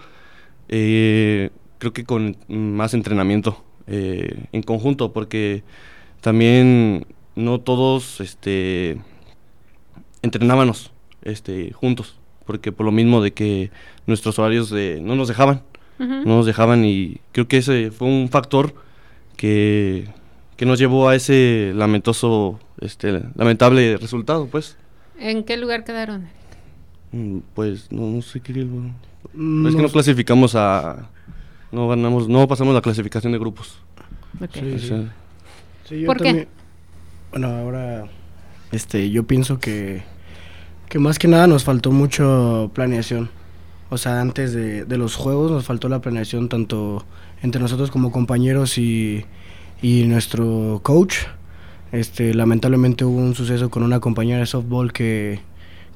Eh, 0.69 1.51
creo 1.79 1.93
que 1.93 2.05
con 2.05 2.37
más 2.49 2.95
entrenamiento 2.95 3.63
eh, 3.87 4.47
en 4.53 4.63
conjunto, 4.63 5.13
porque 5.13 5.63
también 6.21 7.07
no 7.37 7.61
todos 7.61 8.21
este, 8.21 8.99
entrenábamos 10.23 10.93
este, 11.23 11.73
juntos, 11.73 12.17
porque 12.47 12.73
por 12.73 12.87
lo 12.87 12.93
mismo 12.93 13.21
de 13.23 13.33
que 13.33 13.71
nuestros 14.07 14.39
horarios 14.39 14.71
de, 14.71 15.01
no 15.03 15.17
nos 15.17 15.29
dejaban, 15.29 15.63
no 15.99 16.25
nos 16.25 16.47
dejaban 16.47 16.85
y 16.85 17.19
creo 17.33 17.47
que 17.47 17.59
ese 17.59 17.91
fue 17.91 18.09
un 18.09 18.29
factor 18.29 18.75
que, 19.37 20.09
que 20.57 20.67
nos 20.67 20.79
llevó 20.79 21.09
a 21.09 21.15
ese 21.15 21.73
lamentoso, 21.75 22.59
este, 22.81 23.23
lamentable 23.37 23.97
resultado, 23.97 24.47
pues. 24.47 24.77
¿En 25.19 25.45
qué 25.45 25.57
lugar 25.57 25.85
quedaron? 25.85 26.29
Mm, 27.13 27.39
Pues 27.55 27.93
no, 27.93 28.09
no 28.09 28.23
sé 28.23 28.41
qué. 28.41 28.67
No, 29.33 29.69
es 29.69 29.75
que 29.77 29.83
no 29.83 29.89
clasificamos 29.89 30.55
a. 30.57 31.09
No 31.71 31.89
ganamos, 31.89 32.29
no 32.29 32.47
pasamos 32.49 32.75
la 32.75 32.81
clasificación 32.83 33.33
de 33.33 33.39
grupos. 33.39 33.79
Ok. 34.41 34.51
Sí, 34.53 34.73
O 34.75 34.79
sí. 34.79 34.89
sea, 34.89 35.15
Sí, 35.89 36.01
yo 36.01 36.07
¿Por 36.07 36.21
qué? 36.21 36.49
Bueno, 37.35 37.49
ahora 37.49 38.05
este, 38.71 39.11
yo 39.11 39.25
pienso 39.25 39.59
que, 39.59 40.05
que 40.89 41.01
más 41.01 41.19
que 41.19 41.27
nada 41.27 41.49
nos 41.49 41.65
faltó 41.65 41.91
mucho 41.91 42.71
planeación. 42.75 43.29
O 43.91 43.99
sea, 43.99 44.21
antes 44.21 44.53
de, 44.53 44.85
de 44.85 44.99
los 44.99 45.17
juegos 45.17 45.51
nos 45.51 45.65
faltó 45.65 45.89
la 45.89 46.01
planeación 46.01 46.49
tanto 46.49 47.05
entre 47.43 47.61
nosotros 47.61 47.91
como 47.91 48.13
compañeros 48.13 48.79
y, 48.79 49.25
y 49.83 50.05
nuestro 50.05 50.79
coach. 50.85 51.25
Este, 51.91 52.35
lamentablemente 52.35 53.05
hubo 53.05 53.19
un 53.19 53.35
suceso 53.35 53.69
con 53.69 53.83
una 53.83 53.99
compañera 53.99 54.39
de 54.39 54.47
softball 54.47 54.93
que, 54.93 55.41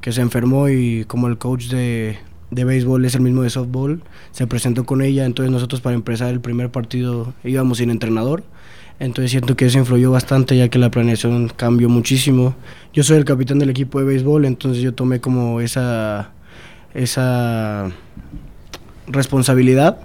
que 0.00 0.10
se 0.10 0.22
enfermó 0.22 0.68
y 0.68 1.04
como 1.04 1.28
el 1.28 1.38
coach 1.38 1.66
de, 1.68 2.18
de 2.50 2.64
béisbol 2.64 3.04
es 3.04 3.14
el 3.14 3.20
mismo 3.20 3.42
de 3.42 3.50
softball, 3.50 4.02
se 4.32 4.48
presentó 4.48 4.86
con 4.86 5.02
ella, 5.02 5.24
entonces 5.24 5.52
nosotros 5.52 5.82
para 5.82 5.94
empezar 5.94 6.30
el 6.30 6.40
primer 6.40 6.72
partido 6.72 7.32
íbamos 7.44 7.78
sin 7.78 7.90
entrenador. 7.90 8.42
Entonces 9.00 9.30
siento 9.30 9.56
que 9.56 9.66
eso 9.66 9.78
influyó 9.78 10.10
bastante 10.10 10.56
ya 10.56 10.68
que 10.68 10.78
la 10.78 10.90
planeación 10.90 11.48
cambió 11.54 11.88
muchísimo. 11.88 12.54
Yo 12.92 13.02
soy 13.04 13.16
el 13.18 13.24
capitán 13.24 13.58
del 13.60 13.70
equipo 13.70 14.00
de 14.00 14.06
béisbol, 14.06 14.44
entonces 14.44 14.82
yo 14.82 14.92
tomé 14.92 15.20
como 15.20 15.60
esa, 15.60 16.30
esa 16.94 17.90
responsabilidad. 19.06 19.98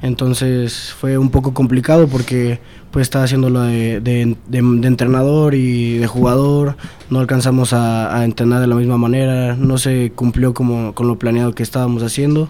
Entonces 0.00 0.94
fue 0.96 1.18
un 1.18 1.30
poco 1.30 1.52
complicado 1.52 2.06
porque 2.06 2.60
pues 2.92 3.02
estaba 3.02 3.24
haciendo 3.24 3.50
lo 3.50 3.62
de, 3.62 4.00
de- 4.00 4.36
de- 4.48 4.62
de 4.62 4.86
entrenador 4.86 5.54
y 5.54 5.98
de 5.98 6.06
jugador, 6.06 6.76
no 7.10 7.18
alcanzamos 7.18 7.72
a, 7.72 8.16
a 8.16 8.24
entrenar 8.24 8.60
de 8.60 8.68
la 8.68 8.76
misma 8.76 8.96
manera, 8.96 9.56
no 9.56 9.76
se 9.76 10.12
cumplió 10.14 10.54
como 10.54 10.94
con 10.94 11.08
lo 11.08 11.18
planeado 11.18 11.52
que 11.54 11.64
estábamos 11.64 12.02
haciendo. 12.04 12.48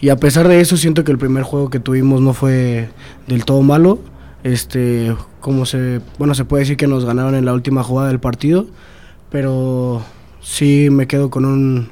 Y 0.00 0.10
a 0.10 0.16
pesar 0.16 0.46
de 0.46 0.60
eso 0.60 0.76
siento 0.76 1.02
que 1.02 1.10
el 1.12 1.18
primer 1.18 1.42
juego 1.42 1.70
que 1.70 1.80
tuvimos 1.80 2.20
no 2.20 2.34
fue 2.34 2.90
del 3.26 3.44
todo 3.46 3.62
malo. 3.62 3.98
Este, 4.44 5.14
como 5.40 5.66
se, 5.66 6.00
bueno, 6.18 6.34
se 6.34 6.44
puede 6.44 6.62
decir 6.62 6.76
que 6.76 6.86
nos 6.86 7.04
ganaron 7.04 7.34
en 7.34 7.44
la 7.44 7.52
última 7.52 7.82
jugada 7.82 8.08
del 8.08 8.20
partido, 8.20 8.66
pero 9.30 10.02
sí 10.40 10.88
me 10.90 11.06
quedo 11.06 11.30
con 11.30 11.44
un, 11.44 11.88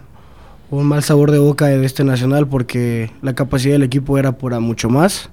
un 0.70 0.86
mal 0.86 1.03
sabor 1.03 1.30
de 1.30 1.38
boca 1.38 1.66
de 1.66 1.84
este 1.84 2.05
nacional 2.05 2.46
porque 2.46 3.11
la 3.22 3.34
capacidad 3.34 3.72
del 3.72 3.82
equipo 3.82 4.18
era 4.18 4.32
para 4.38 4.61
mucho 4.61 4.88
más. 4.90 5.30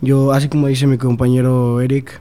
Yo, 0.00 0.32
así 0.32 0.48
como 0.48 0.66
dice 0.66 0.86
mi 0.86 0.96
compañero 0.96 1.80
Eric, 1.80 2.20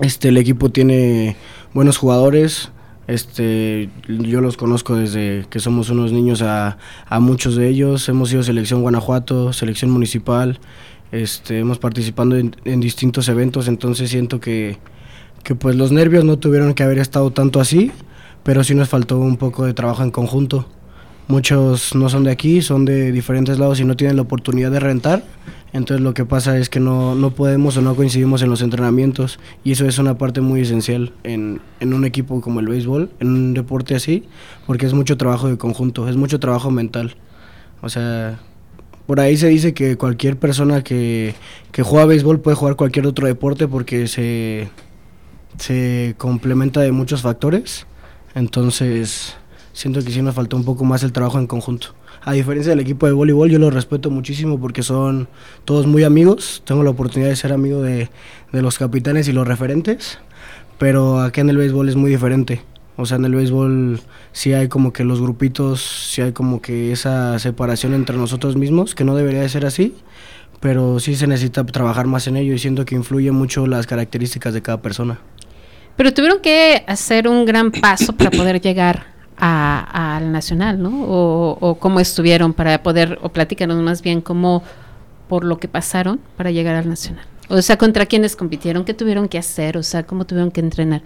este, 0.00 0.28
el 0.28 0.38
equipo 0.38 0.70
tiene 0.70 1.36
buenos 1.72 1.98
jugadores. 1.98 2.70
Este, 3.06 3.88
yo 4.08 4.40
los 4.40 4.56
conozco 4.56 4.96
desde 4.96 5.46
que 5.48 5.60
somos 5.60 5.90
unos 5.90 6.10
niños 6.10 6.42
a, 6.42 6.78
a 7.06 7.20
muchos 7.20 7.54
de 7.54 7.68
ellos. 7.68 8.08
Hemos 8.08 8.30
sido 8.30 8.42
selección 8.42 8.82
Guanajuato, 8.82 9.52
selección 9.52 9.92
municipal. 9.92 10.58
Este, 11.12 11.58
hemos 11.58 11.78
participado 11.78 12.36
en, 12.36 12.56
en 12.64 12.80
distintos 12.80 13.28
eventos, 13.28 13.68
entonces 13.68 14.10
siento 14.10 14.40
que, 14.40 14.78
que 15.44 15.54
pues 15.54 15.76
los 15.76 15.92
nervios 15.92 16.24
no 16.24 16.38
tuvieron 16.38 16.74
que 16.74 16.82
haber 16.82 16.98
estado 16.98 17.30
tanto 17.30 17.60
así, 17.60 17.92
pero 18.42 18.64
sí 18.64 18.74
nos 18.74 18.88
faltó 18.88 19.18
un 19.18 19.36
poco 19.36 19.64
de 19.64 19.74
trabajo 19.74 20.02
en 20.02 20.10
conjunto. 20.10 20.66
Muchos 21.28 21.94
no 21.96 22.08
son 22.08 22.22
de 22.22 22.30
aquí, 22.30 22.62
son 22.62 22.84
de 22.84 23.10
diferentes 23.10 23.58
lados 23.58 23.80
y 23.80 23.84
no 23.84 23.96
tienen 23.96 24.16
la 24.16 24.22
oportunidad 24.22 24.70
de 24.70 24.78
rentar. 24.78 25.24
Entonces 25.72 26.02
lo 26.02 26.14
que 26.14 26.24
pasa 26.24 26.56
es 26.56 26.68
que 26.70 26.78
no, 26.78 27.14
no 27.16 27.32
podemos 27.32 27.76
o 27.76 27.82
no 27.82 27.96
coincidimos 27.96 28.42
en 28.42 28.48
los 28.48 28.62
entrenamientos 28.62 29.38
y 29.64 29.72
eso 29.72 29.86
es 29.86 29.98
una 29.98 30.16
parte 30.16 30.40
muy 30.40 30.60
esencial 30.60 31.12
en, 31.24 31.60
en 31.80 31.92
un 31.92 32.04
equipo 32.04 32.40
como 32.40 32.60
el 32.60 32.68
béisbol, 32.68 33.10
en 33.18 33.28
un 33.28 33.54
deporte 33.54 33.94
así, 33.94 34.24
porque 34.66 34.86
es 34.86 34.94
mucho 34.94 35.16
trabajo 35.16 35.48
de 35.48 35.58
conjunto, 35.58 36.08
es 36.08 36.16
mucho 36.16 36.38
trabajo 36.38 36.70
mental. 36.70 37.16
O 37.82 37.88
sea, 37.88 38.38
por 39.06 39.20
ahí 39.20 39.36
se 39.36 39.48
dice 39.48 39.72
que 39.72 39.96
cualquier 39.96 40.36
persona 40.36 40.82
que, 40.82 41.34
que 41.72 41.82
juega 41.82 42.06
béisbol 42.06 42.40
puede 42.40 42.56
jugar 42.56 42.76
cualquier 42.76 43.06
otro 43.06 43.26
deporte 43.26 43.68
porque 43.68 44.08
se, 44.08 44.68
se 45.58 46.14
complementa 46.18 46.80
de 46.80 46.92
muchos 46.92 47.22
factores. 47.22 47.86
Entonces, 48.34 49.36
siento 49.72 50.02
que 50.02 50.10
sí 50.10 50.22
nos 50.22 50.34
faltó 50.34 50.56
un 50.56 50.64
poco 50.64 50.84
más 50.84 51.02
el 51.02 51.12
trabajo 51.12 51.38
en 51.38 51.46
conjunto. 51.46 51.94
A 52.22 52.32
diferencia 52.32 52.70
del 52.70 52.80
equipo 52.80 53.06
de 53.06 53.12
voleibol, 53.12 53.48
yo 53.48 53.60
lo 53.60 53.70
respeto 53.70 54.10
muchísimo 54.10 54.58
porque 54.58 54.82
son 54.82 55.28
todos 55.64 55.86
muy 55.86 56.02
amigos. 56.02 56.62
Tengo 56.64 56.82
la 56.82 56.90
oportunidad 56.90 57.30
de 57.30 57.36
ser 57.36 57.52
amigo 57.52 57.82
de, 57.82 58.10
de 58.52 58.62
los 58.62 58.78
capitanes 58.78 59.28
y 59.28 59.32
los 59.32 59.46
referentes. 59.46 60.18
Pero 60.78 61.20
aquí 61.20 61.40
en 61.40 61.50
el 61.50 61.56
béisbol 61.56 61.88
es 61.88 61.94
muy 61.94 62.10
diferente. 62.10 62.62
O 62.96 63.04
sea, 63.06 63.18
en 63.18 63.24
el 63.26 63.34
béisbol 63.34 64.00
sí 64.32 64.52
hay 64.54 64.68
como 64.68 64.92
que 64.92 65.04
los 65.04 65.20
grupitos, 65.20 65.82
sí 66.10 66.22
hay 66.22 66.32
como 66.32 66.62
que 66.62 66.92
esa 66.92 67.38
separación 67.38 67.92
entre 67.94 68.16
nosotros 68.16 68.56
mismos, 68.56 68.94
que 68.94 69.04
no 69.04 69.14
debería 69.14 69.42
de 69.42 69.48
ser 69.48 69.66
así, 69.66 69.94
pero 70.60 70.98
sí 70.98 71.14
se 71.14 71.26
necesita 71.26 71.64
trabajar 71.66 72.06
más 72.06 72.26
en 72.26 72.36
ello 72.36 72.54
y 72.54 72.58
siento 72.58 72.84
que 72.86 72.94
influye 72.94 73.30
mucho 73.32 73.66
las 73.66 73.86
características 73.86 74.54
de 74.54 74.62
cada 74.62 74.80
persona. 74.80 75.18
Pero 75.96 76.12
tuvieron 76.12 76.40
que 76.40 76.84
hacer 76.86 77.28
un 77.28 77.44
gran 77.44 77.70
paso 77.70 78.12
para 78.14 78.30
poder 78.30 78.60
llegar 78.60 79.06
a- 79.38 80.16
al 80.16 80.32
nacional, 80.32 80.82
¿no? 80.82 81.04
O, 81.04 81.58
o 81.60 81.74
cómo 81.78 82.00
estuvieron 82.00 82.54
para 82.54 82.82
poder, 82.82 83.18
o 83.22 83.28
platícanos 83.28 83.82
más 83.82 84.00
bien 84.02 84.22
cómo, 84.22 84.62
por 85.28 85.44
lo 85.44 85.58
que 85.58 85.68
pasaron 85.68 86.20
para 86.36 86.50
llegar 86.50 86.74
al 86.76 86.88
nacional. 86.88 87.26
O 87.48 87.60
sea, 87.62 87.76
contra 87.76 88.06
quiénes 88.06 88.34
compitieron, 88.34 88.84
qué 88.84 88.92
tuvieron 88.94 89.28
que 89.28 89.38
hacer, 89.38 89.76
o 89.76 89.82
sea, 89.82 90.04
cómo 90.04 90.24
tuvieron 90.24 90.50
que 90.50 90.60
entrenar. 90.60 91.02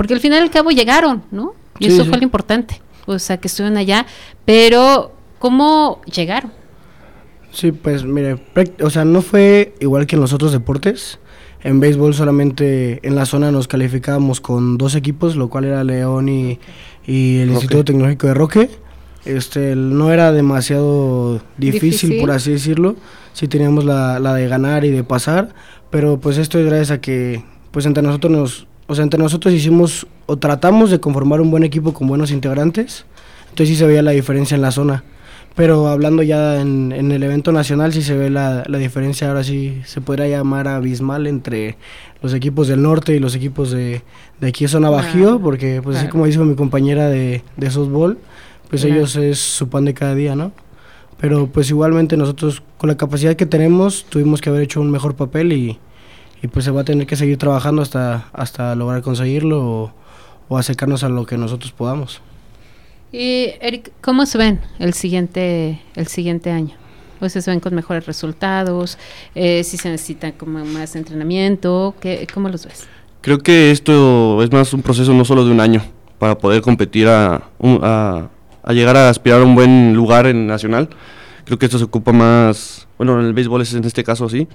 Porque 0.00 0.14
al 0.14 0.20
final 0.20 0.38
y 0.40 0.42
al 0.44 0.50
cabo 0.50 0.70
llegaron, 0.70 1.24
¿no? 1.30 1.52
Y 1.78 1.84
Sí, 1.88 1.92
eso 1.92 2.04
sí. 2.04 2.08
fue 2.08 2.16
lo 2.16 2.24
importante. 2.24 2.80
O 3.04 3.18
sea, 3.18 3.36
que 3.36 3.48
estuvieron 3.48 3.76
allá, 3.76 4.06
pero 4.46 5.12
¿cómo 5.38 6.00
llegaron? 6.10 6.52
Sí, 7.52 7.70
pues 7.70 8.02
mire, 8.04 8.38
o 8.82 8.88
sea, 8.88 9.04
no 9.04 9.20
fue 9.20 9.74
igual 9.78 10.06
que 10.06 10.16
en 10.16 10.22
los 10.22 10.32
otros 10.32 10.52
deportes. 10.52 11.18
En 11.62 11.80
béisbol 11.80 12.14
solamente 12.14 13.06
en 13.06 13.14
la 13.14 13.26
zona 13.26 13.50
nos 13.52 13.68
calificábamos 13.68 14.40
con 14.40 14.78
dos 14.78 14.94
equipos, 14.94 15.36
lo 15.36 15.50
cual 15.50 15.66
era 15.66 15.84
León 15.84 16.30
y, 16.30 16.58
y 17.06 17.40
el 17.40 17.48
Roque. 17.48 17.52
Instituto 17.56 17.84
Tecnológico 17.84 18.26
de 18.28 18.32
Roque. 18.34 18.70
Este, 19.26 19.76
no 19.76 20.10
era 20.14 20.32
demasiado 20.32 21.42
difícil, 21.58 21.90
Difícil. 22.08 22.20
por 22.20 22.30
así 22.30 22.52
decirlo. 22.52 22.96
Sí 23.34 23.48
teníamos 23.48 23.84
la, 23.84 24.18
la 24.18 24.32
de 24.32 24.48
ganar 24.48 24.86
y 24.86 24.90
de 24.90 25.04
pasar, 25.04 25.52
pero 25.90 26.18
pues 26.18 26.38
esto 26.38 26.58
es 26.58 26.64
gracias 26.64 26.90
a 26.90 27.00
que 27.02 27.44
pues 27.70 27.84
entre 27.84 28.02
nosotros 28.02 28.32
nos, 28.32 28.66
o 28.90 28.94
sea, 28.96 29.04
entre 29.04 29.20
nosotros 29.20 29.54
hicimos 29.54 30.04
o 30.26 30.36
tratamos 30.36 30.90
de 30.90 30.98
conformar 30.98 31.40
un 31.40 31.50
buen 31.52 31.62
equipo 31.62 31.92
con 31.94 32.08
buenos 32.08 32.32
integrantes. 32.32 33.04
Entonces 33.50 33.68
sí 33.68 33.76
se 33.76 33.86
veía 33.86 34.02
la 34.02 34.10
diferencia 34.10 34.56
en 34.56 34.62
la 34.62 34.72
zona. 34.72 35.04
Pero 35.54 35.86
hablando 35.86 36.24
ya 36.24 36.60
en, 36.60 36.90
en 36.90 37.12
el 37.12 37.22
evento 37.22 37.52
nacional, 37.52 37.92
sí 37.92 38.02
se 38.02 38.16
ve 38.16 38.30
la, 38.30 38.64
la 38.66 38.78
diferencia, 38.78 39.28
ahora 39.28 39.44
sí 39.44 39.80
se 39.84 40.00
podría 40.00 40.26
llamar 40.26 40.66
abismal 40.66 41.28
entre 41.28 41.76
los 42.20 42.34
equipos 42.34 42.66
del 42.66 42.82
norte 42.82 43.14
y 43.14 43.20
los 43.20 43.36
equipos 43.36 43.70
de, 43.70 44.02
de 44.40 44.48
aquí 44.48 44.66
zona 44.66 44.90
Bajío, 44.90 45.22
Claro, 45.22 45.40
porque 45.40 45.80
pues 45.82 45.96
así 45.96 46.04
claro. 46.06 46.12
como 46.12 46.26
dijo 46.26 46.44
mi 46.44 46.56
compañera 46.56 47.08
de, 47.08 47.42
de 47.56 47.70
softball, 47.70 48.18
pues 48.68 48.82
Claro. 48.82 48.96
ellos 48.96 49.14
es 49.16 49.38
su 49.38 49.68
pan 49.68 49.84
de 49.84 49.94
cada 49.94 50.16
día, 50.16 50.34
¿no? 50.34 50.50
Pero 51.20 51.46
pues 51.46 51.68
igualmente 51.70 52.16
nosotros 52.16 52.62
con 52.76 52.88
la 52.88 52.96
capacidad 52.96 53.36
que 53.36 53.46
tenemos 53.46 54.04
tuvimos 54.08 54.40
que 54.40 54.48
haber 54.50 54.62
hecho 54.62 54.80
un 54.80 54.90
mejor 54.90 55.14
papel 55.14 55.52
y, 55.52 55.78
y 56.42 56.48
pues 56.48 56.64
se 56.64 56.70
va 56.70 56.82
a 56.82 56.84
tener 56.84 57.06
que 57.06 57.16
seguir 57.16 57.38
trabajando 57.38 57.82
hasta, 57.82 58.28
hasta 58.32 58.74
lograr 58.74 59.02
conseguirlo 59.02 59.64
o, 59.64 59.92
o 60.48 60.58
acercarnos 60.58 61.04
a 61.04 61.08
lo 61.08 61.26
que 61.26 61.36
nosotros 61.36 61.72
podamos. 61.72 62.20
Y 63.12 63.50
Eric, 63.60 63.92
¿cómo 64.00 64.24
se 64.24 64.38
ven 64.38 64.60
el 64.78 64.94
siguiente, 64.94 65.80
el 65.96 66.06
siguiente 66.06 66.50
año? 66.50 66.74
Sea, 67.28 67.42
se 67.42 67.50
ven 67.50 67.60
con 67.60 67.74
mejores 67.74 68.06
resultados, 68.06 68.96
eh, 69.34 69.62
si 69.62 69.76
se 69.76 69.90
necesita 69.90 70.32
como 70.32 70.64
más 70.64 70.96
entrenamiento, 70.96 71.94
¿qué, 72.00 72.26
¿cómo 72.32 72.48
los 72.48 72.64
ves? 72.64 72.86
Creo 73.20 73.38
que 73.38 73.70
esto 73.70 74.42
es 74.42 74.50
más 74.50 74.72
un 74.72 74.80
proceso 74.80 75.12
no 75.12 75.26
solo 75.26 75.44
de 75.44 75.50
un 75.50 75.60
año 75.60 75.82
para 76.18 76.38
poder 76.38 76.62
competir 76.62 77.08
a, 77.08 77.42
a, 77.60 78.28
a 78.62 78.72
llegar 78.72 78.96
a 78.96 79.10
aspirar 79.10 79.42
a 79.42 79.44
un 79.44 79.54
buen 79.54 79.92
lugar 79.92 80.26
en 80.26 80.46
nacional. 80.46 80.88
Creo 81.44 81.58
que 81.58 81.66
esto 81.66 81.78
se 81.78 81.84
ocupa 81.84 82.12
más, 82.12 82.86
bueno, 82.96 83.20
en 83.20 83.26
el 83.26 83.34
béisbol 83.34 83.60
es 83.60 83.74
en 83.74 83.84
este 83.84 84.02
caso 84.02 84.24
así, 84.24 84.48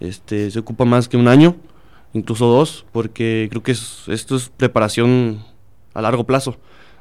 este, 0.00 0.50
se 0.50 0.58
ocupa 0.58 0.84
más 0.84 1.08
que 1.08 1.16
un 1.16 1.28
año, 1.28 1.56
incluso 2.12 2.46
dos, 2.46 2.84
porque 2.92 3.46
creo 3.50 3.62
que 3.62 3.72
es- 3.72 4.04
esto 4.08 4.36
es 4.36 4.48
preparación 4.48 5.44
a 5.94 6.02
largo 6.02 6.24
plazo. 6.24 6.56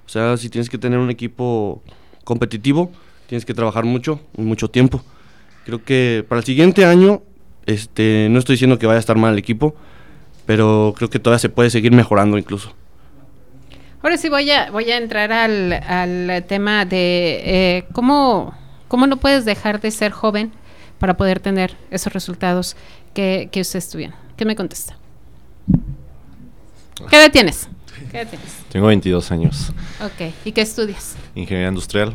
O 0.05 0.09
sea, 0.09 0.37
si 0.37 0.49
tienes 0.49 0.69
que 0.69 0.77
tener 0.77 0.99
un 0.99 1.09
equipo 1.09 1.81
competitivo, 2.23 2.91
tienes 3.27 3.45
que 3.45 3.53
trabajar 3.53 3.85
mucho, 3.85 4.19
mucho 4.37 4.69
tiempo. 4.69 5.03
Creo 5.65 5.83
que 5.83 6.25
para 6.27 6.39
el 6.39 6.45
siguiente 6.45 6.85
año, 6.85 7.21
este, 7.65 8.27
no 8.31 8.39
estoy 8.39 8.53
diciendo 8.53 8.79
que 8.79 8.87
vaya 8.87 8.97
a 8.97 8.99
estar 8.99 9.17
mal 9.17 9.33
el 9.33 9.39
equipo, 9.39 9.75
pero 10.45 10.93
creo 10.97 11.09
que 11.11 11.19
todavía 11.19 11.39
se 11.39 11.49
puede 11.49 11.69
seguir 11.69 11.91
mejorando 11.91 12.37
incluso. 12.37 12.73
Ahora 14.01 14.17
sí 14.17 14.29
voy 14.29 14.49
a, 14.49 14.71
voy 14.71 14.89
a 14.91 14.97
entrar 14.97 15.31
al, 15.31 15.73
al 15.73 16.43
tema 16.47 16.85
de 16.85 17.41
eh, 17.43 17.85
cómo, 17.91 18.53
cómo 18.87 19.05
no 19.07 19.17
puedes 19.17 19.45
dejar 19.45 19.79
de 19.81 19.91
ser 19.91 20.11
joven 20.11 20.51
para 20.99 21.17
poder 21.17 21.39
tener 21.39 21.75
esos 21.89 22.13
resultados 22.13 22.75
que, 23.13 23.49
que 23.51 23.61
usted 23.61 23.79
estudian. 23.79 24.13
¿Qué 24.37 24.45
me 24.45 24.55
contesta? 24.55 24.97
¿Qué 27.09 27.15
edad 27.15 27.31
tienes? 27.31 27.69
¿Qué 28.11 28.21
edad 28.21 28.29
tienes? 28.29 28.57
Tengo 28.69 28.87
22 28.87 29.31
años. 29.31 29.71
Ok, 30.03 30.33
¿y 30.45 30.51
qué 30.51 30.61
estudias? 30.61 31.15
Ingeniería 31.35 31.69
industrial. 31.69 32.13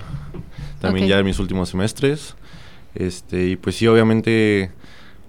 También 0.80 1.08
ya 1.08 1.18
en 1.18 1.24
mis 1.24 1.38
últimos 1.38 1.70
semestres. 1.70 2.34
Este, 2.94 3.48
y 3.48 3.56
pues 3.56 3.76
sí, 3.76 3.86
obviamente 3.86 4.70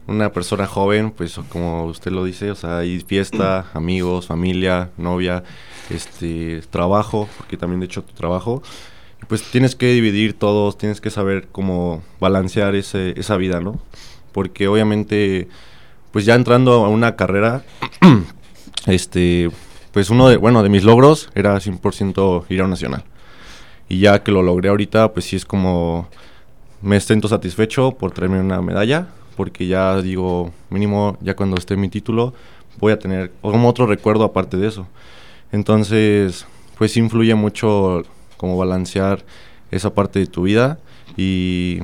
una 0.08 0.32
persona 0.32 0.68
joven, 0.68 1.12
pues 1.12 1.39
como 1.49 1.86
usted 1.86 2.12
lo 2.12 2.24
dice, 2.24 2.51
o 2.51 2.56
sea, 2.56 2.80
hay 2.80 2.99
fiesta, 2.99 3.66
amigos, 3.74 4.28
familia, 4.28 4.89
novia, 4.97 5.43
este, 5.89 6.62
trabajo, 6.70 7.28
porque 7.38 7.58
también 7.58 7.80
de 7.80 7.88
hecho 7.88 8.03
tu 8.03 8.14
trabajo. 8.14 8.62
Pues 9.28 9.44
tienes 9.52 9.76
que 9.76 9.92
dividir 9.92 10.34
todos, 10.34 10.78
tienes 10.78 11.02
que 11.02 11.10
saber 11.10 11.48
cómo 11.52 12.04
balancear 12.20 12.76
ese, 12.76 13.20
esa 13.20 13.38
vida, 13.38 13.60
¿no? 13.60 13.80
Porque 14.32 14.68
obviamente, 14.68 15.48
pues 16.12 16.26
ya 16.26 16.36
entrando 16.36 16.86
a 16.86 16.90
una 16.90 17.16
carrera, 17.16 17.64
este, 18.86 19.50
pues 19.92 20.10
uno 20.10 20.30
de, 20.30 20.38
bueno, 20.38 20.62
de 20.62 20.70
mis 20.70 20.84
logros 20.84 21.30
era 21.36 21.56
100% 21.56 22.46
ir 22.50 22.62
a 22.62 22.66
un 22.66 22.70
nacional. 22.70 23.04
Y 23.90 24.00
ya 24.00 24.24
que 24.24 24.32
lo 24.32 24.44
logré 24.44 24.70
ahorita, 24.70 25.14
pues 25.14 25.26
sí 25.26 25.36
es 25.36 25.46
como 25.46 26.08
me 26.82 27.00
siento 27.00 27.28
satisfecho 27.28 27.94
por 27.94 28.12
traerme 28.12 28.40
una 28.40 28.62
medalla, 28.62 29.08
porque 29.36 29.66
ya 29.66 30.02
digo, 30.02 30.54
mínimo 30.70 31.18
ya 31.20 31.36
cuando 31.36 31.58
esté 31.58 31.76
mi 31.76 31.90
título, 31.90 32.34
voy 32.80 32.94
a 32.94 33.00
tener 33.00 33.32
como 33.42 33.68
otro 33.68 33.88
recuerdo 33.88 34.24
aparte 34.24 34.58
de 34.58 34.68
eso. 34.68 34.88
Entonces, 35.52 36.46
pues 36.78 36.96
influye 36.98 37.34
mucho 37.34 38.04
como 38.38 38.58
balancear 38.58 39.24
esa 39.72 39.94
parte 39.94 40.20
de 40.20 40.28
tu 40.28 40.44
vida 40.44 40.80
y 41.18 41.80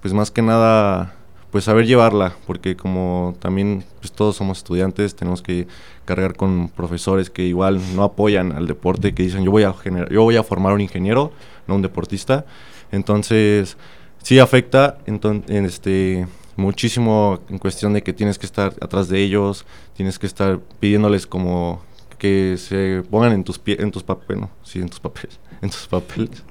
pues 0.00 0.12
más 0.14 0.30
que 0.30 0.42
nada 0.42 1.14
pues 1.50 1.64
saber 1.64 1.86
llevarla, 1.86 2.34
porque 2.46 2.76
como 2.76 3.34
también 3.38 3.84
pues 4.00 4.12
todos 4.12 4.36
somos 4.36 4.58
estudiantes, 4.58 5.14
tenemos 5.16 5.40
que 5.40 5.66
cargar 6.04 6.36
con 6.36 6.68
profesores 6.68 7.30
que 7.30 7.44
igual 7.44 7.80
no 7.94 8.02
apoyan 8.02 8.52
al 8.52 8.66
deporte, 8.66 9.14
que 9.14 9.22
dicen 9.22 9.42
yo 9.42 9.50
voy 9.50 9.62
a 9.62 9.72
gener- 9.72 10.10
yo 10.10 10.22
voy 10.22 10.36
a 10.36 10.42
formar 10.42 10.74
un 10.74 10.80
ingeniero, 10.80 11.32
no 11.66 11.76
un 11.76 11.82
deportista. 11.82 12.44
Entonces, 12.92 13.76
sí 14.22 14.38
afecta 14.38 14.98
en 15.06 15.64
este 15.64 16.26
muchísimo 16.56 17.40
en 17.48 17.58
cuestión 17.58 17.92
de 17.92 18.02
que 18.02 18.12
tienes 18.12 18.38
que 18.38 18.46
estar 18.46 18.74
atrás 18.80 19.08
de 19.08 19.22
ellos, 19.22 19.64
tienes 19.94 20.18
que 20.18 20.26
estar 20.26 20.58
pidiéndoles 20.80 21.26
como 21.26 21.82
que 22.18 22.56
se 22.58 23.02
pongan 23.10 23.32
en 23.32 23.44
tus 23.44 23.58
pies, 23.58 23.78
en 23.80 23.90
tus 23.90 24.02
papeles, 24.02 24.26
bueno, 24.40 24.50
sí, 24.62 24.80
en 24.80 24.88
tus 24.88 25.00
papeles, 25.00 25.38
en 25.62 25.70
tus 25.70 25.86
papeles, 25.86 26.42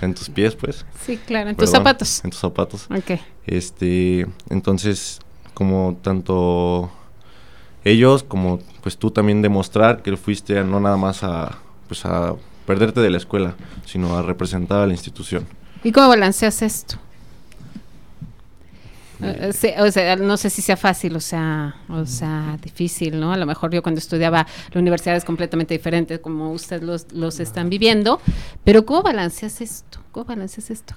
en 0.00 0.14
tus 0.14 0.28
pies, 0.28 0.54
pues. 0.54 0.84
Sí, 1.04 1.16
claro, 1.16 1.50
en 1.50 1.56
tus 1.56 1.70
zapatos. 1.70 2.24
En 2.24 2.30
tus 2.30 2.40
zapatos. 2.40 2.86
Ok. 2.90 3.18
Este, 3.46 4.26
entonces, 4.48 5.20
como 5.54 5.98
tanto 6.02 6.90
ellos 7.84 8.22
como 8.22 8.58
pues 8.82 8.96
tú 8.98 9.10
también 9.10 9.40
demostrar 9.42 10.02
que 10.02 10.16
fuiste 10.16 10.58
a- 10.58 10.64
no 10.64 10.80
nada 10.80 10.96
más 10.96 11.22
a 11.24 11.58
pues 11.88 12.04
a 12.04 12.34
perderte 12.66 13.00
de 13.00 13.10
la 13.10 13.16
escuela, 13.16 13.54
sino 13.84 14.16
a 14.16 14.22
representar 14.22 14.80
a 14.82 14.86
la 14.86 14.92
institución. 14.92 15.46
¿Y 15.82 15.90
cómo 15.92 16.08
balanceas 16.08 16.62
esto? 16.62 16.96
Eh, 19.22 19.52
sí, 19.52 19.68
o 19.78 19.90
sea, 19.90 20.16
no 20.16 20.36
sé 20.36 20.48
si 20.50 20.62
sea 20.62 20.76
fácil, 20.76 21.14
o 21.16 21.20
sea, 21.20 21.76
o 21.88 22.06
sea, 22.06 22.58
difícil, 22.62 23.20
¿no? 23.20 23.32
A 23.32 23.36
lo 23.36 23.46
mejor 23.46 23.70
yo 23.70 23.82
cuando 23.82 23.98
estudiaba 23.98 24.46
la 24.72 24.80
universidad 24.80 25.16
es 25.16 25.24
completamente 25.24 25.74
diferente 25.74 26.20
como 26.20 26.52
ustedes 26.52 26.82
los, 26.82 27.12
los 27.12 27.40
están 27.40 27.68
viviendo, 27.68 28.20
pero 28.64 28.86
¿cómo 28.86 29.02
balanceas 29.02 29.60
esto? 29.60 30.00
¿Cómo 30.12 30.24
balanceas 30.24 30.70
esto? 30.70 30.94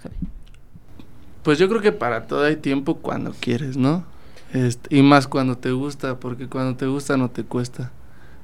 Pues 1.44 1.58
yo 1.58 1.68
creo 1.68 1.82
que 1.82 1.92
para 1.92 2.26
todo 2.28 2.46
hay 2.46 2.56
tiempo 2.56 2.96
cuando 2.96 3.34
quieres, 3.40 3.76
¿no? 3.76 4.06
Este, 4.54 4.96
y 4.96 5.02
más 5.02 5.28
cuando 5.28 5.58
te 5.58 5.72
gusta, 5.72 6.20
porque 6.20 6.48
cuando 6.48 6.78
te 6.78 6.86
gusta 6.86 7.18
no 7.18 7.30
te 7.30 7.44
cuesta. 7.44 7.92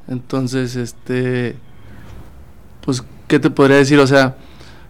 Entonces, 0.08 0.76
este, 0.76 1.56
pues, 2.82 3.04
¿qué 3.28 3.40
te 3.40 3.50
podría 3.50 3.78
decir? 3.78 4.00
O 4.00 4.08
sea, 4.08 4.36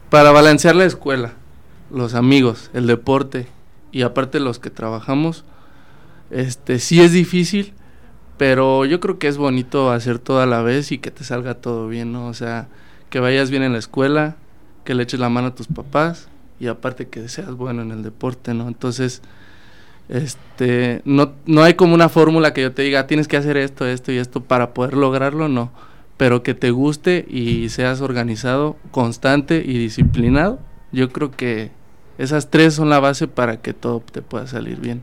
para 0.09 0.31
balancear 0.31 0.75
la 0.75 0.85
escuela, 0.85 1.33
los 1.91 2.15
amigos, 2.15 2.71
el 2.73 2.87
deporte 2.87 3.47
y 3.91 4.03
aparte 4.03 4.39
los 4.39 4.59
que 4.59 4.69
trabajamos, 4.69 5.45
este, 6.31 6.79
sí 6.79 7.01
es 7.01 7.11
difícil, 7.11 7.73
pero 8.37 8.85
yo 8.85 8.99
creo 8.99 9.19
que 9.19 9.27
es 9.27 9.37
bonito 9.37 9.91
hacer 9.91 10.19
todo 10.19 10.41
a 10.41 10.45
la 10.45 10.61
vez 10.61 10.91
y 10.91 10.99
que 10.99 11.11
te 11.11 11.23
salga 11.23 11.55
todo 11.55 11.87
bien, 11.87 12.11
¿no? 12.11 12.27
O 12.27 12.33
sea, 12.33 12.67
que 13.09 13.19
vayas 13.19 13.49
bien 13.49 13.63
en 13.63 13.73
la 13.73 13.79
escuela, 13.79 14.37
que 14.83 14.93
le 14.93 15.03
eches 15.03 15.19
la 15.19 15.29
mano 15.29 15.47
a 15.47 15.55
tus 15.55 15.67
papás 15.67 16.29
y 16.59 16.67
aparte 16.67 17.07
que 17.07 17.27
seas 17.27 17.51
bueno 17.51 17.81
en 17.81 17.91
el 17.91 18.03
deporte, 18.03 18.53
¿no? 18.53 18.67
Entonces, 18.67 19.21
este, 20.09 21.01
no, 21.05 21.33
no 21.45 21.63
hay 21.63 21.75
como 21.75 21.93
una 21.93 22.09
fórmula 22.09 22.53
que 22.53 22.61
yo 22.61 22.71
te 22.73 22.81
diga, 22.81 23.07
tienes 23.07 23.27
que 23.27 23.37
hacer 23.37 23.57
esto, 23.57 23.85
esto 23.85 24.11
y 24.11 24.17
esto 24.17 24.41
para 24.41 24.73
poder 24.73 24.93
lograrlo, 24.93 25.47
no. 25.47 25.71
Pero 26.17 26.43
que 26.43 26.53
te 26.53 26.71
guste 26.71 27.25
y 27.29 27.69
seas 27.69 28.01
organizado, 28.01 28.75
constante 28.91 29.63
y 29.65 29.77
disciplinado, 29.77 30.59
yo 30.91 31.09
creo 31.09 31.31
que 31.31 31.71
esas 32.19 32.49
tres 32.51 32.75
son 32.75 32.89
la 32.89 32.99
base 32.99 33.27
para 33.27 33.57
que 33.61 33.73
todo 33.73 34.01
te 34.11 34.21
pueda 34.21 34.45
salir 34.45 34.79
bien. 34.79 35.01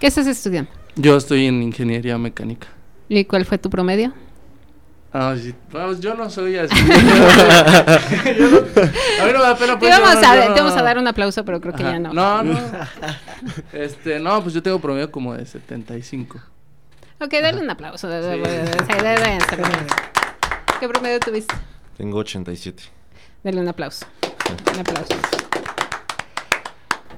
¿Qué 0.00 0.06
estás 0.08 0.26
estudiando? 0.26 0.70
Yo 0.96 1.16
estoy 1.16 1.46
en 1.46 1.62
ingeniería 1.62 2.18
mecánica. 2.18 2.68
¿Y 3.08 3.24
cuál 3.24 3.44
fue 3.46 3.56
tu 3.58 3.70
promedio? 3.70 4.12
Ah, 5.12 5.34
sí. 5.40 5.54
Vamos, 5.72 6.00
yo 6.00 6.14
no 6.14 6.28
soy 6.28 6.56
así. 6.58 6.74
Yo 8.38 8.50
no- 8.50 8.58
a 8.58 9.26
mí 9.26 9.32
no 9.32 9.38
me 9.38 9.44
da 9.44 9.56
pena. 9.56 9.72
Te 9.74 9.78
pues, 9.78 9.90
vamos, 9.98 10.14
no- 10.20 10.28
a, 10.28 10.34
yo 10.36 10.42
te 10.42 10.48
no- 10.48 10.54
vamos 10.56 10.76
a 10.76 10.82
dar 10.82 10.98
un 10.98 11.08
aplauso, 11.08 11.44
pero 11.46 11.60
creo 11.62 11.74
que 11.74 11.82
Ajá. 11.82 11.92
ya 11.92 11.98
no. 11.98 12.12
No, 12.12 12.42
no. 12.42 12.58
Este, 13.72 14.18
no, 14.20 14.42
pues 14.42 14.52
yo 14.54 14.62
tengo 14.62 14.78
promedio 14.80 15.10
como 15.10 15.32
de 15.34 15.46
75. 15.46 16.38
Ok, 17.20 17.32
dale 17.40 17.60
un 17.62 17.70
aplauso. 17.70 18.06
de- 18.08 18.20
de- 18.20 18.70
¿Qué 20.78 20.88
promedio 20.88 21.18
tuviste? 21.20 21.54
Tengo 21.96 22.18
87. 22.18 22.82
Dale 23.42 23.60
un 23.60 23.68
aplauso. 23.68 24.04
Un 24.74 24.80
aplauso. 24.80 25.14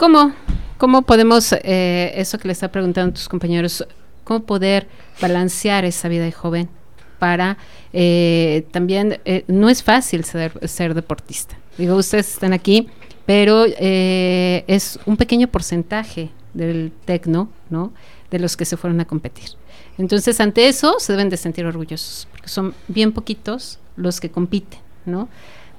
¿Cómo? 0.01 0.32
¿Cómo 0.78 1.03
podemos, 1.03 1.53
eh, 1.53 2.12
eso 2.14 2.38
que 2.38 2.48
le 2.48 2.53
está 2.53 2.72
preguntando 2.72 3.12
tus 3.12 3.28
compañeros, 3.28 3.86
cómo 4.24 4.44
poder 4.44 4.88
balancear 5.20 5.84
esa 5.84 6.09
vida 6.09 6.24
de 6.24 6.32
joven 6.32 6.70
para 7.18 7.59
eh, 7.92 8.66
también, 8.70 9.20
eh, 9.26 9.44
no 9.46 9.68
es 9.68 9.82
fácil 9.82 10.24
ser, 10.24 10.59
ser 10.66 10.94
deportista. 10.94 11.59
Digo, 11.76 11.96
ustedes 11.96 12.32
están 12.32 12.55
aquí, 12.55 12.88
pero 13.26 13.66
eh, 13.66 14.64
es 14.68 14.98
un 15.05 15.18
pequeño 15.18 15.48
porcentaje 15.48 16.30
del 16.55 16.92
tecno, 17.05 17.51
¿no? 17.68 17.92
De 18.30 18.38
los 18.38 18.57
que 18.57 18.64
se 18.64 18.78
fueron 18.78 19.01
a 19.01 19.05
competir. 19.05 19.51
Entonces, 19.98 20.40
ante 20.40 20.66
eso 20.66 20.98
se 20.98 21.12
deben 21.12 21.28
de 21.28 21.36
sentir 21.36 21.66
orgullosos, 21.66 22.26
porque 22.30 22.48
son 22.48 22.74
bien 22.88 23.12
poquitos 23.12 23.78
los 23.96 24.18
que 24.18 24.30
compiten, 24.30 24.80
¿no? 25.05 25.28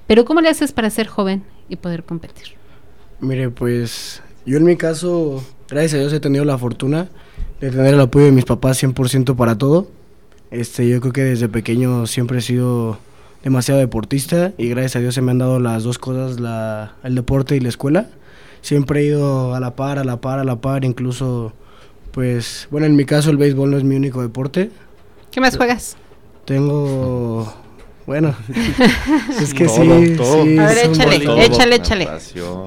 Pero 0.06 0.26
¿cómo 0.26 0.42
le 0.42 0.50
haces 0.50 0.74
para 0.74 0.92
ser 0.92 1.08
joven 1.08 1.44
y 1.70 1.78
poder 1.78 2.04
competir? 2.04 2.61
Mire, 3.22 3.52
pues 3.52 4.22
yo 4.46 4.58
en 4.58 4.64
mi 4.64 4.76
caso, 4.76 5.44
gracias 5.70 5.94
a 5.94 5.98
Dios 6.00 6.12
he 6.14 6.20
tenido 6.20 6.44
la 6.44 6.58
fortuna 6.58 7.10
de 7.60 7.70
tener 7.70 7.94
el 7.94 8.00
apoyo 8.00 8.26
de 8.26 8.32
mis 8.32 8.46
papás 8.46 8.82
100% 8.84 9.36
para 9.36 9.58
todo. 9.58 9.88
Este, 10.50 10.90
yo 10.90 11.00
creo 11.00 11.14
que 11.14 11.24
desde 11.24 11.48
pequeño 11.48 12.08
siempre 12.08 12.40
he 12.40 12.42
sido 12.42 12.98
demasiado 13.44 13.80
deportista 13.80 14.54
y 14.58 14.70
gracias 14.70 14.96
a 14.96 15.00
Dios 15.00 15.14
se 15.14 15.22
me 15.22 15.32
han 15.32 15.38
dado 15.38 15.60
las 15.60 15.84
dos 15.84 16.00
cosas, 16.00 16.40
la, 16.40 16.96
el 17.04 17.14
deporte 17.14 17.56
y 17.56 17.60
la 17.60 17.70
escuela. 17.70 18.10
Siempre 18.62 19.02
he 19.02 19.06
ido 19.06 19.54
a 19.54 19.60
la 19.60 19.76
par, 19.76 20.00
a 20.00 20.04
la 20.04 20.20
par, 20.20 20.40
a 20.40 20.44
la 20.44 20.60
par, 20.60 20.84
incluso, 20.84 21.54
pues, 22.12 22.68
bueno, 22.72 22.88
en 22.88 22.96
mi 22.96 23.06
caso 23.06 23.30
el 23.30 23.38
béisbol 23.38 23.70
no 23.70 23.78
es 23.78 23.84
mi 23.84 23.96
único 23.96 24.24
deporte. 24.24 24.72
¿Qué 25.30 25.40
más 25.40 25.58
juegas? 25.58 25.96
Tengo, 26.46 27.54
bueno, 28.06 28.34
es 29.42 29.54
que 29.54 29.66
Todo, 29.66 30.00
sí, 30.02 30.16
todo. 30.18 30.44
sí, 30.44 30.58
A 30.58 30.66
ver, 30.68 30.78
échale, 30.92 31.20
todo. 31.20 31.38
échale, 31.38 31.76
échale. 31.76 32.08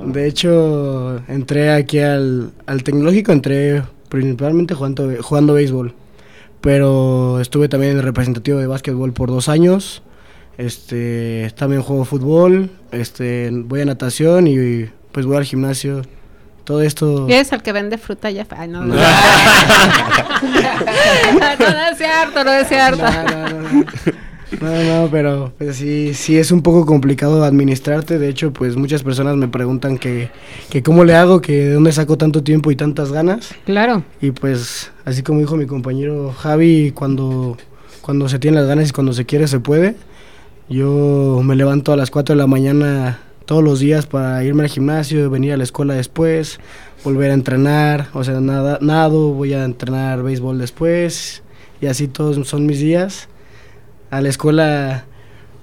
De 0.06 0.26
hecho, 0.28 1.20
entré 1.28 1.72
aquí 1.72 1.98
al, 1.98 2.52
al 2.66 2.82
tecnológico, 2.82 3.32
entré 3.32 3.82
principalmente 4.08 4.74
jugando, 4.74 5.10
jugando 5.22 5.54
béisbol. 5.54 5.94
Pero 6.60 7.40
estuve 7.40 7.68
también 7.68 7.92
en 7.92 7.98
el 7.98 8.04
representativo 8.04 8.58
de 8.58 8.66
básquetbol 8.66 9.12
por 9.12 9.28
dos 9.28 9.48
años. 9.48 10.02
Este, 10.56 11.52
también 11.56 11.82
juego 11.82 12.04
fútbol, 12.04 12.70
este, 12.92 13.50
voy 13.52 13.80
a 13.80 13.84
natación 13.84 14.46
y 14.46 14.86
pues 15.12 15.26
voy 15.26 15.36
al 15.36 15.44
gimnasio. 15.44 16.02
Todo 16.62 16.80
esto... 16.80 17.26
¿Eres 17.28 17.52
el 17.52 17.60
que 17.62 17.72
vende 17.72 17.98
fruta 17.98 18.30
ya? 18.30 18.46
Ay, 18.56 18.68
no, 18.68 18.82
no. 18.84 18.94
no, 18.94 19.00
no 21.58 21.86
es 21.90 21.98
cierto, 21.98 22.44
no 22.44 22.52
es 22.52 22.68
cierto. 22.68 23.02
No, 23.02 23.84
no, 24.60 25.02
no, 25.02 25.08
pero 25.10 25.52
pues 25.58 25.76
sí, 25.76 26.14
sí 26.14 26.36
es 26.38 26.50
un 26.50 26.62
poco 26.62 26.86
complicado 26.86 27.44
administrarte. 27.44 28.18
De 28.18 28.28
hecho, 28.28 28.52
pues 28.52 28.76
muchas 28.76 29.02
personas 29.02 29.36
me 29.36 29.48
preguntan 29.48 29.98
que, 29.98 30.30
que 30.70 30.82
cómo 30.82 31.04
le 31.04 31.14
hago, 31.14 31.40
que 31.40 31.52
de 31.52 31.72
dónde 31.74 31.92
saco 31.92 32.16
tanto 32.18 32.42
tiempo 32.42 32.70
y 32.70 32.76
tantas 32.76 33.12
ganas. 33.12 33.54
Claro. 33.64 34.02
Y 34.20 34.30
pues, 34.30 34.90
así 35.04 35.22
como 35.22 35.40
dijo 35.40 35.56
mi 35.56 35.66
compañero 35.66 36.32
Javi, 36.32 36.92
cuando, 36.92 37.56
cuando 38.00 38.28
se 38.28 38.38
tiene 38.38 38.58
las 38.58 38.66
ganas 38.66 38.90
y 38.90 38.92
cuando 38.92 39.12
se 39.12 39.24
quiere 39.24 39.48
se 39.48 39.60
puede. 39.60 39.96
Yo 40.68 41.40
me 41.44 41.56
levanto 41.56 41.92
a 41.92 41.96
las 41.96 42.10
4 42.10 42.34
de 42.34 42.38
la 42.38 42.46
mañana 42.46 43.18
todos 43.44 43.62
los 43.62 43.80
días 43.80 44.06
para 44.06 44.42
irme 44.44 44.62
al 44.62 44.70
gimnasio, 44.70 45.28
venir 45.28 45.52
a 45.52 45.56
la 45.56 45.64
escuela 45.64 45.94
después, 45.94 46.58
volver 47.04 47.30
a 47.30 47.34
entrenar, 47.34 48.08
o 48.14 48.24
sea, 48.24 48.40
nada, 48.40 48.78
nado, 48.80 49.34
voy 49.34 49.52
a 49.52 49.64
entrenar 49.64 50.22
béisbol 50.22 50.58
después 50.58 51.42
y 51.80 51.86
así 51.86 52.08
todos 52.08 52.48
son 52.48 52.66
mis 52.66 52.78
días. 52.80 53.28
A 54.14 54.20
la 54.20 54.28
escuela, 54.28 55.06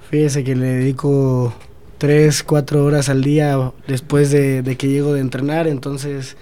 fíjese 0.09 0.43
que 0.43 0.57
le 0.57 0.65
dedico 0.65 1.53
3, 1.99 2.43
4 2.43 2.83
horas 2.83 3.07
al 3.07 3.23
día 3.23 3.71
después 3.87 4.29
de, 4.29 4.75
que 4.77 4.89
llego 4.89 5.13
de 5.13 5.21
entrenar, 5.21 5.69
entonces 5.69 6.35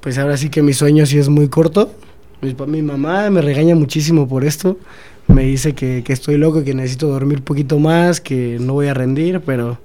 pues 0.00 0.16
ahora 0.16 0.38
sí 0.38 0.48
que 0.48 0.62
mi 0.62 0.72
sueño 0.72 1.04
sí 1.04 1.18
es 1.18 1.28
muy 1.28 1.48
corto. 1.48 1.92
Mi 2.40 2.80
mamá 2.80 3.28
me 3.28 3.42
regaña 3.42 3.74
muchísimo 3.74 4.26
por 4.26 4.46
esto, 4.46 4.78
me 5.28 5.42
dice 5.42 5.74
que, 5.74 6.02
que 6.02 6.14
estoy 6.14 6.38
loco, 6.38 6.64
que 6.64 6.72
necesito 6.72 7.08
dormir 7.08 7.40
un 7.40 7.44
poquito 7.44 7.78
más, 7.78 8.22
que 8.22 8.56
no 8.58 8.72
voy 8.72 8.86
a 8.86 8.94
rendir, 8.94 9.42
pero 9.44 9.78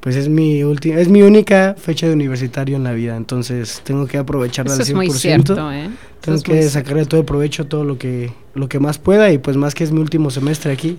pues 0.00 0.16
es 0.16 0.28
mi 0.28 0.62
última, 0.64 0.98
es 0.98 1.08
mi 1.08 1.22
única 1.22 1.74
fecha 1.78 2.06
de 2.06 2.14
universitario 2.14 2.76
en 2.76 2.84
la 2.84 2.92
vida, 2.92 3.16
entonces 3.16 3.82
tengo 3.84 4.06
que 4.06 4.16
aprovecharla 4.18 4.72
Eso 4.72 4.82
al 4.82 4.88
es 4.88 4.94
100%. 4.94 4.96
muy 4.96 5.10
cierto, 5.10 5.72
¿eh? 5.72 5.90
Tengo 6.20 6.38
es 6.38 6.42
que 6.42 6.62
sacarle 6.68 7.04
todo 7.04 7.20
el 7.20 7.26
provecho, 7.26 7.66
todo 7.66 7.84
lo 7.84 7.98
que, 7.98 8.32
lo 8.54 8.68
que 8.68 8.78
más 8.78 8.98
pueda 8.98 9.30
y 9.30 9.38
pues 9.38 9.56
más 9.56 9.74
que 9.74 9.84
es 9.84 9.92
mi 9.92 10.00
último 10.00 10.30
semestre 10.30 10.72
aquí. 10.72 10.98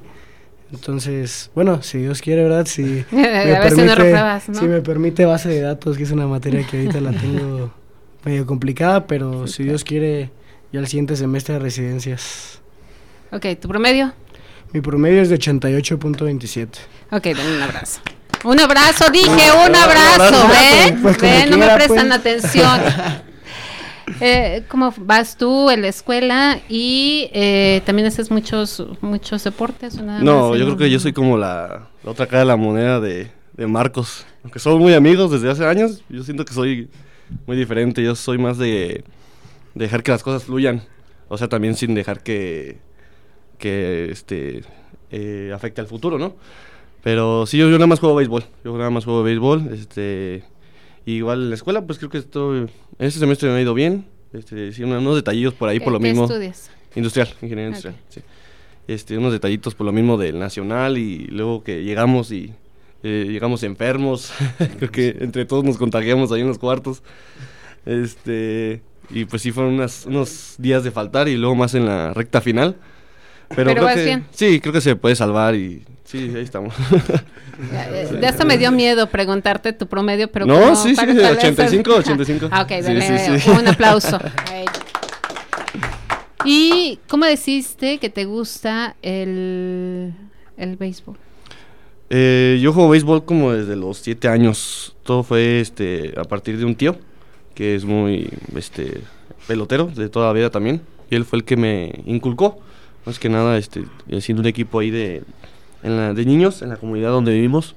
Entonces, 0.72 1.50
bueno, 1.54 1.82
si 1.82 1.98
Dios 1.98 2.22
quiere, 2.22 2.44
¿verdad? 2.44 2.66
Si 2.66 3.04
A 3.12 3.16
ver 3.16 3.72
si 3.72 3.82
no 3.82 3.96
repruebas, 3.96 4.48
¿no? 4.50 4.60
si 4.60 4.66
me 4.66 4.82
permite 4.82 5.26
base 5.26 5.50
de 5.50 5.62
datos, 5.62 5.98
que 5.98 6.04
es 6.04 6.12
una 6.12 6.28
materia 6.28 6.66
que 6.66 6.78
ahorita 6.78 7.02
la 7.02 7.12
tengo 7.12 7.74
medio 8.24 8.46
complicada, 8.46 9.08
pero 9.08 9.48
si 9.48 9.64
Dios 9.64 9.84
quiere, 9.84 10.30
ya 10.72 10.80
el 10.80 10.88
siguiente 10.88 11.16
semestre 11.16 11.56
de 11.56 11.60
residencias. 11.60 12.62
Ok, 13.32 13.48
¿tu 13.60 13.68
promedio? 13.68 14.14
Mi 14.74 14.80
promedio 14.80 15.22
es 15.22 15.30
de 15.30 15.38
88.27. 15.38 16.68
Ok, 17.12 17.24
denle 17.24 17.58
un 17.58 17.62
abrazo. 17.64 18.00
Un 18.44 18.60
abrazo, 18.60 19.06
dije, 19.12 19.52
un 19.52 19.76
abrazo, 19.76 20.48
¿ven? 20.48 21.02
Pues 21.02 21.20
¿Ven? 21.20 21.50
No 21.52 21.58
me 21.58 21.66
quiera, 21.66 21.76
prestan 21.76 22.08
pues. 22.08 22.20
atención. 22.20 22.82
Eh, 24.20 24.64
¿Cómo 24.68 24.94
vas 24.98 25.38
tú 25.38 25.70
en 25.70 25.84
la 25.84 25.88
escuela 25.88 26.60
y 26.68 27.30
eh, 27.32 27.82
también 27.86 28.08
haces 28.08 28.30
muchos 28.30 28.84
muchos 29.00 29.44
deportes? 29.44 29.98
o 29.98 30.04
nada 30.04 30.20
No, 30.20 30.50
más 30.50 30.60
yo 30.60 30.66
creo 30.66 30.78
que 30.78 30.90
yo 30.92 31.00
soy 31.00 31.14
como 31.14 31.38
la, 31.38 31.88
la 32.04 32.12
otra 32.12 32.28
cara 32.28 32.40
de 32.40 32.46
la 32.46 32.58
moneda 32.58 33.00
de, 33.00 33.32
de 33.54 33.68
Marcos. 33.68 34.26
Aunque 34.44 34.60
somos 34.60 34.80
muy 34.80 34.94
amigos 34.94 35.32
desde 35.32 35.50
hace 35.50 35.66
años, 35.66 36.04
yo 36.10 36.24
siento 36.24 36.44
que 36.44 36.54
soy 36.54 36.90
muy 37.48 37.56
diferente. 37.56 38.04
Yo 38.04 38.16
soy 38.16 38.38
más 38.38 38.58
de, 38.58 39.06
de 39.76 39.86
dejar 39.86 40.04
que 40.04 40.12
las 40.12 40.24
cosas 40.24 40.44
fluyan. 40.44 40.84
O 41.30 41.38
sea, 41.38 41.48
también 41.48 41.76
sin 41.76 41.96
dejar 41.96 42.22
que, 42.22 42.80
que 43.58 44.12
este, 44.12 44.64
eh, 45.10 45.52
afecte 45.56 45.80
al 45.80 45.88
futuro, 45.88 46.18
¿no? 46.20 46.36
Pero 47.04 47.46
sí, 47.46 47.58
yo, 47.58 47.66
yo 47.70 47.74
nada 47.78 47.88
más 47.88 48.00
juego 48.00 48.16
béisbol. 48.16 48.44
Yo 48.64 48.78
nada 48.78 48.90
más 48.90 49.06
juego 49.06 49.24
béisbol. 49.24 49.70
Este, 49.74 50.44
y 51.06 51.14
igual 51.14 51.44
en 51.44 51.50
la 51.50 51.56
escuela, 51.56 51.82
pues 51.86 51.98
creo 51.98 52.10
que 52.12 52.20
estoy, 52.20 52.70
este 53.00 53.20
semestre 53.20 53.50
me 53.50 53.56
ha 53.56 53.62
ido 53.62 53.74
bien. 53.74 54.06
Este, 54.34 54.72
sí, 54.72 54.84
unos, 54.84 55.16
detallillos 55.16 55.54
por 55.56 55.68
ahí 55.70 55.80
¿Qué- 55.80 55.84
por 55.84 55.94
lo 55.94 56.00
qué 56.00 56.10
mismo. 56.10 56.26
estudias? 56.26 56.70
Industrial, 56.96 57.28
ingeniería 57.42 57.68
industrial, 57.68 57.96
sí. 58.10 58.22
Este, 58.88 59.18
unos 59.18 59.32
detallitos 59.32 59.76
por 59.76 59.86
lo 59.86 59.92
mismo 59.94 60.18
del 60.18 60.38
nacional 60.40 60.98
y 60.98 61.20
luego 61.28 61.64
que 61.64 61.84
llegamos 61.84 62.32
y 62.32 62.54
eh, 63.04 63.28
llegamos 63.30 63.64
enfermos. 63.64 64.32
Creo 64.78 64.92
que 64.92 65.16
entre 65.22 65.46
todos 65.46 65.64
nos 65.64 65.78
contagiamos 65.78 66.32
ahí 66.32 66.42
en 66.42 66.48
los 66.48 66.60
cuartos. 66.60 67.02
Este, 67.86 68.82
y 69.10 69.26
pues 69.26 69.42
sí 69.42 69.52
fueron 69.52 69.74
unas- 69.74 70.06
unos 70.06 70.56
días 70.58 70.84
de 70.84 70.92
faltar 70.92 71.28
y 71.28 71.36
luego 71.38 71.56
más 71.56 71.74
en 71.76 71.86
la 71.86 72.14
recta 72.14 72.42
final. 72.42 72.76
Pero, 73.56 73.70
Pero 73.70 73.72
creo 73.74 73.84
vas 73.86 73.96
que 73.96 74.04
bien. 74.06 74.26
sí, 74.32 74.60
creo 74.60 74.74
que 74.74 74.82
se 74.82 74.96
puede 74.96 75.16
salvar 75.16 75.56
y 75.56 75.84
sí, 76.06 76.32
ahí 76.36 76.42
estamos. 76.44 76.74
De 78.20 78.26
hasta 78.28 78.44
me 78.46 78.58
dio 78.58 78.72
miedo 78.72 79.08
preguntarte 79.08 79.74
tu 79.74 79.88
promedio, 79.88 80.32
pero 80.32 80.46
No, 80.46 80.60
como 80.60 80.76
sí, 80.76 80.90
sí, 80.90 80.96
para 80.96 81.08
tal 81.14 81.18
vez- 81.36 81.38
85, 81.38 81.92
85. 81.96 82.48
Ah, 82.52 82.62
ok, 82.64 82.70
dale 82.82 83.02
sí, 83.20 83.40
sí. 83.40 83.50
un 83.50 83.68
aplauso. 83.68 84.18
¿Y 86.44 87.00
cómo 87.08 87.26
deciste 87.26 88.00
que 88.00 88.10
te 88.10 88.26
gusta 88.26 88.96
el, 89.02 90.14
el 90.58 90.76
béisbol? 90.76 91.16
Eh, 92.10 92.60
yo 92.62 92.74
juego 92.74 92.90
béisbol 92.90 93.26
como 93.26 93.52
desde 93.54 93.76
los 93.76 93.98
siete 93.98 94.28
años. 94.28 94.96
Todo 95.04 95.24
fue 95.24 95.60
este 95.62 96.14
a 96.18 96.24
partir 96.24 96.58
de 96.58 96.66
un 96.66 96.76
tío 96.76 96.98
que 97.54 97.76
es 97.76 97.86
muy 97.86 98.30
este 98.56 99.02
pelotero 99.48 99.86
de 99.88 100.10
toda 100.10 100.28
la 100.28 100.34
vida 100.34 100.50
también. 100.50 100.82
Y 101.10 101.16
él 101.16 101.26
fue 101.26 101.38
el 101.40 101.46
que 101.46 101.58
me 101.58 101.92
inculcó. 102.06 102.60
Más 103.06 103.18
que 103.20 103.30
nada, 103.30 103.58
este, 103.58 103.84
haciendo 104.16 104.42
un 104.42 104.48
equipo 104.48 104.80
ahí 104.80 104.92
de, 104.92 105.24
en 105.84 105.98
la- 105.98 106.14
de 106.14 106.26
niños 106.26 106.62
en 106.62 106.70
la 106.70 106.78
comunidad 106.78 107.10
donde 107.10 107.34
vivimos. 107.34 107.76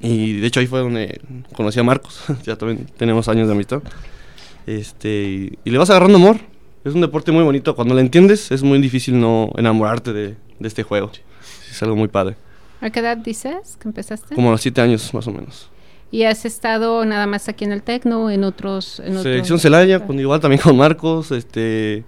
Y 0.00 0.34
de 0.40 0.46
hecho 0.46 0.60
ahí 0.60 0.66
fue 0.66 0.80
donde 0.80 1.20
conocí 1.54 1.80
a 1.80 1.82
Marcos. 1.82 2.22
ya 2.44 2.56
también 2.56 2.86
tenemos 2.98 3.28
años 3.28 3.46
de 3.48 3.54
amistad. 3.54 3.82
Este, 4.66 5.08
y, 5.24 5.58
y 5.64 5.70
le 5.70 5.78
vas 5.78 5.90
agarrando 5.90 6.16
amor. 6.18 6.36
Es 6.84 6.94
un 6.94 7.00
deporte 7.00 7.32
muy 7.32 7.42
bonito. 7.44 7.74
Cuando 7.74 7.94
lo 7.94 8.00
entiendes, 8.00 8.50
es 8.50 8.62
muy 8.62 8.78
difícil 8.80 9.18
no 9.20 9.50
enamorarte 9.56 10.12
de, 10.12 10.36
de 10.58 10.68
este 10.68 10.82
juego. 10.82 11.10
Es 11.70 11.82
algo 11.82 11.96
muy 11.96 12.08
padre. 12.08 12.36
¿A 12.80 12.90
qué 12.90 13.00
edad 13.00 13.16
dices 13.16 13.76
que 13.80 13.88
empezaste? 13.88 14.34
Como 14.34 14.48
a 14.48 14.52
los 14.52 14.60
siete 14.62 14.80
años, 14.80 15.12
más 15.12 15.26
o 15.26 15.32
menos. 15.32 15.68
¿Y 16.10 16.24
has 16.24 16.44
estado 16.44 17.04
nada 17.04 17.26
más 17.26 17.48
aquí 17.48 17.64
en 17.64 17.72
el 17.72 17.82
Tecno, 17.82 18.30
en 18.30 18.42
otros? 18.44 19.00
En 19.00 19.14
Selección 19.22 19.56
otros- 19.56 19.62
Celaya, 19.62 20.04
con, 20.06 20.18
igual 20.18 20.40
también 20.40 20.60
con 20.62 20.76
Marcos, 20.76 21.30
este, 21.30 22.04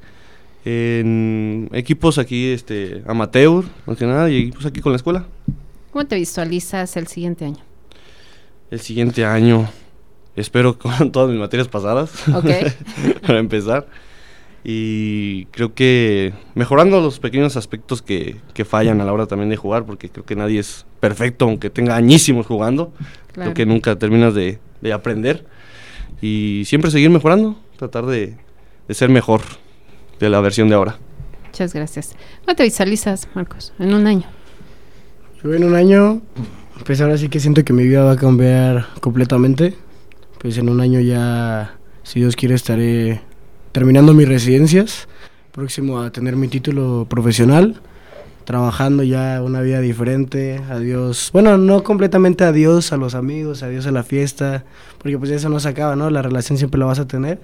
en 0.65 1.69
equipos 1.73 2.19
aquí, 2.19 2.53
este, 2.53 3.03
amateur, 3.07 3.65
más 3.87 3.97
que 3.97 4.07
nada, 4.07 4.31
y 4.31 4.39
equipos 4.39 4.67
aquí 4.67 4.81
con 4.81 4.93
la 4.93 4.97
escuela. 4.97 5.27
¿Cómo 5.91 6.07
te 6.07 6.17
visualizas 6.17 6.97
el 6.97 7.07
siguiente 7.07 7.45
año? 7.45 7.59
El 8.71 8.81
siguiente 8.81 9.25
año, 9.25 9.69
espero 10.37 10.79
con 10.79 11.13
todas 11.13 11.31
mis 11.31 11.39
materias 11.39 11.69
pasadas, 11.69 12.29
Ok. 12.29 12.47
para 13.27 13.39
empezar. 13.39 13.87
Y 14.65 15.47
creo 15.47 15.75
que 15.75 16.33
mejorando 16.55 17.01
los 17.01 17.19
pequeños 17.19 17.57
aspectos 17.57 18.01
que, 18.01 18.37
que 18.55 18.65
fallan 18.65 19.01
a 19.01 19.05
la 19.05 19.13
hora 19.13 19.27
también 19.27 19.51
de 19.51 19.57
jugar, 19.57 19.85
porque 19.85 20.09
creo 20.09 20.25
que 20.25 20.37
nadie 20.37 20.61
es 20.61 20.87
perfecto, 21.01 21.47
aunque 21.47 21.69
tenga 21.69 21.97
añísimos 21.97 22.47
jugando. 22.47 22.93
Claro. 23.33 23.51
Creo 23.51 23.55
que 23.55 23.67
nunca 23.67 23.97
terminas 23.99 24.35
de, 24.35 24.61
de 24.81 24.93
aprender. 24.93 25.45
Y 26.21 26.63
siempre 26.67 26.93
seguir 26.93 27.11
mejorando, 27.11 27.59
tratar 27.77 28.07
de, 28.07 28.37
de 28.87 28.95
ser 28.95 29.09
mejor 29.09 29.41
de 30.23 30.31
la 30.31 30.41
versión 30.41 30.69
de 30.69 30.77
ahora. 30.77 30.99
Muchas 31.47 31.75
gracias. 31.75 32.15
¿Cómo 32.45 32.57
te 32.57 32.63
visualizas, 32.63 33.29
Marcos, 33.35 33.73
en 33.79 33.93
un 33.93 34.07
año? 34.07 34.25
Yo 35.43 35.53
en 35.53 35.65
un 35.65 35.75
año, 35.75 36.23
pues 36.87 37.01
ahora 37.01 37.19
sí 37.19 37.29
que 37.29 37.41
siento 37.41 37.65
que 37.65 37.73
mi 37.73 37.83
vida 37.83 38.05
va 38.05 38.13
a 38.13 38.17
cambiar 38.17 38.87
completamente. 39.01 39.75
Pues 40.39 40.57
en 40.59 40.69
un 40.69 40.81
año 40.81 41.01
ya, 41.01 41.77
si 42.05 42.21
Dios 42.21 42.37
quiere, 42.37 42.55
estaré 42.55 43.21
terminando 43.73 44.15
mis 44.15 44.29
residencias, 44.29 45.09
próximo 45.51 46.01
a 46.01 46.11
tener 46.11 46.37
mi 46.37 46.49
título 46.49 47.07
profesional, 47.09 47.81
trabajando 48.45 49.03
ya 49.03 49.43
una 49.43 49.61
vida 49.61 49.81
diferente, 49.81 50.61
adiós, 50.71 51.31
bueno, 51.33 51.59
no 51.59 51.83
completamente 51.83 52.45
adiós 52.45 52.93
a 52.93 52.97
los 52.97 53.15
amigos, 53.15 53.63
adiós 53.63 53.87
a 53.87 53.93
la 53.93 54.03
fiesta, 54.03 54.65
porque 54.99 55.19
pues 55.19 55.31
eso 55.31 55.49
no 55.49 55.61
se 55.61 55.69
acaba, 55.69 55.97
¿no? 55.97 56.11
La 56.11 56.23
relación 56.23 56.59
siempre 56.59 56.79
la 56.79 56.87
vas 56.87 56.99
a 56.99 57.07
tener, 57.07 57.41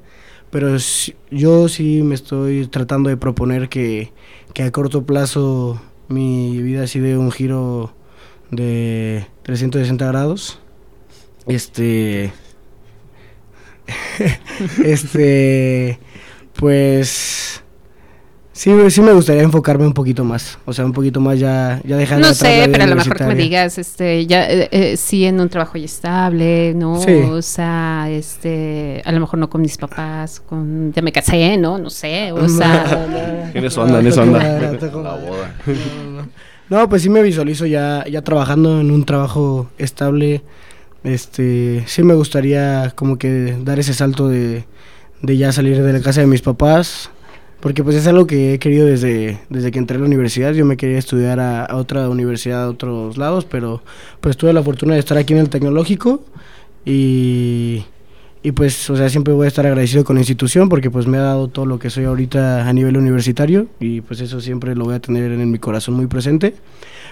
pero 0.50 0.78
sí- 0.78 1.14
yo 1.30 1.68
sí 1.68 2.02
me 2.02 2.14
estoy 2.14 2.66
tratando 2.66 3.10
de 3.10 3.16
proponer 3.16 3.68
que, 3.68 4.12
que 4.54 4.62
a 4.62 4.72
corto 4.72 5.04
plazo 5.04 5.80
mi 6.08 6.60
vida 6.62 6.86
sí 6.86 7.00
dé 7.00 7.16
un 7.18 7.30
giro 7.32 7.94
de 8.50 9.26
360 9.42 10.06
grados. 10.08 10.60
Este. 11.46 12.32
este. 14.84 15.98
Pues. 16.54 17.62
Sí, 18.58 18.72
sí 18.90 19.02
me 19.02 19.12
gustaría 19.12 19.44
enfocarme 19.44 19.86
un 19.86 19.92
poquito 19.92 20.24
más. 20.24 20.58
O 20.64 20.72
sea, 20.72 20.84
un 20.84 20.92
poquito 20.92 21.20
más 21.20 21.38
ya, 21.38 21.80
ya 21.84 21.96
dejando 21.96 22.26
No 22.26 22.32
atrás 22.32 22.42
la 22.42 22.48
sé, 22.48 22.56
vida 22.56 22.72
pero 22.72 22.82
a 22.82 22.86
lo 22.88 22.96
mejor 22.96 23.16
que 23.16 23.24
me 23.24 23.34
digas, 23.36 23.78
este, 23.78 24.26
ya, 24.26 24.50
eh, 24.50 24.68
eh, 24.72 24.96
sí 24.96 25.24
en 25.26 25.38
un 25.38 25.48
trabajo 25.48 25.78
ya 25.78 25.84
estable, 25.84 26.74
¿no? 26.74 27.00
Sí. 27.00 27.12
O 27.12 27.40
sea, 27.40 28.08
este, 28.10 29.00
a 29.04 29.12
lo 29.12 29.20
mejor 29.20 29.38
no 29.38 29.48
con 29.48 29.60
mis 29.60 29.76
papás, 29.76 30.40
con, 30.40 30.92
ya 30.92 31.02
me 31.02 31.12
casé, 31.12 31.56
¿no? 31.56 31.78
No 31.78 31.88
sé, 31.88 32.32
o 32.32 32.48
sea, 32.48 33.50
En 33.54 33.64
eso 33.64 33.80
anda, 33.80 34.00
en 34.00 34.08
eso 34.08 34.22
anda. 34.22 34.40
La 34.42 34.78
boda. 34.90 35.54
No, 35.64 36.10
no. 36.22 36.28
No, 36.68 36.88
pues 36.88 37.02
sí 37.02 37.10
me 37.10 37.22
visualizo 37.22 37.64
ya, 37.64 38.04
ya 38.10 38.22
trabajando 38.22 38.80
en 38.80 38.90
un 38.90 39.04
trabajo 39.04 39.70
estable. 39.78 40.42
Este, 41.04 41.84
sí 41.86 42.02
me 42.02 42.14
gustaría 42.14 42.90
como 42.96 43.18
que 43.18 43.56
dar 43.62 43.78
ese 43.78 43.94
salto 43.94 44.26
de, 44.28 44.64
de 45.22 45.36
ya 45.36 45.52
salir 45.52 45.80
de 45.80 45.92
la 45.92 46.00
casa 46.00 46.22
de 46.22 46.26
mis 46.26 46.42
papás, 46.42 47.12
porque 47.60 47.82
pues 47.82 47.96
es 47.96 48.06
algo 48.06 48.26
que 48.26 48.54
he 48.54 48.58
querido 48.58 48.86
desde, 48.86 49.38
desde 49.48 49.70
que 49.70 49.78
entré 49.78 49.96
a 49.96 50.00
la 50.00 50.06
universidad. 50.06 50.52
Yo 50.52 50.64
me 50.64 50.76
quería 50.76 50.98
estudiar 50.98 51.40
a, 51.40 51.64
a 51.64 51.76
otra 51.76 52.08
universidad, 52.08 52.64
a 52.64 52.68
otros 52.70 53.16
lados, 53.16 53.44
pero 53.44 53.82
pues 54.20 54.36
tuve 54.36 54.52
la 54.52 54.62
fortuna 54.62 54.94
de 54.94 55.00
estar 55.00 55.18
aquí 55.18 55.32
en 55.32 55.40
el 55.40 55.48
tecnológico 55.48 56.22
y, 56.84 57.84
y 58.42 58.52
pues, 58.52 58.88
o 58.90 58.96
sea, 58.96 59.08
siempre 59.08 59.34
voy 59.34 59.46
a 59.46 59.48
estar 59.48 59.66
agradecido 59.66 60.04
con 60.04 60.16
la 60.16 60.20
institución 60.20 60.68
porque 60.68 60.90
pues 60.90 61.06
me 61.06 61.18
ha 61.18 61.22
dado 61.22 61.48
todo 61.48 61.66
lo 61.66 61.78
que 61.78 61.90
soy 61.90 62.04
ahorita 62.04 62.68
a 62.68 62.72
nivel 62.72 62.96
universitario 62.96 63.66
y 63.80 64.00
pues 64.00 64.20
eso 64.20 64.40
siempre 64.40 64.74
lo 64.76 64.84
voy 64.84 64.94
a 64.94 65.00
tener 65.00 65.32
en 65.32 65.50
mi 65.50 65.58
corazón 65.58 65.94
muy 65.94 66.06
presente. 66.06 66.54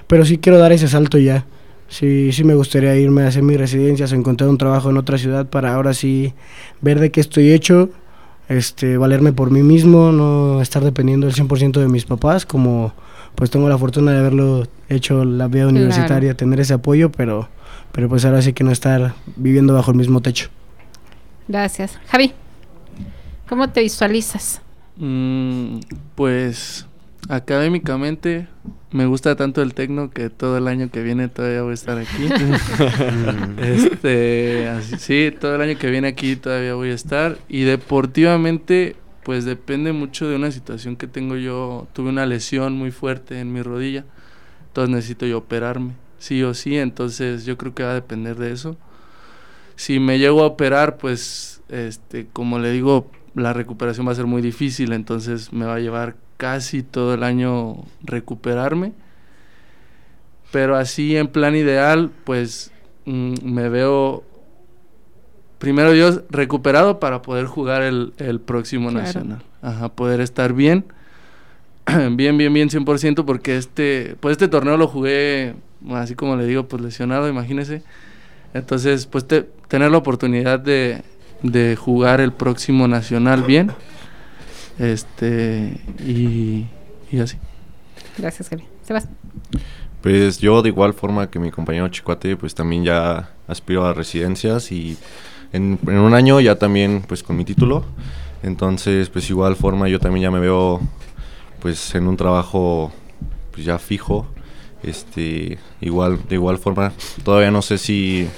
Pero 0.07 0.25
sí 0.25 0.39
quiero 0.39 0.59
dar 0.59 0.73
ese 0.73 0.87
salto 0.87 1.19
ya. 1.19 1.45
Sí, 1.89 2.33
sí 2.33 2.43
me 2.45 2.55
gustaría 2.55 2.97
irme 2.97 3.23
a 3.23 3.29
hacer 3.29 3.43
mis 3.43 3.59
residencias 3.59 4.13
o 4.13 4.15
encontrar 4.15 4.51
un 4.51 4.59
trabajo 4.59 4.91
en 4.91 4.97
otra 4.97 5.19
ciudad 5.19 5.47
para 5.47 5.75
ahora 5.75 5.95
sí 5.95 6.33
ver 6.81 6.99
de 6.99 7.11
qué 7.11 7.21
estoy 7.21 7.53
hecho, 7.53 7.91
este, 8.49 8.97
valerme 8.97 9.33
por 9.33 9.51
mí 9.51 9.63
mismo, 9.63 10.13
no 10.13 10.61
estar 10.61 10.83
dependiendo 10.83 11.27
del 11.27 11.35
100% 11.35 11.81
de 11.81 11.89
mis 11.89 12.05
papás, 12.05 12.47
como 12.47 12.93
pues 13.35 13.51
tengo 13.51 13.69
la 13.69 13.77
fortuna 13.77 14.13
de 14.13 14.19
haberlo 14.19 14.67
hecho 14.89 15.25
la 15.25 15.47
vida 15.49 15.69
universitaria, 15.69 16.35
tener 16.35 16.59
ese 16.61 16.75
apoyo, 16.75 17.13
pero, 17.13 17.49
pero 17.93 18.09
pues 18.09 18.25
ahora 18.25 18.41
sí 18.41 18.53
que 18.53 18.65
no 18.65 18.71
estar 18.71 19.15
viviendo 19.37 19.75
bajo 19.75 19.91
el 19.91 19.97
mismo 19.99 20.23
techo. 20.23 20.49
Gracias. 21.47 21.99
Javi, 22.09 22.33
¿cómo 23.49 23.69
te 23.69 23.83
visualizas? 23.83 24.63
Mm, 24.97 25.81
pues 26.15 26.87
académicamente 27.29 28.49
me 28.97 29.05
gusta 29.05 29.37
tanto 29.37 29.61
el 29.61 29.75
tecno 29.75 30.11
que 30.11 30.31
todo 30.31 30.57
el 30.57 30.67
año 30.69 30.91
que 30.91 31.03
viene 31.03 31.29
todavía 31.29 31.61
voy 31.61 31.73
a 31.73 31.75
estar 31.75 31.99
aquí. 31.99 32.29
este, 33.61 34.69
así, 34.69 34.97
sí, 34.99 35.37
todo 35.39 35.55
el 35.57 35.61
año 35.61 35.79
que 35.79 35.91
viene 35.91 36.09
aquí 36.09 36.35
todavía 36.35 36.75
voy 36.75 36.91
a 36.91 36.95
estar. 36.95 37.37
Y 37.47 37.65
deportivamente, 37.65 38.97
pues 39.23 39.45
depende 39.45 39.93
mucho 39.93 40.29
de 40.29 40.37
una 40.37 40.51
situación 40.51 40.97
que 40.97 41.07
tengo 41.07 41.37
yo. 41.37 41.87
Tuve 41.93 42.09
una 42.09 42.25
lesión 42.25 42.73
muy 42.73 42.91
fuerte 42.91 43.39
en 43.39 43.53
mi 43.53 43.61
rodilla, 43.61 44.07
entonces 44.69 44.95
necesito 44.95 45.27
yo 45.27 45.39
operarme, 45.39 45.93
sí 46.19 46.43
o 46.43 46.55
sí. 46.55 46.79
Entonces 46.79 47.45
yo 47.45 47.59
creo 47.59 47.75
que 47.75 47.83
va 47.83 47.91
a 47.91 47.95
depender 47.95 48.37
de 48.37 48.53
eso. 48.53 48.79
Si 49.75 50.01
me 50.01 50.19
llego 50.19 50.43
a 50.43 50.47
operar, 50.47 50.97
pues, 50.97 51.61
este, 51.69 52.29
como 52.33 52.59
le 52.59 52.71
digo, 52.71 53.11
la 53.35 53.53
recuperación 53.53 54.09
va 54.09 54.13
a 54.13 54.15
ser 54.15 54.25
muy 54.25 54.41
difícil, 54.41 54.95
entonces 54.95 55.53
me 55.53 55.67
va 55.67 55.75
a 55.75 55.81
llevar 55.81 56.17
casi 56.37 56.83
todo 56.83 57.15
el 57.15 57.23
año 57.23 57.77
recuperarme. 58.03 58.93
Pero 60.53 60.77
así 60.77 61.17
en 61.17 61.29
plan 61.29 61.57
ideal, 61.57 62.11
pues 62.25 62.71
mm, 63.05 63.35
me 63.43 63.69
veo, 63.69 64.23
primero 65.59 65.93
Dios, 65.93 66.23
recuperado 66.31 67.01
para 67.01 67.23
poder 67.23 67.47
jugar 67.47 67.83
el, 67.83 68.13
el 68.19 68.41
próximo 68.41 68.91
Claro. 68.91 69.05
nacional. 69.07 69.43
Ajá, 69.63 69.89
poder 69.89 70.21
estar 70.21 70.53
bien, 70.53 70.85
bien, 72.13 72.37
bien, 72.39 72.53
bien, 72.53 72.71
100%, 72.71 73.27
porque 73.27 73.57
este, 73.57 74.17
pues 74.21 74.33
este 74.33 74.49
torneo 74.49 74.77
lo 74.77 74.87
jugué, 74.87 75.55
así 75.91 76.15
como 76.15 76.37
le 76.37 76.47
digo, 76.47 76.65
pues 76.69 76.83
lesionado, 76.83 77.29
imagínese. 77.29 77.83
Entonces, 78.55 79.07
pues 79.07 79.27
te- 79.27 79.43
tener 79.69 79.91
la 79.91 79.99
oportunidad 79.99 80.61
de, 80.61 81.03
de 81.43 81.77
jugar 81.77 82.21
el 82.21 82.33
próximo 82.33 82.87
nacional 82.89 83.43
bien. 83.43 83.73
Este, 84.79 85.81
y, 86.05 86.67
y 87.11 87.19
así. 87.19 87.39
Gracias, 88.19 88.49
Javi. 88.49 88.65
Sebas. 88.83 89.09
Pues 90.03 90.39
yo 90.39 90.63
de 90.63 90.69
igual 90.69 90.95
forma 90.95 91.31
que 91.31 91.39
mi 91.39 91.51
compañero 91.51 91.89
Chicuate, 91.89 92.37
pues 92.37 92.55
también 92.55 92.85
ya 92.85 93.31
aspiro 93.49 93.85
a 93.85 93.93
residencias 93.93 94.71
y 94.71 94.97
en, 95.53 95.79
en 95.87 95.99
un 95.99 96.15
año 96.15 96.41
ya 96.41 96.57
también 96.57 97.03
pues 97.07 97.23
con 97.23 97.37
mi 97.37 97.45
título. 97.45 97.85
Entonces 98.43 99.09
pues 99.09 99.29
igual 99.31 99.57
forma 99.57 99.89
yo 99.89 99.99
también 99.99 100.25
ya 100.25 100.31
me 100.31 100.39
veo 100.39 100.81
pues 101.61 101.95
en 101.95 102.07
un 102.07 102.17
trabajo 102.17 102.93
pues 103.51 103.65
ya 103.65 103.79
fijo. 103.79 104.27
Este, 104.83 105.59
igual, 105.81 106.21
de 106.29 106.37
igual 106.37 106.59
forma, 106.59 106.93
todavía 107.25 107.51
no 107.51 107.61
sé 107.63 107.77
si 107.79 108.29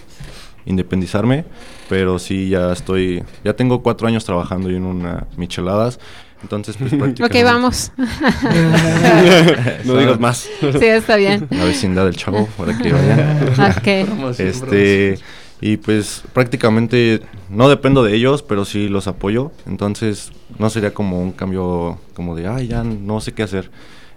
independizarme, 0.64 1.44
pero 1.88 2.18
sí 2.18 2.48
ya 2.48 2.72
estoy, 2.72 3.22
ya 3.44 3.54
tengo 3.54 3.82
cuatro 3.82 4.08
años 4.08 4.24
trabajando 4.24 4.70
en 4.70 4.84
una 4.84 5.26
micheladas. 5.36 5.98
Entonces 6.42 6.76
pues 6.76 6.92
Ok, 6.94 6.98
prácticamente... 6.98 7.44
vamos. 7.44 7.92
no 9.84 9.96
digas 9.98 10.20
más. 10.20 10.48
Sí, 10.60 10.84
está 10.84 11.16
bien. 11.16 11.46
La 11.50 11.64
vecindad 11.64 12.04
del 12.04 12.16
chavo, 12.16 12.46
para 12.56 12.76
que 12.76 12.92
vayan. 12.92 13.54
Ok. 13.76 14.38
Este, 14.38 15.18
y 15.60 15.76
pues 15.76 16.22
prácticamente 16.32 17.20
no 17.48 17.68
dependo 17.68 18.04
de 18.04 18.14
ellos, 18.14 18.42
pero 18.42 18.64
sí 18.64 18.88
los 18.88 19.08
apoyo. 19.08 19.52
Entonces 19.66 20.32
no 20.58 20.70
sería 20.70 20.94
como 20.94 21.20
un 21.20 21.32
cambio 21.32 21.98
como 22.14 22.36
de, 22.36 22.46
ay, 22.46 22.68
ya 22.68 22.84
no 22.84 23.20
sé 23.20 23.32
qué 23.32 23.42
hacer. 23.42 23.70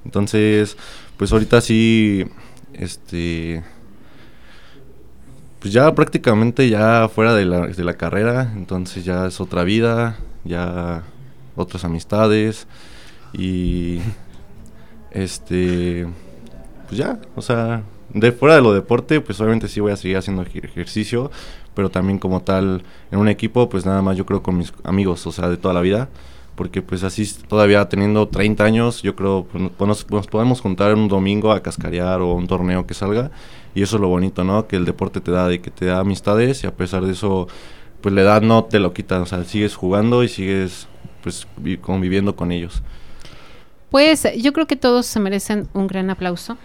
Entonces, 0.06 0.78
pues 1.18 1.32
ahorita 1.32 1.62
sí, 1.62 2.26
este, 2.74 3.64
pues 5.60 5.74
ya 5.74 5.94
prácticamente 5.94 6.70
ya 6.70 7.08
fuera 7.08 7.34
de 7.36 7.46
la, 7.46 7.68
de 7.68 7.84
la 7.84 7.94
carrera, 7.94 8.52
entonces 8.56 9.06
ya 9.06 9.28
es 9.28 9.40
otra 9.40 9.64
vida, 9.64 10.18
ya 10.44 11.04
otras 11.56 11.84
amistades 11.86 12.68
y 13.34 14.00
este 15.12 16.08
pues 16.88 16.98
ya, 16.98 17.20
o 17.36 17.42
sea, 17.42 17.84
de 18.14 18.32
fuera 18.32 18.56
de 18.56 18.62
lo 18.62 18.74
deporte, 18.74 19.22
pues 19.22 19.40
obviamente 19.40 19.68
sí 19.68 19.80
voy 19.80 19.92
a 19.94 19.96
seguir 19.98 20.18
haciendo 20.18 20.44
ej- 20.44 20.66
ejercicio, 20.66 21.32
pero 21.74 21.90
también 21.90 22.20
como 22.20 22.42
tal 22.42 22.84
en 23.12 23.20
un 23.20 23.30
equipo, 23.30 23.70
pues 23.70 23.86
nada 23.86 24.02
más 24.02 24.18
yo 24.18 24.26
creo 24.26 24.44
con 24.44 24.58
mis 24.58 24.74
amigos, 24.84 25.26
o 25.26 25.32
sea, 25.32 25.48
de 25.48 25.56
toda 25.56 25.74
la 25.74 25.80
vida, 25.82 26.10
porque 26.56 26.82
pues 26.82 27.04
así 27.04 27.26
todavía 27.48 27.88
teniendo 27.88 28.28
30 28.28 28.66
años, 28.66 29.02
yo 29.04 29.16
creo 29.16 29.48
pues, 29.78 30.06
nos 30.10 30.28
podemos 30.28 30.60
juntar 30.60 30.94
un 30.96 31.08
domingo 31.08 31.54
a 31.54 31.62
cascarear 31.64 32.20
o 32.22 32.34
un 32.34 32.48
torneo 32.48 32.86
que 32.86 32.94
salga, 32.94 33.32
y 33.74 33.84
eso 33.84 33.96
es 33.96 34.02
lo 34.02 34.10
bonito, 34.10 34.44
¿no? 34.44 34.68
Que 34.68 34.76
el 34.76 34.84
deporte 34.84 35.22
te 35.22 35.32
da, 35.32 35.48
de 35.48 35.62
que 35.62 35.72
te 35.72 35.86
da 35.86 36.00
amistades 36.00 36.62
y 36.66 36.68
a 36.68 36.76
pesar 36.76 37.06
de 37.06 37.14
eso, 37.14 37.48
pues 38.02 38.14
la 38.14 38.22
edad 38.22 38.42
no 38.42 38.66
te 38.66 38.80
lo 38.80 38.92
quita, 38.92 39.22
o 39.22 39.26
sea, 39.26 39.46
sigues 39.46 39.76
jugando 39.76 40.24
y 40.24 40.28
sigues 40.28 40.90
pues 41.24 41.48
vi- 41.58 41.78
conviviendo 41.78 42.36
con 42.36 42.52
ellos. 42.52 42.82
Pues 43.90 44.26
yo 44.38 44.54
creo 44.54 44.68
que 44.68 44.76
todos 44.78 45.06
se 45.06 45.20
merecen 45.20 45.68
un 45.74 45.88
gran 45.88 46.10
aplauso, 46.10 46.58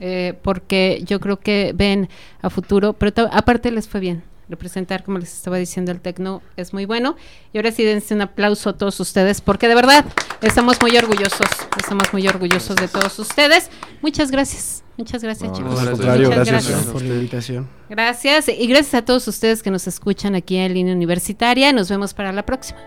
eh, 0.00 0.34
porque 0.42 1.02
yo 1.06 1.20
creo 1.20 1.38
que 1.38 1.72
ven 1.74 2.08
a 2.42 2.50
futuro, 2.50 2.92
pero 2.94 3.12
aparte 3.32 3.70
les 3.70 3.88
fue 3.88 4.00
bien. 4.00 4.24
Representar, 4.48 5.04
como 5.04 5.18
les 5.18 5.32
estaba 5.32 5.56
diciendo, 5.56 5.92
el 5.92 6.00
Tecno 6.00 6.42
es 6.56 6.74
muy 6.74 6.84
bueno. 6.84 7.16
Y 7.54 7.58
ahora 7.58 7.70
sí 7.70 7.84
dense 7.84 8.12
un 8.14 8.20
aplauso 8.22 8.70
a 8.70 8.72
todos 8.76 8.98
ustedes, 9.00 9.40
porque 9.40 9.68
de 9.68 9.74
verdad 9.76 10.04
estamos 10.42 10.76
muy 10.82 10.94
orgullosos, 10.96 11.46
estamos 11.78 12.12
muy 12.12 12.26
orgullosos 12.26 12.76
de 12.76 12.88
todos 12.88 13.16
ustedes. 13.20 13.70
Muchas 14.02 14.30
gracias, 14.32 14.82
muchas 14.98 15.22
gracias 15.22 15.50
No, 15.52 15.56
chicos. 15.56 15.80
al 15.80 15.96
Muchas 15.96 16.48
gracias 16.48 16.84
por 16.86 17.00
la 17.02 17.14
invitación. 17.14 17.68
Gracias 17.88 18.48
y 18.48 18.66
gracias 18.66 18.94
a 18.94 19.04
todos 19.04 19.26
ustedes 19.28 19.62
que 19.62 19.70
nos 19.70 19.86
escuchan 19.86 20.34
aquí 20.34 20.56
en 20.56 20.74
Línea 20.74 20.94
Universitaria. 20.94 21.72
Nos 21.72 21.88
vemos 21.88 22.12
para 22.12 22.32
la 22.32 22.44
próxima. 22.44 22.80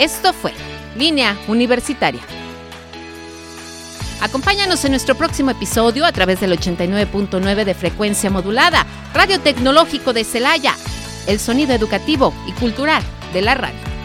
Esto 0.00 0.32
fue 0.32 0.54
Línea 0.96 1.36
Universitaria. 1.46 2.22
Acompáñanos 4.22 4.82
en 4.86 4.92
nuestro 4.92 5.14
próximo 5.14 5.50
episodio 5.50 6.06
a 6.06 6.12
través 6.12 6.40
del 6.40 6.58
89.9 6.58 7.64
de 7.64 7.74
frecuencia 7.74 8.30
modulada, 8.30 8.86
Radio 9.12 9.38
Tecnológico 9.40 10.14
de 10.14 10.24
Celaya, 10.24 10.74
el 11.26 11.38
sonido 11.38 11.74
educativo 11.74 12.32
y 12.46 12.52
cultural 12.52 13.02
de 13.34 13.42
la 13.42 13.54
radio. 13.54 13.99